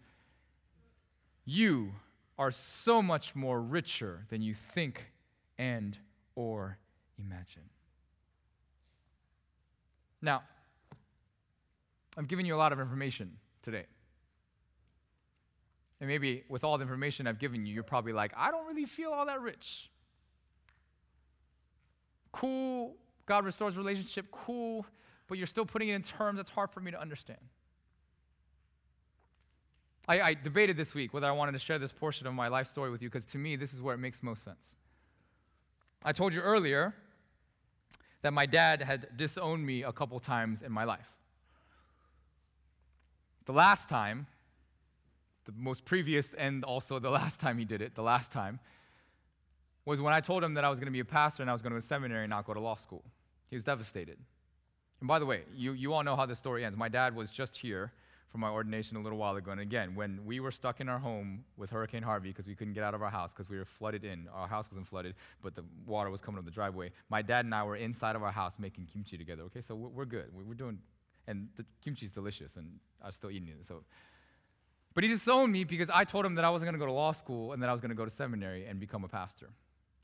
You 1.43 1.91
are 2.39 2.50
so 2.50 3.02
much 3.02 3.36
more 3.36 3.62
richer 3.62 4.26
than 4.30 4.41
you 4.41 4.54
think 4.54 5.12
and 5.58 5.98
or 6.36 6.78
imagine. 7.19 7.63
Now, 10.22 10.43
I'm 12.15 12.26
giving 12.26 12.46
you 12.46 12.56
a 12.56 12.62
lot 12.63 12.72
of 12.72 12.80
information 12.80 13.34
today. 13.63 13.84
And 16.00 16.08
maybe 16.08 16.46
with 16.48 16.63
all 16.63 16.78
the 16.78 16.84
information 16.84 17.28
I've 17.28 17.38
given 17.38 17.65
you, 17.65 17.74
you're 17.74 17.84
probably 17.84 18.13
like, 18.13 18.32
I 18.38 18.50
don't 18.50 18.65
really 18.65 18.86
feel 18.86 19.12
all 19.12 19.26
that 19.26 19.41
rich. 19.41 19.89
Cool, 22.32 22.96
God 23.26 23.46
restores 23.46 23.78
relationship, 23.78 24.28
cool, 24.32 24.86
but 25.28 25.38
you're 25.38 25.48
still 25.48 25.66
putting 25.66 25.90
it 25.90 25.96
in 25.96 26.02
terms 26.02 26.38
that's 26.38 26.50
hard 26.50 26.72
for 26.72 26.80
me 26.80 26.92
to 26.92 27.00
understand. 27.00 27.40
I, 30.08 30.22
I, 30.22 30.34
debated 30.34 30.76
this 30.76 30.94
week 30.94 31.14
whether 31.14 31.28
I 31.28 31.32
wanted 31.32 31.54
to 31.54 31.60
share 31.60 31.80
this 31.80 31.94
portion 31.94 32.28
of 32.28 32.34
my 32.34 32.50
life 32.50 32.68
story 32.68 32.92
with 32.92 33.02
you 33.02 33.10
because 33.10 33.26
to 33.28 33.38
me, 33.38 33.56
this 33.56 33.74
is 33.74 33.82
where 33.82 33.96
it 33.96 34.00
makes 34.00 34.22
most 34.22 34.44
sense. 34.44 34.76
I 36.04 36.12
told 36.12 36.34
you 36.34 36.42
earlier 36.42 36.94
that 38.22 38.34
my 38.34 38.46
dad 38.46 38.82
had 38.82 39.16
disowned 39.16 39.66
me 39.66 39.84
a 39.84 39.94
couple 39.94 40.20
times 40.20 40.62
in 40.62 40.74
my 40.74 40.84
life. 40.84 41.10
The 43.46 43.54
last 43.54 43.88
time 43.88 44.28
the 45.46 45.54
most 45.58 45.86
previous 45.86 46.34
and 46.34 46.64
also 46.64 47.00
the 47.00 47.10
last 47.10 47.40
time 47.40 47.58
he 47.58 47.66
did 47.66 47.82
it, 47.82 47.96
the 47.96 48.04
last 48.04 48.32
time, 48.32 48.60
was 49.86 50.00
when 50.02 50.13
I 50.13 50.22
told 50.22 50.43
him 50.43 50.54
that 50.54 50.63
I 50.63 50.69
was 50.69 50.80
going 50.80 50.88
to 50.88 50.91
be 50.91 51.02
a 51.02 51.06
pastor 51.06 51.43
and 51.43 51.50
I 51.50 51.54
was 51.54 51.62
going 51.62 51.72
to 51.72 51.78
a 51.78 51.82
seminary 51.82 52.24
and 52.24 52.30
not 52.30 52.46
go 52.46 52.54
to 52.54 52.60
law 52.60 52.76
school. 52.76 53.04
He 53.50 53.56
was 53.56 53.63
devastated. 53.63 54.17
And 55.00 55.08
by 55.08 55.19
the 55.19 55.26
way, 55.26 55.41
you, 55.54 55.74
you 55.74 55.93
all 55.93 56.04
know 56.04 56.15
how 56.15 56.26
the 56.26 56.36
story 56.36 56.63
ends. 56.63 56.78
My 56.78 56.88
dad 56.88 57.15
was 57.15 57.30
just 57.30 57.58
here 57.58 57.91
for 58.30 58.38
my 58.38 58.50
ordination 58.50 58.98
a 58.98 59.02
little 59.02 59.17
while 59.19 59.36
ago. 59.36 59.52
And 59.52 59.60
again, 59.60 59.93
when 59.93 60.19
we 60.26 60.39
were 60.39 60.50
stuck 60.50 60.82
in 60.82 60.89
our 60.89 60.98
home 60.98 61.43
with 61.58 61.69
Hurricane 61.69 62.02
Harvey 62.02 62.30
because 62.30 62.48
we 62.48 62.56
couldn't 62.56 62.74
get 62.74 62.84
out 62.84 62.96
of 62.96 63.02
our 63.04 63.12
house 63.12 63.32
because 63.32 63.50
we 63.50 63.58
were 63.58 63.65
flooded 63.65 64.06
in, 64.06 64.28
our 64.34 64.48
house 64.48 64.72
wasn't 64.72 64.88
flooded, 64.88 65.13
but 65.41 65.54
the 65.54 65.63
water 65.86 66.10
was 66.10 66.19
coming 66.19 66.39
up 66.39 66.46
the 66.46 66.52
driveway. 66.52 66.89
My 67.10 67.22
dad 67.22 67.46
and 67.46 67.54
I 67.54 67.63
were 67.63 67.76
inside 67.76 68.15
of 68.15 68.24
our 68.24 68.32
house 68.32 68.56
making 68.58 68.88
kimchi 68.91 69.17
together. 69.17 69.43
Okay, 69.43 69.62
so 69.62 69.76
we're, 69.76 70.06
good. 70.06 70.30
We're 70.34 70.56
doing, 70.56 70.80
and 71.28 71.50
the 71.58 71.65
kimchi 71.84 72.08
is 72.08 72.12
delicious, 72.12 72.56
and 72.56 72.80
I'm 73.04 73.12
still 73.12 73.30
eating 73.30 73.50
it. 73.50 73.67
So 73.67 73.84
But 74.96 75.04
he 75.04 75.10
disowned 75.10 75.52
me 75.52 75.63
because 75.63 75.89
I 75.93 76.04
told 76.04 76.26
him 76.26 76.36
that 76.36 76.46
I 76.46 76.50
wasn't 76.50 76.67
going 76.67 76.80
to 76.80 76.80
go 76.80 76.88
to 76.88 76.91
law 76.91 77.12
school 77.12 77.52
and 77.52 77.62
that 77.62 77.69
I 77.69 77.72
was 77.72 77.82
going 77.82 77.89
to 77.89 77.96
go 77.96 78.06
to 78.06 78.12
seminary 78.12 78.65
and 78.65 78.80
become 78.80 79.04
a 79.04 79.08
pastor. 79.10 79.50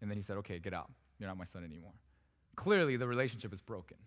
And 0.02 0.10
then 0.10 0.18
he 0.18 0.24
said, 0.24 0.38
okay, 0.38 0.60
get 0.60 0.74
out. 0.74 0.90
You're 1.20 1.28
not 1.28 1.38
my 1.38 1.46
son 1.46 1.64
anymore. 1.64 1.94
Clearly, 2.56 2.98
the 2.98 3.08
relationship 3.08 3.54
is 3.54 3.62
broken. 3.62 3.98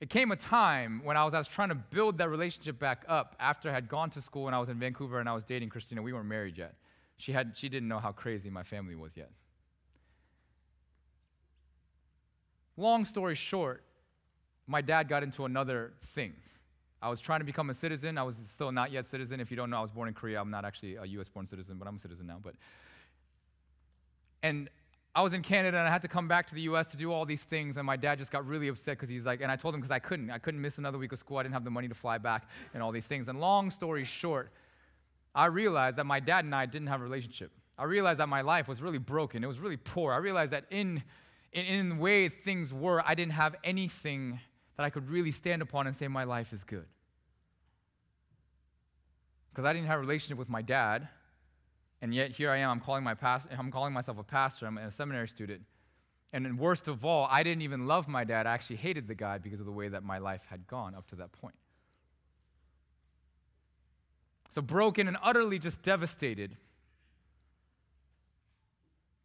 It 0.00 0.10
came 0.10 0.32
a 0.32 0.36
time 0.36 1.00
when 1.04 1.16
I 1.16 1.24
was, 1.24 1.32
I 1.32 1.38
was 1.38 1.46
trying 1.46 1.68
to 1.68 1.76
build 1.76 2.18
that 2.18 2.28
relationship 2.28 2.78
back 2.78 3.04
up 3.06 3.36
after 3.38 3.70
I 3.70 3.72
had 3.72 3.88
gone 3.88 4.10
to 4.10 4.20
school 4.20 4.48
and 4.48 4.56
I 4.56 4.58
was 4.58 4.68
in 4.68 4.76
Vancouver 4.76 5.20
and 5.20 5.28
I 5.28 5.32
was 5.32 5.44
dating 5.44 5.68
Christina. 5.68 6.02
We 6.02 6.12
weren't 6.12 6.26
married 6.26 6.58
yet. 6.58 6.74
She, 7.18 7.30
had, 7.30 7.52
she 7.54 7.68
didn't 7.68 7.88
know 7.88 8.00
how 8.00 8.10
crazy 8.10 8.50
my 8.50 8.64
family 8.64 8.96
was 8.96 9.16
yet. 9.16 9.30
Long 12.76 13.04
story 13.04 13.36
short, 13.36 13.84
my 14.66 14.80
dad 14.80 15.08
got 15.08 15.22
into 15.22 15.44
another 15.44 15.92
thing. 16.06 16.32
I 17.02 17.08
was 17.08 17.20
trying 17.20 17.40
to 17.40 17.44
become 17.44 17.68
a 17.68 17.74
citizen. 17.74 18.16
I 18.16 18.22
was 18.22 18.36
still 18.48 18.70
not 18.70 18.92
yet 18.92 19.06
citizen. 19.06 19.40
If 19.40 19.50
you 19.50 19.56
don't 19.56 19.70
know, 19.70 19.78
I 19.78 19.80
was 19.80 19.90
born 19.90 20.06
in 20.06 20.14
Korea. 20.14 20.40
I'm 20.40 20.50
not 20.50 20.64
actually 20.64 20.94
a 20.94 21.04
US 21.04 21.28
born 21.28 21.46
citizen, 21.46 21.76
but 21.76 21.88
I'm 21.88 21.96
a 21.96 21.98
citizen 21.98 22.28
now. 22.28 22.38
But 22.40 22.54
and 24.44 24.70
I 25.14 25.22
was 25.22 25.34
in 25.34 25.42
Canada 25.42 25.78
and 25.78 25.86
I 25.86 25.90
had 25.90 26.02
to 26.02 26.08
come 26.08 26.26
back 26.28 26.46
to 26.46 26.54
the 26.54 26.62
US 26.62 26.90
to 26.92 26.96
do 26.96 27.12
all 27.12 27.26
these 27.26 27.42
things. 27.42 27.76
And 27.76 27.84
my 27.84 27.96
dad 27.96 28.18
just 28.18 28.30
got 28.30 28.46
really 28.46 28.68
upset 28.68 28.98
because 28.98 29.08
he's 29.08 29.24
like, 29.24 29.42
and 29.42 29.50
I 29.50 29.56
told 29.56 29.74
him 29.74 29.80
because 29.80 29.90
I 29.90 29.98
couldn't. 29.98 30.30
I 30.30 30.38
couldn't 30.38 30.60
miss 30.60 30.78
another 30.78 30.96
week 30.96 31.12
of 31.12 31.18
school. 31.18 31.38
I 31.38 31.42
didn't 31.42 31.54
have 31.54 31.64
the 31.64 31.70
money 31.70 31.88
to 31.88 31.94
fly 31.94 32.18
back 32.18 32.48
and 32.72 32.82
all 32.82 32.92
these 32.92 33.06
things. 33.06 33.26
And 33.26 33.40
long 33.40 33.70
story 33.70 34.04
short, 34.04 34.50
I 35.34 35.46
realized 35.46 35.96
that 35.96 36.06
my 36.06 36.20
dad 36.20 36.44
and 36.44 36.54
I 36.54 36.66
didn't 36.66 36.88
have 36.88 37.00
a 37.00 37.04
relationship. 37.04 37.50
I 37.76 37.84
realized 37.84 38.20
that 38.20 38.28
my 38.28 38.42
life 38.42 38.68
was 38.68 38.80
really 38.80 38.98
broken. 38.98 39.42
It 39.42 39.48
was 39.48 39.58
really 39.58 39.76
poor. 39.76 40.12
I 40.12 40.18
realized 40.18 40.52
that 40.52 40.66
in, 40.70 41.02
in, 41.52 41.64
in 41.64 41.88
the 41.90 41.94
way 41.96 42.28
things 42.28 42.72
were, 42.72 43.02
I 43.04 43.14
didn't 43.14 43.32
have 43.32 43.56
anything 43.64 44.38
that 44.76 44.84
I 44.84 44.90
could 44.90 45.08
really 45.10 45.32
stand 45.32 45.62
upon 45.62 45.86
and 45.86 45.94
say 45.94 46.08
my 46.08 46.24
life 46.24 46.52
is 46.52 46.64
good. 46.64 46.86
Because 49.50 49.66
I 49.66 49.72
didn't 49.72 49.88
have 49.88 49.98
a 49.98 50.00
relationship 50.00 50.38
with 50.38 50.48
my 50.48 50.62
dad, 50.62 51.08
and 52.00 52.14
yet 52.14 52.32
here 52.32 52.50
I 52.50 52.58
am, 52.58 52.70
I'm 52.70 52.80
calling, 52.80 53.04
my 53.04 53.14
past, 53.14 53.46
I'm 53.56 53.70
calling 53.70 53.92
myself 53.92 54.18
a 54.18 54.22
pastor, 54.22 54.66
I'm 54.66 54.78
a 54.78 54.90
seminary 54.90 55.28
student. 55.28 55.62
And 56.32 56.58
worst 56.58 56.88
of 56.88 57.04
all, 57.04 57.28
I 57.30 57.42
didn't 57.42 57.62
even 57.62 57.86
love 57.86 58.08
my 58.08 58.24
dad. 58.24 58.46
I 58.46 58.54
actually 58.54 58.76
hated 58.76 59.06
the 59.06 59.14
guy 59.14 59.36
because 59.36 59.60
of 59.60 59.66
the 59.66 59.72
way 59.72 59.88
that 59.88 60.02
my 60.02 60.16
life 60.16 60.46
had 60.48 60.66
gone 60.66 60.94
up 60.94 61.06
to 61.08 61.16
that 61.16 61.32
point. 61.32 61.54
So, 64.54 64.62
broken 64.62 65.08
and 65.08 65.16
utterly 65.22 65.58
just 65.58 65.82
devastated, 65.82 66.56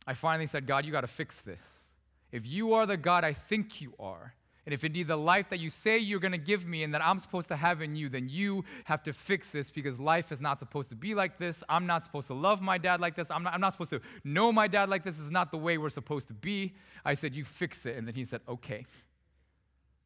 I 0.06 0.14
finally 0.14 0.48
said, 0.48 0.68
God, 0.68 0.86
you 0.86 0.92
got 0.92 1.02
to 1.02 1.08
fix 1.08 1.42
this. 1.42 1.86
If 2.32 2.46
you 2.46 2.74
are 2.74 2.86
the 2.86 2.98
God 2.98 3.24
I 3.24 3.34
think 3.34 3.82
you 3.82 3.94
are, 4.00 4.34
and 4.68 4.74
if 4.74 4.84
indeed 4.84 5.08
the 5.08 5.16
life 5.16 5.48
that 5.52 5.60
you 5.60 5.70
say 5.70 5.98
you're 5.98 6.20
going 6.20 6.34
to 6.34 6.38
give 6.38 6.68
me 6.68 6.84
and 6.84 6.94
that 6.94 7.02
I'm 7.02 7.20
supposed 7.20 7.48
to 7.48 7.56
have 7.56 7.82
in 7.82 7.96
you, 7.96 8.10
then 8.10 8.28
you 8.28 8.66
have 8.84 9.02
to 9.04 9.14
fix 9.14 9.50
this 9.50 9.72
because 9.72 9.98
life 9.98 10.30
is 10.30 10.42
not 10.42 10.60
supposed 10.60 10.90
to 10.90 10.96
be 10.98 11.16
like 11.16 11.38
this. 11.38 11.64
I'm 11.70 11.86
not 11.86 12.04
supposed 12.04 12.28
to 12.28 12.34
love 12.34 12.62
my 12.62 12.78
dad 12.78 13.00
like 13.00 13.16
this. 13.16 13.32
I'm 13.32 13.44
not, 13.44 13.54
I'm 13.54 13.62
not 13.62 13.72
supposed 13.72 13.92
to 13.92 14.02
know 14.26 14.52
my 14.52 14.68
dad 14.68 14.90
like 14.90 15.06
this. 15.06 15.16
This 15.16 15.24
is 15.24 15.32
not 15.32 15.54
the 15.54 15.58
way 15.58 15.78
we're 15.78 15.90
supposed 15.90 16.28
to 16.28 16.34
be. 16.34 16.74
I 17.06 17.14
said, 17.14 17.34
You 17.34 17.46
fix 17.46 17.86
it. 17.86 17.96
And 17.96 18.06
then 18.06 18.14
he 18.14 18.26
said, 18.26 18.42
Okay. 18.46 18.86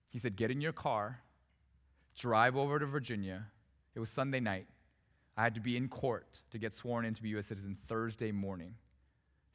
He 0.09 0.19
said, 0.19 0.35
Get 0.35 0.51
in 0.51 0.61
your 0.61 0.73
car, 0.73 1.21
drive 2.15 2.55
over 2.55 2.77
to 2.77 2.85
Virginia. 2.85 3.47
It 3.95 3.99
was 3.99 4.11
Sunday 4.11 4.41
night. 4.41 4.67
I 5.35 5.41
had 5.41 5.55
to 5.55 5.61
be 5.61 5.75
in 5.75 5.89
court 5.89 6.37
to 6.51 6.59
get 6.59 6.75
sworn 6.75 7.03
in 7.05 7.15
to 7.15 7.23
be 7.23 7.29
a 7.29 7.31
U.S. 7.31 7.47
citizen 7.47 7.77
Thursday 7.87 8.31
morning 8.31 8.75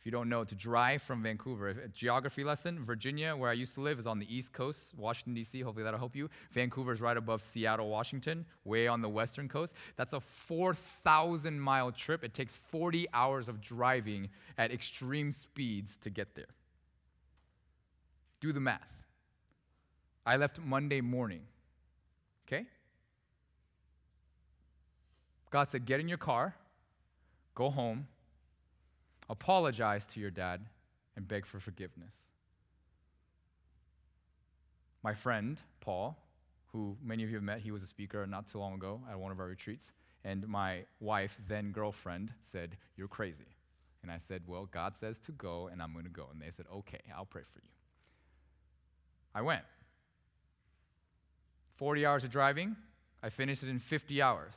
you 0.07 0.13
don't 0.13 0.29
know, 0.29 0.45
to 0.45 0.55
drive 0.55 1.03
from 1.03 1.21
Vancouver, 1.21 1.71
a 1.71 1.89
geography 1.89 2.45
lesson, 2.45 2.85
Virginia, 2.85 3.35
where 3.35 3.51
I 3.51 3.55
used 3.55 3.75
to 3.75 3.81
live, 3.81 3.99
is 3.99 4.07
on 4.07 4.21
the 4.21 4.35
east 4.35 4.53
coast, 4.53 4.95
Washington, 4.97 5.35
D.C. 5.35 5.61
Hopefully 5.63 5.83
that'll 5.83 5.99
help 5.99 6.15
you. 6.15 6.31
Vancouver 6.53 6.93
is 6.93 7.01
right 7.01 7.17
above 7.17 7.43
Seattle, 7.43 7.89
Washington, 7.89 8.47
way 8.65 8.87
on 8.87 9.03
the 9.03 9.09
western 9.09 9.49
coast. 9.49 9.73
That's 9.97 10.13
a 10.13 10.21
4,000 10.21 11.59
mile 11.59 11.91
trip. 11.91 12.23
It 12.23 12.35
takes 12.35 12.55
40 12.55 13.09
hours 13.13 13.49
of 13.49 13.61
driving 13.61 14.29
at 14.57 14.71
extreme 14.71 15.33
speeds 15.33 15.97
to 16.03 16.09
get 16.09 16.37
there. 16.37 16.55
Do 18.39 18.53
the 18.53 18.61
math. 18.61 18.87
I 20.25 20.37
left 20.37 20.61
Monday 20.61 21.01
morning. 21.01 21.43
Okay? 22.47 22.65
God 25.51 25.69
said, 25.69 25.85
Get 25.85 25.99
in 25.99 26.07
your 26.07 26.17
car, 26.17 26.55
go 27.57 27.71
home, 27.71 28.07
apologize 29.29 30.07
to 30.07 30.21
your 30.21 30.31
dad, 30.31 30.67
and 31.17 31.27
beg 31.27 31.47
for 31.47 31.61
forgiveness. 31.61 32.15
My 35.03 35.15
friend, 35.15 35.59
Paul, 35.81 36.19
who 36.73 36.97
many 37.03 37.23
of 37.23 37.31
you 37.31 37.37
have 37.37 37.45
met, 37.45 37.61
he 37.61 37.71
was 37.71 37.83
a 37.83 37.87
speaker 37.87 38.27
not 38.27 38.51
too 38.51 38.59
long 38.59 38.75
ago 38.75 39.01
at 39.11 39.19
one 39.19 39.33
of 39.33 39.41
our 39.41 39.47
retreats, 39.47 39.91
and 40.25 40.47
my 40.49 40.85
wife, 41.01 41.39
then 41.49 41.71
girlfriend, 41.71 42.33
said, 42.43 42.77
You're 42.97 43.09
crazy. 43.09 43.57
And 44.03 44.11
I 44.11 44.19
said, 44.19 44.43
Well, 44.47 44.69
God 44.71 44.97
says 44.97 45.19
to 45.21 45.33
go, 45.33 45.69
and 45.69 45.83
I'm 45.83 45.93
going 45.93 46.05
to 46.05 46.11
go. 46.11 46.29
And 46.33 46.41
they 46.41 46.51
said, 46.57 46.67
Okay, 46.73 47.01
I'll 47.17 47.25
pray 47.25 47.43
for 47.53 47.61
you. 47.61 47.69
I 49.35 49.43
went. 49.43 49.63
40 51.77 52.07
hours 52.07 52.25
of 52.25 52.31
driving, 52.31 52.75
I 53.23 53.29
finished 53.29 53.63
it 53.63 53.69
in 53.69 53.79
50 53.79 54.23
hours. 54.23 54.55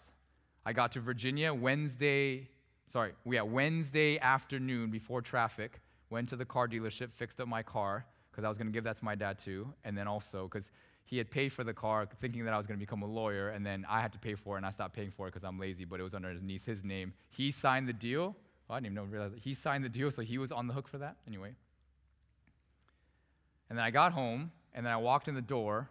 I 0.65 0.73
got 0.73 0.93
to 0.93 0.99
Virginia 0.99 1.53
Wednesday 1.53 2.47
sorry, 2.91 3.13
we 3.25 3.35
had 3.35 3.43
Wednesday 3.43 4.19
afternoon 4.19 4.89
before 4.89 5.21
traffic, 5.21 5.79
went 6.09 6.29
to 6.29 6.35
the 6.35 6.45
car 6.45 6.67
dealership, 6.67 7.13
fixed 7.13 7.39
up 7.39 7.47
my 7.47 7.63
car, 7.63 8.05
because 8.31 8.43
I 8.43 8.47
was 8.47 8.57
going 8.57 8.67
to 8.67 8.73
give 8.73 8.83
that 8.83 8.97
to 8.97 9.05
my 9.05 9.15
dad 9.15 9.39
too. 9.39 9.71
And 9.83 9.97
then 9.97 10.07
also, 10.07 10.43
because 10.43 10.71
he 11.05 11.17
had 11.17 11.29
paid 11.29 11.51
for 11.51 11.63
the 11.63 11.73
car 11.73 12.07
thinking 12.19 12.45
that 12.45 12.53
I 12.53 12.57
was 12.57 12.67
going 12.67 12.79
to 12.79 12.85
become 12.85 13.01
a 13.01 13.07
lawyer, 13.07 13.49
and 13.49 13.65
then 13.65 13.85
I 13.89 14.01
had 14.01 14.13
to 14.13 14.19
pay 14.19 14.35
for 14.35 14.55
it, 14.55 14.57
and 14.57 14.65
I 14.65 14.71
stopped 14.71 14.95
paying 14.95 15.11
for 15.11 15.27
it 15.27 15.33
because 15.33 15.47
I'm 15.47 15.59
lazy, 15.59 15.85
but 15.85 15.99
it 15.99 16.03
was 16.03 16.13
underneath 16.13 16.65
his 16.65 16.83
name. 16.83 17.13
He 17.29 17.51
signed 17.51 17.87
the 17.87 17.93
deal. 17.93 18.35
Well, 18.67 18.75
I 18.75 18.79
didn't 18.79 18.93
even 18.93 18.95
know, 18.95 19.11
realize 19.11 19.31
He 19.41 19.53
signed 19.53 19.83
the 19.83 19.89
deal, 19.89 20.11
so 20.11 20.21
he 20.21 20.37
was 20.37 20.51
on 20.51 20.67
the 20.67 20.73
hook 20.73 20.87
for 20.87 20.99
that 20.99 21.17
anyway. 21.27 21.55
And 23.69 23.77
then 23.77 23.85
I 23.85 23.91
got 23.91 24.13
home, 24.13 24.51
and 24.73 24.85
then 24.85 24.93
I 24.93 24.97
walked 24.97 25.27
in 25.27 25.35
the 25.35 25.41
door, 25.41 25.89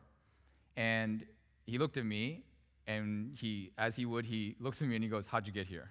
and 0.76 1.24
he 1.66 1.78
looked 1.78 1.96
at 1.96 2.04
me, 2.04 2.44
and 2.87 3.37
he, 3.37 3.72
as 3.76 3.94
he 3.94 4.06
would, 4.06 4.24
he 4.24 4.56
looks 4.58 4.80
at 4.80 4.88
me 4.88 4.94
and 4.94 5.04
he 5.04 5.11
goes, 5.11 5.26
How'd 5.26 5.46
you 5.46 5.52
get 5.52 5.66
here? 5.66 5.90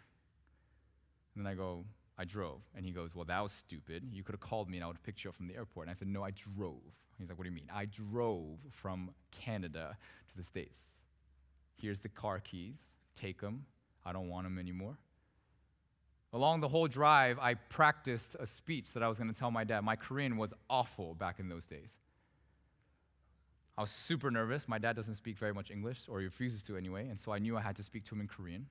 And 1.38 1.46
then 1.46 1.52
I 1.52 1.56
go, 1.56 1.86
I 2.18 2.26
drove. 2.26 2.62
And 2.76 2.84
he 2.84 2.92
goes, 2.92 3.14
Well, 3.14 3.26
that 3.26 3.42
was 3.42 3.52
stupid. 3.52 4.04
You 4.12 4.24
could 4.24 4.34
have 4.34 4.42
called 4.42 4.70
me 4.70 4.78
and 4.78 4.84
I 4.84 4.88
would 4.88 4.98
have 4.98 5.04
picked 5.04 5.24
you 5.24 5.30
up 5.30 5.36
from 5.36 5.48
the 5.48 5.56
airport. 5.56 5.88
And 5.88 5.96
I 5.96 5.98
said, 5.98 6.08
No, 6.08 6.24
I 6.24 6.32
drove. 6.32 6.82
He's 7.18 7.30
like, 7.30 7.38
What 7.38 7.44
do 7.44 7.50
you 7.50 7.56
mean? 7.56 7.70
I 7.74 7.86
drove 7.86 8.58
from 8.72 9.12
Canada 9.32 9.96
to 10.30 10.38
the 10.38 10.44
States. 10.44 10.78
Here's 11.80 12.00
the 12.00 12.10
car 12.10 12.40
keys. 12.40 12.80
Take 13.16 13.40
them. 13.40 13.66
I 14.04 14.14
don't 14.14 14.30
want 14.30 14.46
them 14.46 14.58
anymore. 14.58 14.98
Along 16.34 16.60
the 16.60 16.68
whole 16.68 16.88
drive, 16.88 17.40
I 17.40 17.54
practiced 17.54 18.36
a 18.40 18.48
speech 18.48 18.94
that 18.94 19.04
I 19.04 19.08
was 19.08 19.18
going 19.18 19.32
to 19.32 19.38
tell 19.38 19.52
my 19.52 19.64
dad. 19.64 19.82
My 19.82 19.96
Korean 19.96 20.38
was 20.38 20.52
awful 20.70 21.14
back 21.14 21.40
in 21.40 21.50
those 21.50 21.66
days. 21.66 21.98
I 23.78 23.82
was 23.82 23.92
super 23.92 24.32
nervous. 24.32 24.68
My 24.68 24.80
dad 24.80 24.96
doesn't 24.96 25.16
speak 25.16 25.38
very 25.38 25.54
much 25.54 25.72
English, 25.72 26.02
or 26.10 26.20
he 26.20 26.26
refuses 26.26 26.64
to 26.64 26.78
anyway, 26.78 27.08
and 27.08 27.20
so 27.20 27.32
I 27.32 27.40
knew 27.40 27.56
I 27.56 27.62
had 27.62 27.76
to 27.76 27.84
speak 27.84 28.04
to 28.06 28.16
him 28.16 28.22
in 28.22 28.28
Korean. 28.28 28.66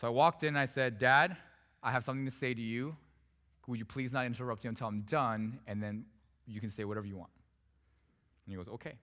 So 0.00 0.06
I 0.06 0.10
walked 0.10 0.42
in 0.42 0.48
and 0.48 0.58
I 0.58 0.66
said, 0.66 0.98
Dad, 0.98 1.36
I 1.82 1.90
have 1.90 2.04
something 2.04 2.24
to 2.24 2.30
say 2.30 2.54
to 2.54 2.60
you. 2.60 2.96
Would 3.66 3.78
you 3.78 3.84
please 3.84 4.12
not 4.12 4.26
interrupt 4.26 4.64
me 4.64 4.68
until 4.68 4.88
I'm 4.88 5.02
done, 5.02 5.60
and 5.68 5.80
then 5.82 6.04
you 6.46 6.60
can 6.60 6.68
say 6.68 6.84
whatever 6.84 7.06
you 7.06 7.16
want? 7.16 7.30
And 8.46 8.52
he 8.52 8.56
goes, 8.56 8.68
Okay. 8.68 8.94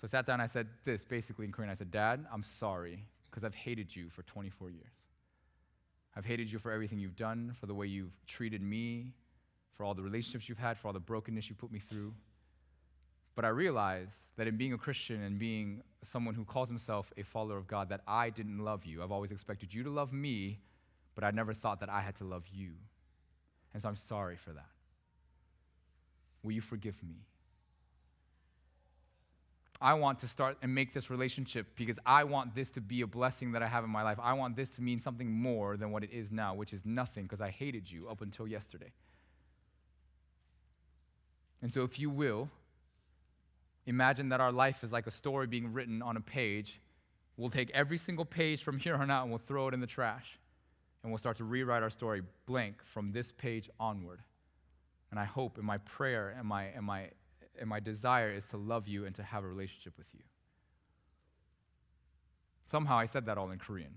So 0.00 0.06
I 0.06 0.06
sat 0.08 0.26
down 0.26 0.34
and 0.34 0.42
I 0.42 0.46
said 0.46 0.66
this 0.84 1.04
basically 1.04 1.44
in 1.46 1.52
Korean. 1.52 1.70
I 1.70 1.74
said, 1.74 1.90
Dad, 1.90 2.26
I'm 2.32 2.42
sorry 2.42 3.06
because 3.30 3.42
I've 3.42 3.54
hated 3.54 3.94
you 3.94 4.08
for 4.10 4.22
24 4.22 4.70
years. 4.70 4.82
I've 6.16 6.24
hated 6.24 6.50
you 6.50 6.58
for 6.58 6.70
everything 6.70 6.98
you've 6.98 7.16
done, 7.16 7.54
for 7.58 7.66
the 7.66 7.74
way 7.74 7.86
you've 7.86 8.14
treated 8.26 8.62
me, 8.62 9.12
for 9.72 9.84
all 9.84 9.94
the 9.94 10.02
relationships 10.02 10.48
you've 10.48 10.58
had, 10.58 10.78
for 10.78 10.88
all 10.88 10.92
the 10.92 11.00
brokenness 11.00 11.48
you 11.48 11.56
put 11.56 11.72
me 11.72 11.80
through. 11.80 12.12
But 13.34 13.44
I 13.44 13.48
realized 13.48 14.14
that 14.36 14.46
in 14.46 14.56
being 14.56 14.72
a 14.72 14.78
Christian 14.78 15.22
and 15.22 15.38
being 15.38 15.82
someone 16.02 16.34
who 16.34 16.44
calls 16.44 16.68
himself 16.68 17.12
a 17.16 17.22
follower 17.22 17.56
of 17.56 17.66
God, 17.66 17.88
that 17.88 18.02
I 18.06 18.30
didn't 18.30 18.58
love 18.58 18.84
you. 18.84 19.02
I've 19.02 19.12
always 19.12 19.32
expected 19.32 19.74
you 19.74 19.82
to 19.82 19.90
love 19.90 20.12
me, 20.12 20.60
but 21.14 21.24
I 21.24 21.30
never 21.30 21.52
thought 21.52 21.80
that 21.80 21.88
I 21.88 22.00
had 22.00 22.14
to 22.16 22.24
love 22.24 22.46
you. 22.52 22.72
And 23.72 23.82
so 23.82 23.88
I'm 23.88 23.96
sorry 23.96 24.36
for 24.36 24.50
that. 24.52 24.68
Will 26.42 26.52
you 26.52 26.60
forgive 26.60 27.02
me? 27.02 27.16
I 29.80 29.94
want 29.94 30.20
to 30.20 30.28
start 30.28 30.56
and 30.62 30.74
make 30.74 30.92
this 30.92 31.10
relationship 31.10 31.66
because 31.74 31.98
I 32.06 32.24
want 32.24 32.54
this 32.54 32.70
to 32.70 32.80
be 32.80 33.00
a 33.00 33.06
blessing 33.06 33.52
that 33.52 33.62
I 33.62 33.66
have 33.66 33.82
in 33.82 33.90
my 33.90 34.02
life. 34.02 34.18
I 34.22 34.32
want 34.34 34.54
this 34.56 34.70
to 34.70 34.82
mean 34.82 35.00
something 35.00 35.30
more 35.30 35.76
than 35.76 35.90
what 35.90 36.04
it 36.04 36.10
is 36.12 36.30
now, 36.30 36.54
which 36.54 36.72
is 36.72 36.82
nothing 36.84 37.24
because 37.24 37.40
I 37.40 37.50
hated 37.50 37.90
you 37.90 38.08
up 38.08 38.22
until 38.22 38.46
yesterday. 38.46 38.92
And 41.60 41.72
so, 41.72 41.82
if 41.82 41.98
you 41.98 42.08
will, 42.08 42.50
Imagine 43.85 44.29
that 44.29 44.39
our 44.39 44.51
life 44.51 44.83
is 44.83 44.91
like 44.91 45.07
a 45.07 45.11
story 45.11 45.47
being 45.47 45.73
written 45.73 46.01
on 46.01 46.15
a 46.15 46.21
page. 46.21 46.79
We'll 47.37 47.49
take 47.49 47.71
every 47.71 47.97
single 47.97 48.25
page 48.25 48.63
from 48.63 48.77
here 48.77 48.95
on 48.95 49.09
out 49.09 49.23
and 49.23 49.31
we'll 49.31 49.39
throw 49.39 49.67
it 49.67 49.73
in 49.73 49.79
the 49.79 49.87
trash. 49.87 50.37
And 51.01 51.11
we'll 51.11 51.17
start 51.17 51.37
to 51.37 51.43
rewrite 51.45 51.81
our 51.81 51.89
story 51.89 52.21
blank 52.45 52.83
from 52.83 53.11
this 53.11 53.31
page 53.31 53.69
onward. 53.79 54.21
And 55.11 55.19
I 55.19 55.25
hope 55.25 55.57
in 55.57 55.65
my 55.65 55.77
prayer 55.79 56.35
and 56.37 56.47
my, 56.47 56.65
and 56.65 56.85
my, 56.85 57.09
and 57.59 57.69
my 57.69 57.79
desire 57.79 58.31
is 58.31 58.45
to 58.47 58.57
love 58.57 58.87
you 58.87 59.05
and 59.05 59.15
to 59.15 59.23
have 59.23 59.43
a 59.43 59.47
relationship 59.47 59.93
with 59.97 60.07
you. 60.13 60.21
Somehow 62.65 62.99
I 62.99 63.05
said 63.05 63.25
that 63.25 63.37
all 63.37 63.49
in 63.49 63.57
Korean. 63.57 63.95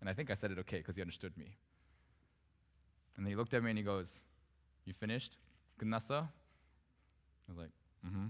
And 0.00 0.08
I 0.08 0.12
think 0.14 0.30
I 0.30 0.34
said 0.34 0.50
it 0.50 0.58
okay 0.60 0.78
because 0.78 0.94
he 0.94 1.02
understood 1.02 1.36
me. 1.36 1.56
And 3.16 3.26
then 3.26 3.30
he 3.30 3.36
looked 3.36 3.52
at 3.52 3.62
me 3.62 3.70
and 3.70 3.78
he 3.78 3.84
goes, 3.84 4.20
You 4.84 4.92
finished? 4.92 5.36
끝났어? 5.78 6.22
I 6.22 7.52
was 7.52 7.58
like, 7.58 7.70
Mm 8.06 8.12
hmm. 8.12 8.26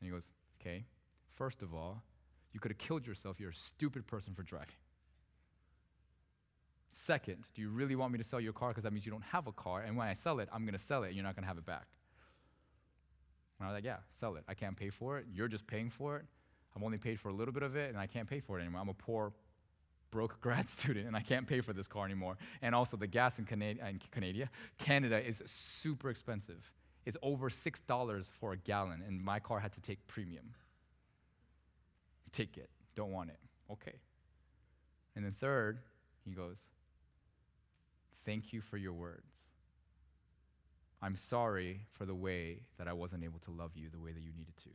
And 0.00 0.06
he 0.08 0.10
goes, 0.10 0.30
Okay. 0.60 0.84
First 1.34 1.62
of 1.62 1.72
all, 1.74 2.02
you 2.52 2.60
could 2.60 2.70
have 2.70 2.78
killed 2.78 3.06
yourself. 3.06 3.40
You're 3.40 3.50
a 3.50 3.54
stupid 3.54 4.06
person 4.06 4.34
for 4.34 4.42
driving. 4.42 4.74
Second, 6.92 7.46
do 7.54 7.62
you 7.62 7.70
really 7.70 7.94
want 7.94 8.12
me 8.12 8.18
to 8.18 8.24
sell 8.24 8.40
your 8.40 8.52
car? 8.52 8.70
Because 8.70 8.82
that 8.82 8.92
means 8.92 9.06
you 9.06 9.12
don't 9.12 9.24
have 9.24 9.46
a 9.46 9.52
car. 9.52 9.82
And 9.82 9.96
when 9.96 10.08
I 10.08 10.14
sell 10.14 10.40
it, 10.40 10.48
I'm 10.52 10.64
going 10.64 10.76
to 10.76 10.84
sell 10.84 11.04
it 11.04 11.08
and 11.08 11.14
you're 11.14 11.24
not 11.24 11.36
going 11.36 11.44
to 11.44 11.48
have 11.48 11.58
it 11.58 11.64
back. 11.64 11.86
And 13.58 13.66
I 13.66 13.70
was 13.70 13.76
like, 13.76 13.84
Yeah, 13.84 13.98
sell 14.18 14.36
it. 14.36 14.44
I 14.48 14.54
can't 14.54 14.76
pay 14.76 14.90
for 14.90 15.18
it. 15.18 15.26
You're 15.32 15.48
just 15.48 15.66
paying 15.66 15.90
for 15.90 16.16
it. 16.16 16.24
I've 16.76 16.82
only 16.82 16.98
paid 16.98 17.18
for 17.18 17.28
a 17.28 17.32
little 17.32 17.54
bit 17.54 17.62
of 17.62 17.76
it 17.76 17.90
and 17.90 17.98
I 17.98 18.06
can't 18.06 18.28
pay 18.28 18.40
for 18.40 18.58
it 18.58 18.62
anymore. 18.62 18.80
I'm 18.80 18.88
a 18.88 18.94
poor, 18.94 19.32
broke 20.10 20.40
grad 20.42 20.68
student 20.68 21.06
and 21.06 21.16
I 21.16 21.20
can't 21.20 21.46
pay 21.46 21.60
for 21.60 21.72
this 21.72 21.86
car 21.86 22.04
anymore. 22.04 22.36
And 22.62 22.74
also, 22.74 22.96
the 22.96 23.06
gas 23.06 23.38
in 23.38 23.46
in 23.46 24.00
Canada, 24.10 24.50
Canada 24.78 25.26
is 25.26 25.42
super 25.46 26.10
expensive. 26.10 26.70
It's 27.06 27.16
over 27.22 27.48
$6 27.48 28.30
for 28.30 28.52
a 28.52 28.56
gallon, 28.56 29.02
and 29.06 29.22
my 29.22 29.38
car 29.38 29.58
had 29.60 29.72
to 29.72 29.80
take 29.80 30.06
premium. 30.06 30.54
Take 32.32 32.56
it. 32.56 32.68
Don't 32.94 33.10
want 33.10 33.30
it. 33.30 33.38
Okay. 33.70 33.94
And 35.16 35.24
then 35.24 35.32
third, 35.32 35.78
he 36.24 36.32
goes, 36.32 36.58
Thank 38.24 38.52
you 38.52 38.60
for 38.60 38.76
your 38.76 38.92
words. 38.92 39.32
I'm 41.02 41.16
sorry 41.16 41.86
for 41.92 42.04
the 42.04 42.14
way 42.14 42.60
that 42.78 42.86
I 42.86 42.92
wasn't 42.92 43.24
able 43.24 43.38
to 43.40 43.50
love 43.50 43.72
you 43.74 43.88
the 43.88 43.98
way 43.98 44.12
that 44.12 44.20
you 44.20 44.32
needed 44.36 44.56
to. 44.64 44.70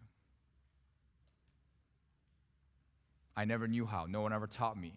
I 3.38 3.46
never 3.46 3.68
knew 3.68 3.86
how. 3.86 4.06
No 4.08 4.22
one 4.22 4.34
ever 4.34 4.48
taught 4.48 4.78
me. 4.78 4.94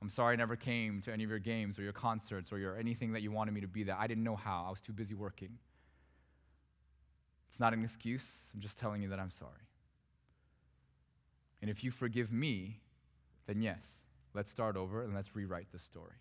I'm 0.00 0.08
sorry 0.08 0.32
I 0.32 0.36
never 0.36 0.56
came 0.56 1.02
to 1.02 1.12
any 1.12 1.24
of 1.24 1.30
your 1.30 1.38
games 1.38 1.78
or 1.78 1.82
your 1.82 1.92
concerts 1.92 2.52
or 2.52 2.58
your 2.58 2.76
anything 2.78 3.12
that 3.12 3.22
you 3.22 3.30
wanted 3.30 3.52
me 3.52 3.60
to 3.60 3.68
be 3.68 3.82
there. 3.82 3.96
I 3.98 4.06
didn't 4.06 4.24
know 4.24 4.36
how. 4.36 4.64
I 4.66 4.70
was 4.70 4.80
too 4.80 4.94
busy 4.94 5.14
working. 5.14 5.58
Not 7.60 7.74
an 7.74 7.84
excuse. 7.84 8.46
I'm 8.54 8.60
just 8.60 8.78
telling 8.78 9.02
you 9.02 9.10
that 9.10 9.20
I'm 9.20 9.30
sorry. 9.30 9.52
And 11.60 11.70
if 11.70 11.84
you 11.84 11.90
forgive 11.90 12.32
me, 12.32 12.80
then 13.46 13.60
yes, 13.60 13.98
let's 14.34 14.50
start 14.50 14.78
over 14.78 15.04
and 15.04 15.14
let's 15.14 15.36
rewrite 15.36 15.70
the 15.70 15.78
story. 15.78 16.16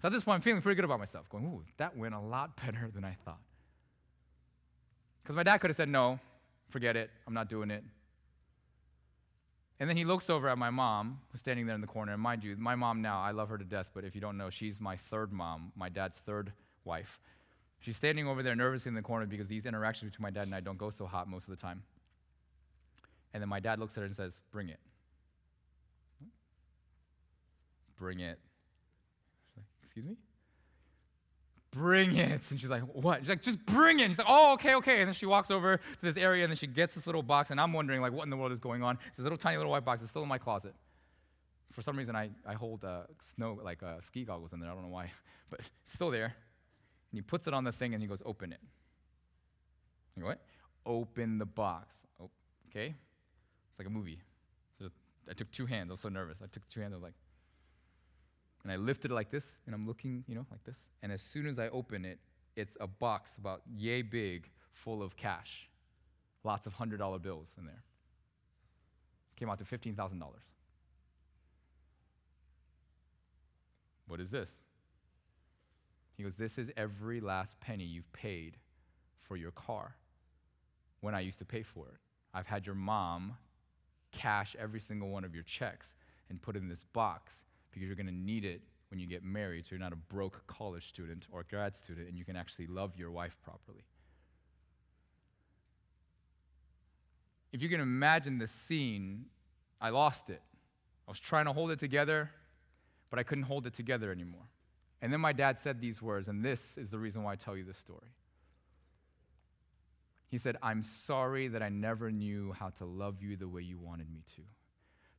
So 0.00 0.08
at 0.08 0.12
this 0.12 0.24
point, 0.24 0.36
I'm 0.36 0.40
feeling 0.40 0.62
pretty 0.62 0.76
good 0.76 0.86
about 0.86 0.98
myself, 0.98 1.28
going, 1.28 1.44
ooh, 1.44 1.62
that 1.76 1.96
went 1.96 2.14
a 2.14 2.20
lot 2.20 2.56
better 2.64 2.90
than 2.92 3.04
I 3.04 3.16
thought. 3.24 3.40
Because 5.22 5.36
my 5.36 5.42
dad 5.42 5.58
could 5.58 5.70
have 5.70 5.76
said, 5.76 5.90
no, 5.90 6.18
forget 6.68 6.96
it, 6.96 7.10
I'm 7.26 7.34
not 7.34 7.50
doing 7.50 7.70
it. 7.70 7.84
And 9.78 9.90
then 9.90 9.96
he 9.98 10.06
looks 10.06 10.30
over 10.30 10.48
at 10.48 10.56
my 10.56 10.70
mom, 10.70 11.20
who's 11.30 11.40
standing 11.40 11.66
there 11.66 11.74
in 11.74 11.82
the 11.82 11.86
corner. 11.86 12.12
And 12.12 12.22
mind 12.22 12.44
you, 12.44 12.56
my 12.56 12.74
mom 12.74 13.02
now, 13.02 13.20
I 13.20 13.32
love 13.32 13.50
her 13.50 13.58
to 13.58 13.64
death, 13.64 13.90
but 13.94 14.04
if 14.04 14.14
you 14.14 14.22
don't 14.22 14.38
know, 14.38 14.48
she's 14.48 14.80
my 14.80 14.96
third 14.96 15.32
mom, 15.32 15.72
my 15.76 15.90
dad's 15.90 16.16
third 16.18 16.52
wife. 16.84 17.20
She's 17.80 17.96
standing 17.96 18.26
over 18.26 18.42
there 18.42 18.56
nervously 18.56 18.88
in 18.88 18.94
the 18.94 19.02
corner 19.02 19.26
because 19.26 19.46
these 19.46 19.66
interactions 19.66 20.10
between 20.10 20.24
my 20.24 20.30
dad 20.30 20.42
and 20.42 20.54
I 20.54 20.60
don't 20.60 20.78
go 20.78 20.90
so 20.90 21.06
hot 21.06 21.28
most 21.28 21.44
of 21.44 21.50
the 21.50 21.60
time. 21.60 21.82
And 23.32 23.42
then 23.42 23.48
my 23.48 23.60
dad 23.60 23.78
looks 23.78 23.96
at 23.96 24.00
her 24.00 24.06
and 24.06 24.16
says, 24.16 24.40
Bring 24.50 24.68
it. 24.68 24.80
Bring 27.98 28.20
it. 28.20 28.38
She's 29.48 29.56
like, 29.56 29.66
Excuse 29.82 30.06
me? 30.06 30.16
Bring 31.70 32.16
it. 32.16 32.50
And 32.50 32.58
she's 32.58 32.70
like, 32.70 32.82
What? 32.82 33.20
She's 33.20 33.28
like, 33.28 33.42
Just 33.42 33.64
bring 33.66 34.00
it. 34.00 34.08
She's 34.08 34.18
like, 34.18 34.26
Oh, 34.28 34.54
okay, 34.54 34.74
okay. 34.76 35.00
And 35.00 35.08
then 35.08 35.14
she 35.14 35.26
walks 35.26 35.50
over 35.50 35.76
to 35.76 35.82
this 36.02 36.16
area 36.16 36.44
and 36.44 36.50
then 36.50 36.56
she 36.56 36.66
gets 36.66 36.94
this 36.94 37.06
little 37.06 37.22
box. 37.22 37.50
And 37.50 37.60
I'm 37.60 37.72
wondering, 37.72 38.00
like, 38.00 38.12
what 38.12 38.24
in 38.24 38.30
the 38.30 38.36
world 38.36 38.52
is 38.52 38.60
going 38.60 38.82
on? 38.82 38.98
It's 39.08 39.16
this 39.18 39.22
little 39.22 39.38
tiny 39.38 39.58
little 39.58 39.72
white 39.72 39.84
box. 39.84 40.00
It's 40.02 40.10
still 40.10 40.22
in 40.22 40.28
my 40.28 40.38
closet. 40.38 40.74
For 41.72 41.82
some 41.82 41.98
reason, 41.98 42.16
I, 42.16 42.30
I 42.46 42.54
hold 42.54 42.84
uh, 42.86 43.02
snow, 43.34 43.58
like 43.62 43.82
uh, 43.82 44.00
ski 44.00 44.24
goggles 44.24 44.54
in 44.54 44.60
there. 44.60 44.70
I 44.70 44.72
don't 44.72 44.82
know 44.82 44.88
why, 44.88 45.12
but 45.50 45.60
it's 45.60 45.94
still 45.94 46.10
there. 46.10 46.34
And 47.10 47.18
he 47.18 47.22
puts 47.22 47.46
it 47.46 47.54
on 47.54 47.64
the 47.64 47.72
thing 47.72 47.94
and 47.94 48.02
he 48.02 48.08
goes, 48.08 48.22
Open 48.24 48.52
it. 48.52 48.60
You 50.16 50.22
go, 50.22 50.28
What? 50.28 50.40
Open 50.84 51.38
the 51.38 51.46
box. 51.46 51.94
Oh, 52.20 52.30
okay. 52.70 52.94
It's 53.70 53.78
like 53.78 53.86
a 53.86 53.90
movie. 53.90 54.20
So 54.78 54.88
I 55.28 55.34
took 55.34 55.50
two 55.50 55.66
hands. 55.66 55.90
I 55.90 55.92
was 55.92 56.00
so 56.00 56.08
nervous. 56.08 56.38
I 56.42 56.46
took 56.46 56.68
two 56.68 56.80
hands. 56.80 56.92
I 56.92 56.96
was 56.96 57.02
like, 57.02 57.14
and 58.62 58.72
I 58.72 58.76
lifted 58.76 59.12
it 59.12 59.14
like 59.14 59.30
this, 59.30 59.44
and 59.66 59.74
I'm 59.76 59.86
looking, 59.86 60.24
you 60.26 60.34
know, 60.34 60.44
like 60.50 60.64
this. 60.64 60.74
And 61.00 61.12
as 61.12 61.22
soon 61.22 61.46
as 61.46 61.56
I 61.56 61.68
open 61.68 62.04
it, 62.04 62.18
it's 62.56 62.76
a 62.80 62.86
box 62.88 63.34
about 63.38 63.62
yay 63.76 64.02
big 64.02 64.50
full 64.72 65.04
of 65.04 65.16
cash. 65.16 65.68
Lots 66.42 66.66
of 66.66 66.76
$100 66.76 67.22
bills 67.22 67.52
in 67.58 67.66
there. 67.66 67.84
Came 69.36 69.50
out 69.50 69.58
to 69.58 69.64
$15,000. 69.64 70.20
What 74.08 74.20
is 74.20 74.32
this? 74.32 74.50
He 76.16 76.22
goes, 76.22 76.36
This 76.36 76.58
is 76.58 76.70
every 76.76 77.20
last 77.20 77.58
penny 77.60 77.84
you've 77.84 78.10
paid 78.12 78.56
for 79.22 79.36
your 79.36 79.50
car 79.50 79.96
when 81.00 81.14
I 81.14 81.20
used 81.20 81.38
to 81.40 81.44
pay 81.44 81.62
for 81.62 81.86
it. 81.88 81.98
I've 82.32 82.46
had 82.46 82.66
your 82.66 82.74
mom 82.74 83.36
cash 84.12 84.56
every 84.58 84.80
single 84.80 85.08
one 85.08 85.24
of 85.24 85.34
your 85.34 85.44
checks 85.44 85.94
and 86.30 86.40
put 86.40 86.56
it 86.56 86.60
in 86.60 86.68
this 86.68 86.84
box 86.92 87.44
because 87.70 87.86
you're 87.86 87.96
going 87.96 88.06
to 88.06 88.12
need 88.12 88.44
it 88.44 88.62
when 88.90 89.00
you 89.00 89.06
get 89.06 89.24
married 89.24 89.66
so 89.66 89.70
you're 89.72 89.80
not 89.80 89.92
a 89.92 89.96
broke 89.96 90.46
college 90.46 90.86
student 90.86 91.26
or 91.32 91.44
grad 91.48 91.76
student 91.76 92.08
and 92.08 92.16
you 92.16 92.24
can 92.24 92.36
actually 92.36 92.66
love 92.66 92.92
your 92.96 93.10
wife 93.10 93.36
properly. 93.44 93.84
If 97.52 97.62
you 97.62 97.68
can 97.68 97.80
imagine 97.80 98.38
the 98.38 98.48
scene, 98.48 99.26
I 99.80 99.90
lost 99.90 100.30
it. 100.30 100.42
I 101.06 101.10
was 101.10 101.20
trying 101.20 101.46
to 101.46 101.52
hold 101.52 101.70
it 101.70 101.78
together, 101.78 102.30
but 103.10 103.18
I 103.18 103.22
couldn't 103.22 103.44
hold 103.44 103.66
it 103.66 103.74
together 103.74 104.10
anymore. 104.10 104.48
And 105.02 105.12
then 105.12 105.20
my 105.20 105.32
dad 105.32 105.58
said 105.58 105.80
these 105.80 106.00
words, 106.00 106.28
and 106.28 106.44
this 106.44 106.78
is 106.78 106.90
the 106.90 106.98
reason 106.98 107.22
why 107.22 107.32
I 107.32 107.36
tell 107.36 107.56
you 107.56 107.64
this 107.64 107.78
story. 107.78 108.12
He 110.28 110.38
said, 110.38 110.56
I'm 110.62 110.82
sorry 110.82 111.48
that 111.48 111.62
I 111.62 111.68
never 111.68 112.10
knew 112.10 112.52
how 112.52 112.70
to 112.78 112.84
love 112.84 113.22
you 113.22 113.36
the 113.36 113.48
way 113.48 113.62
you 113.62 113.78
wanted 113.78 114.10
me 114.10 114.22
to. 114.36 114.42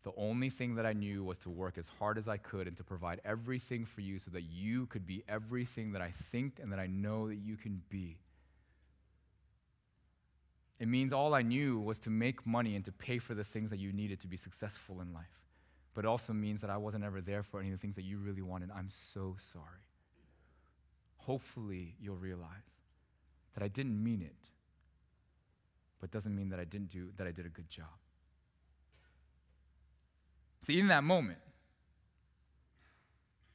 The 0.03 0.11
only 0.17 0.49
thing 0.49 0.75
that 0.75 0.85
I 0.85 0.93
knew 0.93 1.23
was 1.23 1.37
to 1.39 1.49
work 1.49 1.77
as 1.77 1.87
hard 1.99 2.17
as 2.17 2.27
I 2.27 2.37
could 2.37 2.67
and 2.67 2.77
to 2.77 2.83
provide 2.83 3.21
everything 3.25 3.85
for 3.85 4.01
you 4.01 4.19
so 4.19 4.31
that 4.31 4.43
you 4.43 4.85
could 4.87 5.05
be 5.05 5.23
everything 5.27 5.91
that 5.93 6.01
I 6.01 6.13
think 6.31 6.59
and 6.61 6.71
that 6.71 6.79
I 6.79 6.87
know 6.87 7.27
that 7.27 7.35
you 7.35 7.57
can 7.57 7.81
be. 7.89 8.17
It 10.79 10.87
means 10.87 11.11
all 11.11 11.33
I 11.33 11.41
knew 11.41 11.79
was 11.79 11.99
to 11.99 12.09
make 12.09 12.45
money 12.45 12.75
and 12.75 12.85
to 12.85 12.91
pay 12.91 13.17
for 13.17 13.33
the 13.33 13.43
things 13.43 13.69
that 13.71 13.79
you 13.79 13.91
needed 13.91 14.21
to 14.21 14.27
be 14.27 14.37
successful 14.37 15.01
in 15.01 15.13
life. 15.13 15.46
But 15.97 16.05
it 16.05 16.07
also 16.07 16.31
means 16.31 16.61
that 16.61 16.69
I 16.69 16.77
wasn't 16.77 17.03
ever 17.03 17.21
there 17.21 17.41
for 17.41 17.59
any 17.59 17.71
of 17.71 17.73
the 17.73 17.81
things 17.81 17.95
that 17.95 18.05
you 18.05 18.19
really 18.19 18.43
wanted. 18.43 18.69
I'm 18.69 18.89
so 18.89 19.35
sorry. 19.51 19.87
Hopefully, 21.17 21.95
you'll 21.99 22.15
realize 22.15 22.69
that 23.55 23.63
I 23.63 23.67
didn't 23.67 24.01
mean 24.01 24.21
it 24.21 24.47
but 25.99 26.09
it 26.09 26.11
doesn't 26.11 26.35
mean 26.35 26.49
that 26.49 26.59
I 26.59 26.63
didn't 26.63 26.89
do 26.89 27.09
that 27.17 27.27
I 27.27 27.31
did 27.31 27.45
a 27.45 27.49
good 27.49 27.69
job. 27.69 27.85
See, 30.61 30.79
in 30.79 30.87
that 30.87 31.03
moment, 31.03 31.39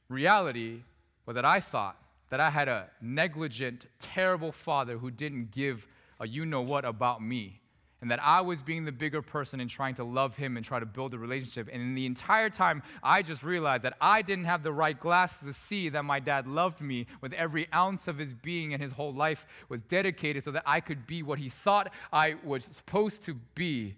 reality 0.09 0.81
was 1.25 1.35
that 1.35 1.45
I 1.45 1.59
thought 1.59 1.97
that 2.29 2.39
I 2.39 2.49
had 2.49 2.67
a 2.67 2.87
negligent, 3.01 3.85
terrible 3.99 4.51
father 4.51 4.97
who 4.97 5.11
didn't 5.11 5.51
give 5.51 5.87
a 6.19 6.27
you 6.27 6.45
know 6.45 6.61
what 6.61 6.85
about 6.85 7.21
me. 7.21 7.59
And 8.03 8.11
that 8.11 8.21
I 8.21 8.41
was 8.41 8.61
being 8.61 8.83
the 8.83 8.91
bigger 8.91 9.21
person 9.21 9.61
and 9.61 9.69
trying 9.69 9.95
to 9.95 10.03
love 10.03 10.35
him 10.35 10.57
and 10.57 10.65
try 10.65 10.77
to 10.77 10.85
build 10.85 11.13
a 11.13 11.17
relationship. 11.17 11.69
And 11.71 11.81
in 11.81 11.95
the 11.95 12.05
entire 12.05 12.49
time, 12.49 12.83
I 13.01 13.21
just 13.21 13.43
realized 13.43 13.83
that 13.83 13.95
I 14.01 14.21
didn't 14.21 14.43
have 14.43 14.61
the 14.61 14.73
right 14.73 14.99
glasses 14.99 15.47
to 15.47 15.53
see 15.53 15.87
that 15.87 16.03
my 16.03 16.19
dad 16.19 16.45
loved 16.45 16.81
me 16.81 17.07
with 17.21 17.31
every 17.31 17.69
ounce 17.73 18.09
of 18.09 18.17
his 18.17 18.33
being 18.33 18.73
and 18.73 18.83
his 18.83 18.91
whole 18.91 19.13
life 19.13 19.45
was 19.69 19.79
dedicated 19.87 20.43
so 20.43 20.51
that 20.51 20.63
I 20.65 20.81
could 20.81 21.07
be 21.07 21.23
what 21.23 21.39
he 21.39 21.47
thought 21.47 21.93
I 22.11 22.35
was 22.43 22.67
supposed 22.73 23.23
to 23.23 23.35
be 23.55 23.95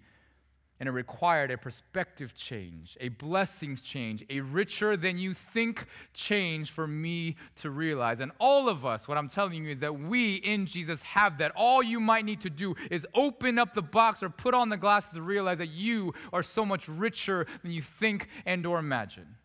and 0.78 0.88
it 0.88 0.92
required 0.92 1.50
a 1.50 1.56
perspective 1.56 2.34
change, 2.34 2.96
a 3.00 3.08
blessings 3.08 3.80
change, 3.80 4.24
a 4.28 4.40
richer 4.40 4.96
than 4.96 5.16
you 5.16 5.32
think 5.32 5.86
change 6.12 6.70
for 6.70 6.86
me 6.86 7.36
to 7.56 7.70
realize. 7.70 8.20
And 8.20 8.32
all 8.38 8.68
of 8.68 8.84
us, 8.84 9.08
what 9.08 9.16
I'm 9.16 9.28
telling 9.28 9.64
you 9.64 9.70
is 9.72 9.78
that 9.78 9.98
we 9.98 10.34
in 10.36 10.66
Jesus 10.66 11.00
have 11.02 11.38
that. 11.38 11.52
All 11.56 11.82
you 11.82 11.98
might 11.98 12.24
need 12.24 12.42
to 12.42 12.50
do 12.50 12.74
is 12.90 13.06
open 13.14 13.58
up 13.58 13.72
the 13.72 13.82
box 13.82 14.22
or 14.22 14.28
put 14.28 14.52
on 14.52 14.68
the 14.68 14.76
glasses 14.76 15.12
to 15.12 15.22
realize 15.22 15.58
that 15.58 15.68
you 15.68 16.12
are 16.32 16.42
so 16.42 16.64
much 16.66 16.88
richer 16.88 17.46
than 17.62 17.70
you 17.70 17.80
think 17.80 18.28
and 18.44 18.66
or 18.66 18.78
imagine. 18.78 19.36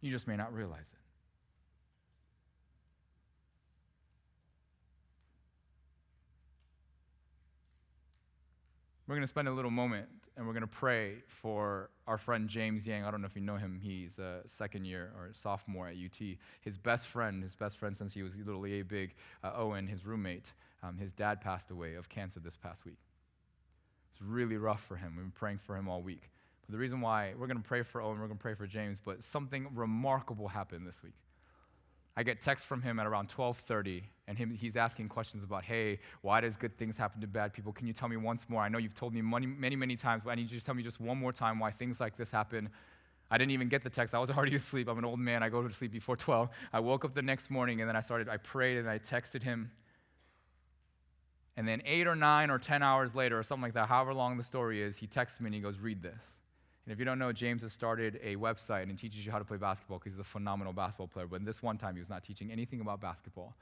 You 0.00 0.10
just 0.10 0.26
may 0.26 0.36
not 0.36 0.54
realize 0.54 0.90
it. 0.92 0.99
We're 9.10 9.16
going 9.16 9.24
to 9.24 9.28
spend 9.28 9.48
a 9.48 9.52
little 9.52 9.72
moment 9.72 10.06
and 10.36 10.46
we're 10.46 10.52
going 10.52 10.60
to 10.60 10.68
pray 10.68 11.14
for 11.26 11.90
our 12.06 12.16
friend 12.16 12.48
James 12.48 12.86
Yang. 12.86 13.04
I 13.04 13.10
don't 13.10 13.20
know 13.20 13.26
if 13.26 13.34
you 13.34 13.42
know 13.42 13.56
him. 13.56 13.80
He's 13.82 14.20
a 14.20 14.42
second 14.46 14.84
year 14.84 15.10
or 15.16 15.32
sophomore 15.32 15.88
at 15.88 15.94
UT. 15.94 16.36
His 16.60 16.78
best 16.78 17.08
friend, 17.08 17.42
his 17.42 17.56
best 17.56 17.76
friend 17.76 17.96
since 17.96 18.14
he 18.14 18.22
was 18.22 18.36
literally 18.36 18.78
a 18.78 18.84
big, 18.84 19.16
uh, 19.42 19.50
Owen, 19.56 19.88
his 19.88 20.06
roommate, 20.06 20.52
um, 20.84 20.96
his 20.96 21.10
dad 21.10 21.40
passed 21.40 21.72
away 21.72 21.94
of 21.94 22.08
cancer 22.08 22.38
this 22.38 22.54
past 22.54 22.84
week. 22.84 22.98
It's 24.12 24.22
really 24.22 24.56
rough 24.56 24.84
for 24.84 24.94
him. 24.94 25.16
We've 25.16 25.24
been 25.24 25.32
praying 25.32 25.58
for 25.58 25.76
him 25.76 25.88
all 25.88 26.02
week. 26.02 26.30
But 26.60 26.70
the 26.70 26.78
reason 26.78 27.00
why 27.00 27.34
we're 27.36 27.48
going 27.48 27.60
to 27.60 27.68
pray 27.68 27.82
for 27.82 28.00
Owen, 28.00 28.20
we're 28.20 28.28
going 28.28 28.38
to 28.38 28.42
pray 28.42 28.54
for 28.54 28.68
James, 28.68 29.00
but 29.04 29.24
something 29.24 29.66
remarkable 29.74 30.46
happened 30.46 30.86
this 30.86 31.02
week. 31.02 31.16
I 32.16 32.22
get 32.22 32.42
text 32.42 32.66
from 32.66 32.82
him 32.82 32.98
at 32.98 33.06
around 33.06 33.28
12:30, 33.28 34.02
and 34.26 34.36
him, 34.36 34.50
he's 34.50 34.76
asking 34.76 35.08
questions 35.08 35.44
about, 35.44 35.64
"Hey, 35.64 36.00
why 36.22 36.40
does 36.40 36.56
good 36.56 36.76
things 36.76 36.96
happen 36.96 37.20
to 37.20 37.26
bad 37.26 37.52
people? 37.52 37.72
Can 37.72 37.86
you 37.86 37.92
tell 37.92 38.08
me 38.08 38.16
once 38.16 38.48
more? 38.48 38.62
I 38.62 38.68
know 38.68 38.78
you've 38.78 38.94
told 38.94 39.14
me 39.14 39.22
many, 39.22 39.46
many, 39.46 39.76
many 39.76 39.96
times, 39.96 40.22
but 40.24 40.30
I 40.30 40.34
need 40.34 40.50
you 40.50 40.58
to 40.58 40.64
tell 40.64 40.74
me 40.74 40.82
just 40.82 41.00
one 41.00 41.18
more 41.18 41.32
time 41.32 41.58
why 41.58 41.70
things 41.70 42.00
like 42.00 42.16
this 42.16 42.30
happen." 42.30 42.70
I 43.32 43.38
didn't 43.38 43.52
even 43.52 43.68
get 43.68 43.84
the 43.84 43.90
text. 43.90 44.12
I 44.12 44.18
was 44.18 44.30
already 44.36 44.56
asleep. 44.56 44.88
I'm 44.88 44.98
an 44.98 45.04
old 45.04 45.20
man. 45.20 45.42
I 45.42 45.48
go 45.48 45.66
to 45.66 45.72
sleep 45.72 45.92
before 45.92 46.16
12. 46.16 46.50
I 46.72 46.80
woke 46.80 47.04
up 47.04 47.14
the 47.14 47.22
next 47.22 47.48
morning, 47.48 47.80
and 47.80 47.88
then 47.88 47.96
I 47.96 48.00
started. 48.00 48.28
I 48.28 48.38
prayed, 48.38 48.78
and 48.78 48.90
I 48.90 48.98
texted 48.98 49.42
him. 49.42 49.70
And 51.56 51.68
then 51.68 51.82
eight 51.84 52.06
or 52.06 52.16
nine 52.16 52.50
or 52.50 52.58
10 52.58 52.82
hours 52.82 53.14
later, 53.14 53.38
or 53.38 53.42
something 53.42 53.62
like 53.62 53.74
that, 53.74 53.88
however 53.88 54.14
long 54.14 54.36
the 54.36 54.44
story 54.44 54.82
is, 54.82 54.96
he 54.96 55.06
texts 55.06 55.40
me 55.40 55.46
and 55.46 55.54
he 55.54 55.60
goes, 55.60 55.78
Read 55.78 56.02
this. 56.02 56.39
And 56.84 56.92
if 56.92 56.98
you 56.98 57.04
don't 57.04 57.18
know, 57.18 57.32
James 57.32 57.62
has 57.62 57.72
started 57.72 58.18
a 58.22 58.36
website 58.36 58.84
and 58.84 58.98
teaches 58.98 59.24
you 59.24 59.30
how 59.30 59.38
to 59.38 59.44
play 59.44 59.58
basketball 59.58 59.98
because 59.98 60.12
he's 60.12 60.20
a 60.20 60.24
phenomenal 60.24 60.72
basketball 60.72 61.08
player. 61.08 61.26
But 61.26 61.44
this 61.44 61.62
one 61.62 61.76
time, 61.76 61.94
he 61.94 62.00
was 62.00 62.08
not 62.08 62.24
teaching 62.24 62.50
anything 62.50 62.80
about 62.80 63.00
basketball. 63.00 63.54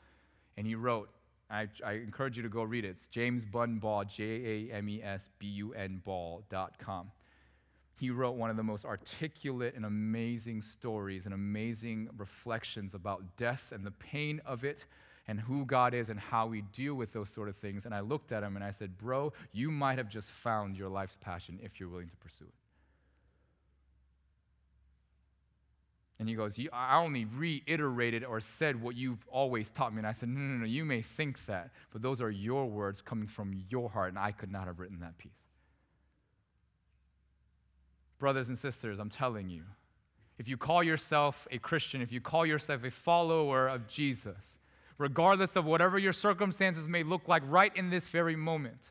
And 0.57 0.67
he 0.67 0.75
wrote, 0.75 1.11
I, 1.51 1.69
I 1.85 1.93
encourage 1.95 2.37
you 2.37 2.43
to 2.43 2.49
go 2.49 2.63
read 2.63 2.85
it. 2.85 2.89
It's 2.91 3.09
James 3.09 3.45
Bun 3.45 3.79
Ball, 3.79 4.05
J 4.05 4.69
A 4.71 4.75
M 4.75 4.89
E 4.89 5.03
S 5.03 5.31
B 5.39 5.47
U 5.47 5.73
N 5.73 6.03
Ball.com. 6.05 7.11
He 7.99 8.11
wrote 8.11 8.37
one 8.37 8.51
of 8.51 8.57
the 8.57 8.63
most 8.63 8.85
articulate 8.85 9.75
and 9.75 9.85
amazing 9.85 10.63
stories 10.63 11.25
and 11.25 11.35
amazing 11.35 12.11
reflections 12.17 12.95
about 12.95 13.37
death 13.37 13.73
and 13.73 13.85
the 13.85 13.91
pain 13.91 14.41
of 14.47 14.63
it 14.63 14.85
and 15.27 15.41
who 15.41 15.65
God 15.65 15.95
is 15.95 16.09
and 16.09 16.21
how 16.21 16.47
we 16.47 16.63
deal 16.73 16.95
with 16.95 17.13
those 17.13 17.29
sort 17.29 17.49
of 17.49 17.57
things. 17.57 17.87
And 17.87 17.95
I 17.95 18.01
looked 18.01 18.31
at 18.31 18.43
him 18.43 18.55
and 18.57 18.65
I 18.65 18.71
said, 18.71 18.97
Bro, 18.97 19.33
you 19.53 19.71
might 19.71 19.99
have 19.99 20.09
just 20.09 20.31
found 20.31 20.77
your 20.77 20.89
life's 20.89 21.17
passion 21.21 21.59
if 21.63 21.81
you're 21.81 21.89
willing 21.89 22.09
to 22.09 22.17
pursue 22.17 22.45
it. 22.45 22.58
And 26.19 26.29
he 26.29 26.35
goes, 26.35 26.59
I 26.73 26.99
only 26.99 27.25
reiterated 27.25 28.25
or 28.25 28.41
said 28.41 28.81
what 28.81 28.97
you've 28.97 29.25
always 29.29 29.71
taught 29.71 29.93
me. 29.93 29.99
And 29.99 30.07
I 30.07 30.13
said, 30.13 30.29
No, 30.29 30.41
no, 30.41 30.57
no, 30.59 30.67
you 30.67 30.85
may 30.85 31.01
think 31.01 31.45
that, 31.47 31.71
but 31.93 32.03
those 32.03 32.21
are 32.21 32.31
your 32.31 32.67
words 32.67 33.01
coming 33.01 33.29
from 33.29 33.55
your 33.69 33.89
heart, 33.89 34.09
and 34.09 34.19
I 34.19 34.33
could 34.33 34.51
not 34.51 34.67
have 34.67 34.81
written 34.81 34.99
that 35.01 35.17
piece. 35.17 35.49
Brothers 38.19 38.49
and 38.49 38.59
sisters, 38.59 38.99
I'm 38.99 39.11
telling 39.11 39.49
you, 39.49 39.63
if 40.39 40.49
you 40.49 40.57
call 40.57 40.83
yourself 40.83 41.47
a 41.53 41.59
Christian, 41.59 42.03
if 42.03 42.11
you 42.11 42.21
call 42.21 42.45
yourself 42.45 42.83
a 42.83 42.91
follower 42.91 43.69
of 43.69 43.87
Jesus, 43.87 44.59
regardless 44.99 45.55
of 45.55 45.65
whatever 45.65 45.99
your 45.99 46.13
circumstances 46.13 46.89
may 46.89 47.05
look 47.05 47.29
like 47.29 47.45
right 47.47 47.75
in 47.77 47.91
this 47.91 48.09
very 48.09 48.35
moment, 48.35 48.91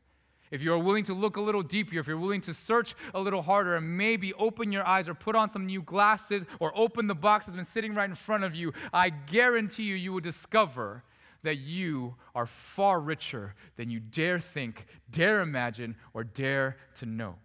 if 0.51 0.61
you're 0.61 0.79
willing 0.79 1.03
to 1.05 1.13
look 1.13 1.37
a 1.37 1.41
little 1.41 1.61
deeper, 1.61 1.99
if 1.99 2.07
you're 2.07 2.17
willing 2.17 2.41
to 2.41 2.53
search 2.53 2.95
a 3.13 3.19
little 3.19 3.41
harder 3.41 3.75
and 3.75 3.97
maybe 3.97 4.33
open 4.33 4.71
your 4.71 4.85
eyes 4.87 5.09
or 5.09 5.13
put 5.13 5.35
on 5.35 5.51
some 5.51 5.65
new 5.65 5.81
glasses 5.81 6.43
or 6.59 6.71
open 6.75 7.07
the 7.07 7.15
box 7.15 7.45
that's 7.45 7.55
been 7.55 7.65
sitting 7.65 7.93
right 7.93 8.09
in 8.09 8.15
front 8.15 8.43
of 8.43 8.55
you, 8.55 8.73
I 8.93 9.09
guarantee 9.09 9.83
you, 9.83 9.95
you 9.95 10.13
will 10.13 10.21
discover 10.21 11.03
that 11.43 11.57
you 11.57 12.15
are 12.33 12.45
far 12.45 12.99
richer 12.99 13.55
than 13.75 13.89
you 13.89 13.99
dare 13.99 14.39
think, 14.39 14.85
dare 15.09 15.41
imagine, 15.41 15.95
or 16.13 16.23
dare 16.23 16.77
to 16.97 17.05
know. 17.05 17.35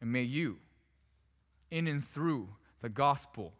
And 0.00 0.12
may 0.12 0.22
you, 0.22 0.58
in 1.70 1.86
and 1.86 2.04
through 2.04 2.48
the 2.80 2.88
gospel, 2.88 3.52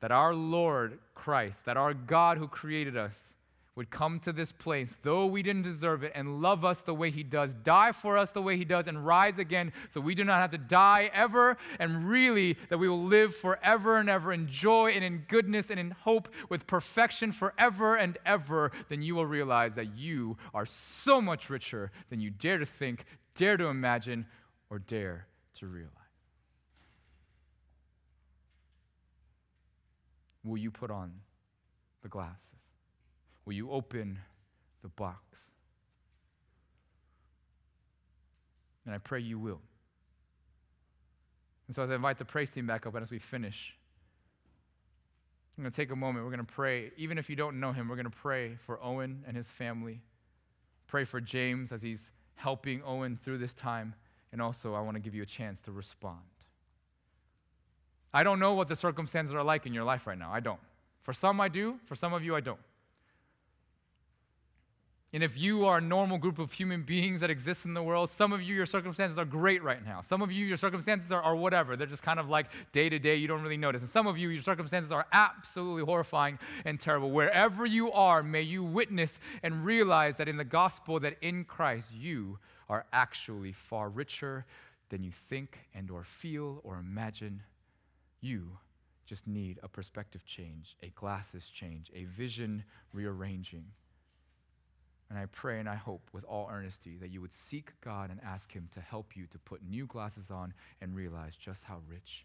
that 0.00 0.12
our 0.12 0.34
Lord 0.34 0.98
Christ, 1.14 1.64
that 1.64 1.76
our 1.76 1.94
God 1.94 2.38
who 2.38 2.48
created 2.48 2.96
us, 2.96 3.32
would 3.74 3.90
come 3.90 4.20
to 4.20 4.32
this 4.32 4.52
place, 4.52 4.98
though 5.02 5.24
we 5.24 5.42
didn't 5.42 5.62
deserve 5.62 6.02
it, 6.02 6.12
and 6.14 6.42
love 6.42 6.62
us 6.64 6.82
the 6.82 6.94
way 6.94 7.10
He 7.10 7.22
does, 7.22 7.54
die 7.54 7.92
for 7.92 8.18
us 8.18 8.30
the 8.30 8.42
way 8.42 8.56
He 8.56 8.66
does, 8.66 8.86
and 8.86 9.06
rise 9.06 9.38
again 9.38 9.72
so 9.90 10.00
we 10.00 10.14
do 10.14 10.24
not 10.24 10.40
have 10.42 10.50
to 10.50 10.58
die 10.58 11.10
ever, 11.14 11.56
and 11.78 12.06
really 12.06 12.58
that 12.68 12.78
we 12.78 12.88
will 12.88 13.02
live 13.02 13.34
forever 13.34 13.96
and 13.96 14.10
ever 14.10 14.32
in 14.32 14.46
joy 14.46 14.90
and 14.90 15.02
in 15.02 15.24
goodness 15.26 15.70
and 15.70 15.80
in 15.80 15.90
hope 15.90 16.28
with 16.50 16.66
perfection 16.66 17.32
forever 17.32 17.96
and 17.96 18.18
ever, 18.26 18.72
then 18.90 19.00
you 19.00 19.14
will 19.14 19.26
realize 19.26 19.74
that 19.74 19.96
you 19.96 20.36
are 20.52 20.66
so 20.66 21.20
much 21.22 21.48
richer 21.48 21.90
than 22.10 22.20
you 22.20 22.28
dare 22.28 22.58
to 22.58 22.66
think, 22.66 23.06
dare 23.36 23.56
to 23.56 23.66
imagine, 23.66 24.26
or 24.68 24.80
dare 24.80 25.26
to 25.54 25.66
realize. 25.66 25.92
Will 30.44 30.58
you 30.58 30.70
put 30.70 30.90
on 30.90 31.12
the 32.02 32.08
glasses? 32.08 32.71
Will 33.44 33.54
you 33.54 33.70
open 33.70 34.18
the 34.82 34.88
box? 34.88 35.38
And 38.84 38.94
I 38.94 38.98
pray 38.98 39.20
you 39.20 39.38
will. 39.38 39.60
And 41.66 41.74
so 41.74 41.82
as 41.82 41.90
I 41.90 41.94
invite 41.94 42.18
the 42.18 42.24
praise 42.24 42.50
team 42.50 42.66
back 42.66 42.86
up, 42.86 42.94
and 42.94 43.02
as 43.02 43.10
we 43.10 43.18
finish, 43.18 43.74
I'm 45.56 45.64
going 45.64 45.70
to 45.70 45.76
take 45.76 45.90
a 45.90 45.96
moment. 45.96 46.24
We're 46.24 46.30
going 46.30 46.44
to 46.44 46.52
pray. 46.52 46.90
Even 46.96 47.18
if 47.18 47.30
you 47.30 47.36
don't 47.36 47.60
know 47.60 47.72
him, 47.72 47.88
we're 47.88 47.96
going 47.96 48.04
to 48.04 48.10
pray 48.10 48.56
for 48.56 48.82
Owen 48.82 49.22
and 49.26 49.36
his 49.36 49.48
family. 49.48 50.00
Pray 50.86 51.04
for 51.04 51.20
James 51.20 51.72
as 51.72 51.82
he's 51.82 52.10
helping 52.34 52.82
Owen 52.84 53.18
through 53.22 53.38
this 53.38 53.54
time. 53.54 53.94
And 54.32 54.40
also, 54.40 54.74
I 54.74 54.80
want 54.80 54.96
to 54.96 55.00
give 55.00 55.14
you 55.14 55.22
a 55.22 55.26
chance 55.26 55.60
to 55.62 55.72
respond. 55.72 56.18
I 58.14 58.22
don't 58.22 58.38
know 58.38 58.54
what 58.54 58.68
the 58.68 58.76
circumstances 58.76 59.34
are 59.34 59.44
like 59.44 59.66
in 59.66 59.72
your 59.72 59.84
life 59.84 60.06
right 60.06 60.18
now. 60.18 60.30
I 60.32 60.40
don't. 60.40 60.60
For 61.02 61.12
some, 61.12 61.40
I 61.40 61.48
do. 61.48 61.78
For 61.84 61.94
some 61.94 62.12
of 62.12 62.24
you, 62.24 62.34
I 62.34 62.40
don't. 62.40 62.58
And 65.14 65.22
if 65.22 65.36
you 65.36 65.66
are 65.66 65.76
a 65.76 65.80
normal 65.80 66.16
group 66.16 66.38
of 66.38 66.52
human 66.52 66.82
beings 66.82 67.20
that 67.20 67.28
exist 67.28 67.66
in 67.66 67.74
the 67.74 67.82
world, 67.82 68.08
some 68.08 68.32
of 68.32 68.40
you, 68.40 68.54
your 68.54 68.64
circumstances 68.64 69.18
are 69.18 69.26
great 69.26 69.62
right 69.62 69.84
now. 69.84 70.00
Some 70.00 70.22
of 70.22 70.32
you, 70.32 70.46
your 70.46 70.56
circumstances 70.56 71.12
are, 71.12 71.20
are 71.20 71.36
whatever. 71.36 71.76
They're 71.76 71.86
just 71.86 72.02
kind 72.02 72.18
of 72.18 72.30
like 72.30 72.46
day 72.72 72.88
to 72.88 72.98
day, 72.98 73.16
you 73.16 73.28
don't 73.28 73.42
really 73.42 73.58
notice. 73.58 73.82
And 73.82 73.90
some 73.90 74.06
of 74.06 74.16
you, 74.16 74.30
your 74.30 74.40
circumstances 74.40 74.90
are 74.90 75.06
absolutely 75.12 75.84
horrifying 75.84 76.38
and 76.64 76.80
terrible. 76.80 77.10
Wherever 77.10 77.66
you 77.66 77.92
are, 77.92 78.22
may 78.22 78.40
you 78.40 78.64
witness 78.64 79.18
and 79.42 79.66
realize 79.66 80.16
that 80.16 80.28
in 80.28 80.38
the 80.38 80.44
gospel, 80.44 80.98
that 81.00 81.18
in 81.20 81.44
Christ, 81.44 81.90
you 81.92 82.38
are 82.70 82.86
actually 82.94 83.52
far 83.52 83.90
richer 83.90 84.46
than 84.88 85.02
you 85.02 85.10
think 85.28 85.58
and 85.74 85.90
or 85.90 86.04
feel 86.04 86.62
or 86.64 86.78
imagine. 86.78 87.42
You 88.22 88.56
just 89.04 89.26
need 89.26 89.58
a 89.62 89.68
perspective 89.68 90.24
change, 90.24 90.74
a 90.82 90.88
glasses 90.88 91.50
change, 91.50 91.90
a 91.94 92.04
vision 92.04 92.64
rearranging. 92.94 93.66
And 95.12 95.20
I 95.20 95.26
pray 95.26 95.60
and 95.60 95.68
I 95.68 95.74
hope 95.74 96.08
with 96.14 96.24
all 96.24 96.48
earnesty 96.50 96.96
that 96.98 97.10
you 97.10 97.20
would 97.20 97.34
seek 97.34 97.72
God 97.84 98.10
and 98.10 98.18
ask 98.24 98.50
Him 98.50 98.70
to 98.72 98.80
help 98.80 99.14
you 99.14 99.26
to 99.26 99.38
put 99.38 99.60
new 99.62 99.84
glasses 99.84 100.30
on 100.30 100.54
and 100.80 100.96
realize 100.96 101.36
just 101.36 101.64
how 101.64 101.80
rich 101.86 102.24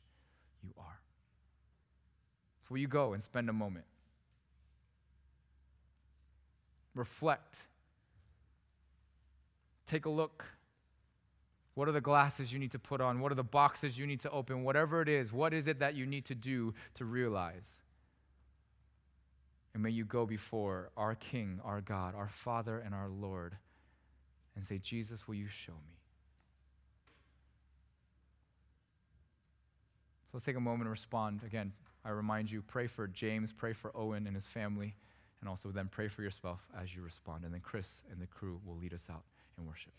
you 0.63 0.69
are. 0.77 1.01
So, 2.61 2.67
will 2.69 2.77
you 2.77 2.88
go 2.88 3.11
and 3.11 3.21
spend 3.21 3.49
a 3.49 3.53
moment? 3.53 3.83
Reflect. 6.95 7.65
Take 9.85 10.05
a 10.05 10.09
look. 10.09 10.45
What 11.73 11.89
are 11.89 11.91
the 11.91 11.99
glasses 11.99 12.53
you 12.53 12.57
need 12.57 12.71
to 12.71 12.79
put 12.79 13.01
on? 13.01 13.19
What 13.19 13.33
are 13.33 13.35
the 13.35 13.43
boxes 13.43 13.99
you 13.99 14.07
need 14.07 14.21
to 14.21 14.31
open? 14.31 14.63
Whatever 14.63 15.01
it 15.01 15.09
is, 15.09 15.33
what 15.33 15.53
is 15.53 15.67
it 15.67 15.79
that 15.79 15.95
you 15.95 16.05
need 16.05 16.23
to 16.27 16.35
do 16.35 16.73
to 16.93 17.03
realize? 17.03 17.67
And 19.78 19.84
may 19.84 19.91
you 19.91 20.05
go 20.05 20.25
before 20.25 20.89
our 20.97 21.13
King, 21.13 21.61
our 21.63 21.82
God, 21.82 22.15
our 22.15 22.30
Father, 22.30 22.80
and 22.80 22.95
our 22.95 23.09
Lord 23.09 23.55
and 24.55 24.65
say, 24.65 24.80
Jesus, 24.80 25.28
will 25.28 25.36
you 25.36 25.47
show 25.47 25.73
me? 25.73 25.99
So 30.23 30.30
let's 30.34 30.45
take 30.47 30.55
a 30.55 30.59
moment 30.59 30.86
and 30.86 30.89
respond. 30.89 31.41
Again, 31.45 31.73
I 32.03 32.09
remind 32.09 32.49
you 32.49 32.63
pray 32.63 32.88
for 32.88 33.05
James, 33.05 33.53
pray 33.53 33.73
for 33.73 33.95
Owen 33.95 34.25
and 34.25 34.36
his 34.36 34.47
family, 34.47 34.95
and 35.41 35.47
also 35.47 35.69
then 35.69 35.89
pray 35.91 36.07
for 36.07 36.23
yourself 36.23 36.67
as 36.75 36.95
you 36.95 37.03
respond. 37.03 37.43
And 37.43 37.53
then 37.53 37.61
Chris 37.61 38.01
and 38.11 38.19
the 38.19 38.25
crew 38.25 38.59
will 38.65 38.78
lead 38.78 38.95
us 38.95 39.05
out 39.11 39.25
in 39.59 39.67
worship. 39.67 39.93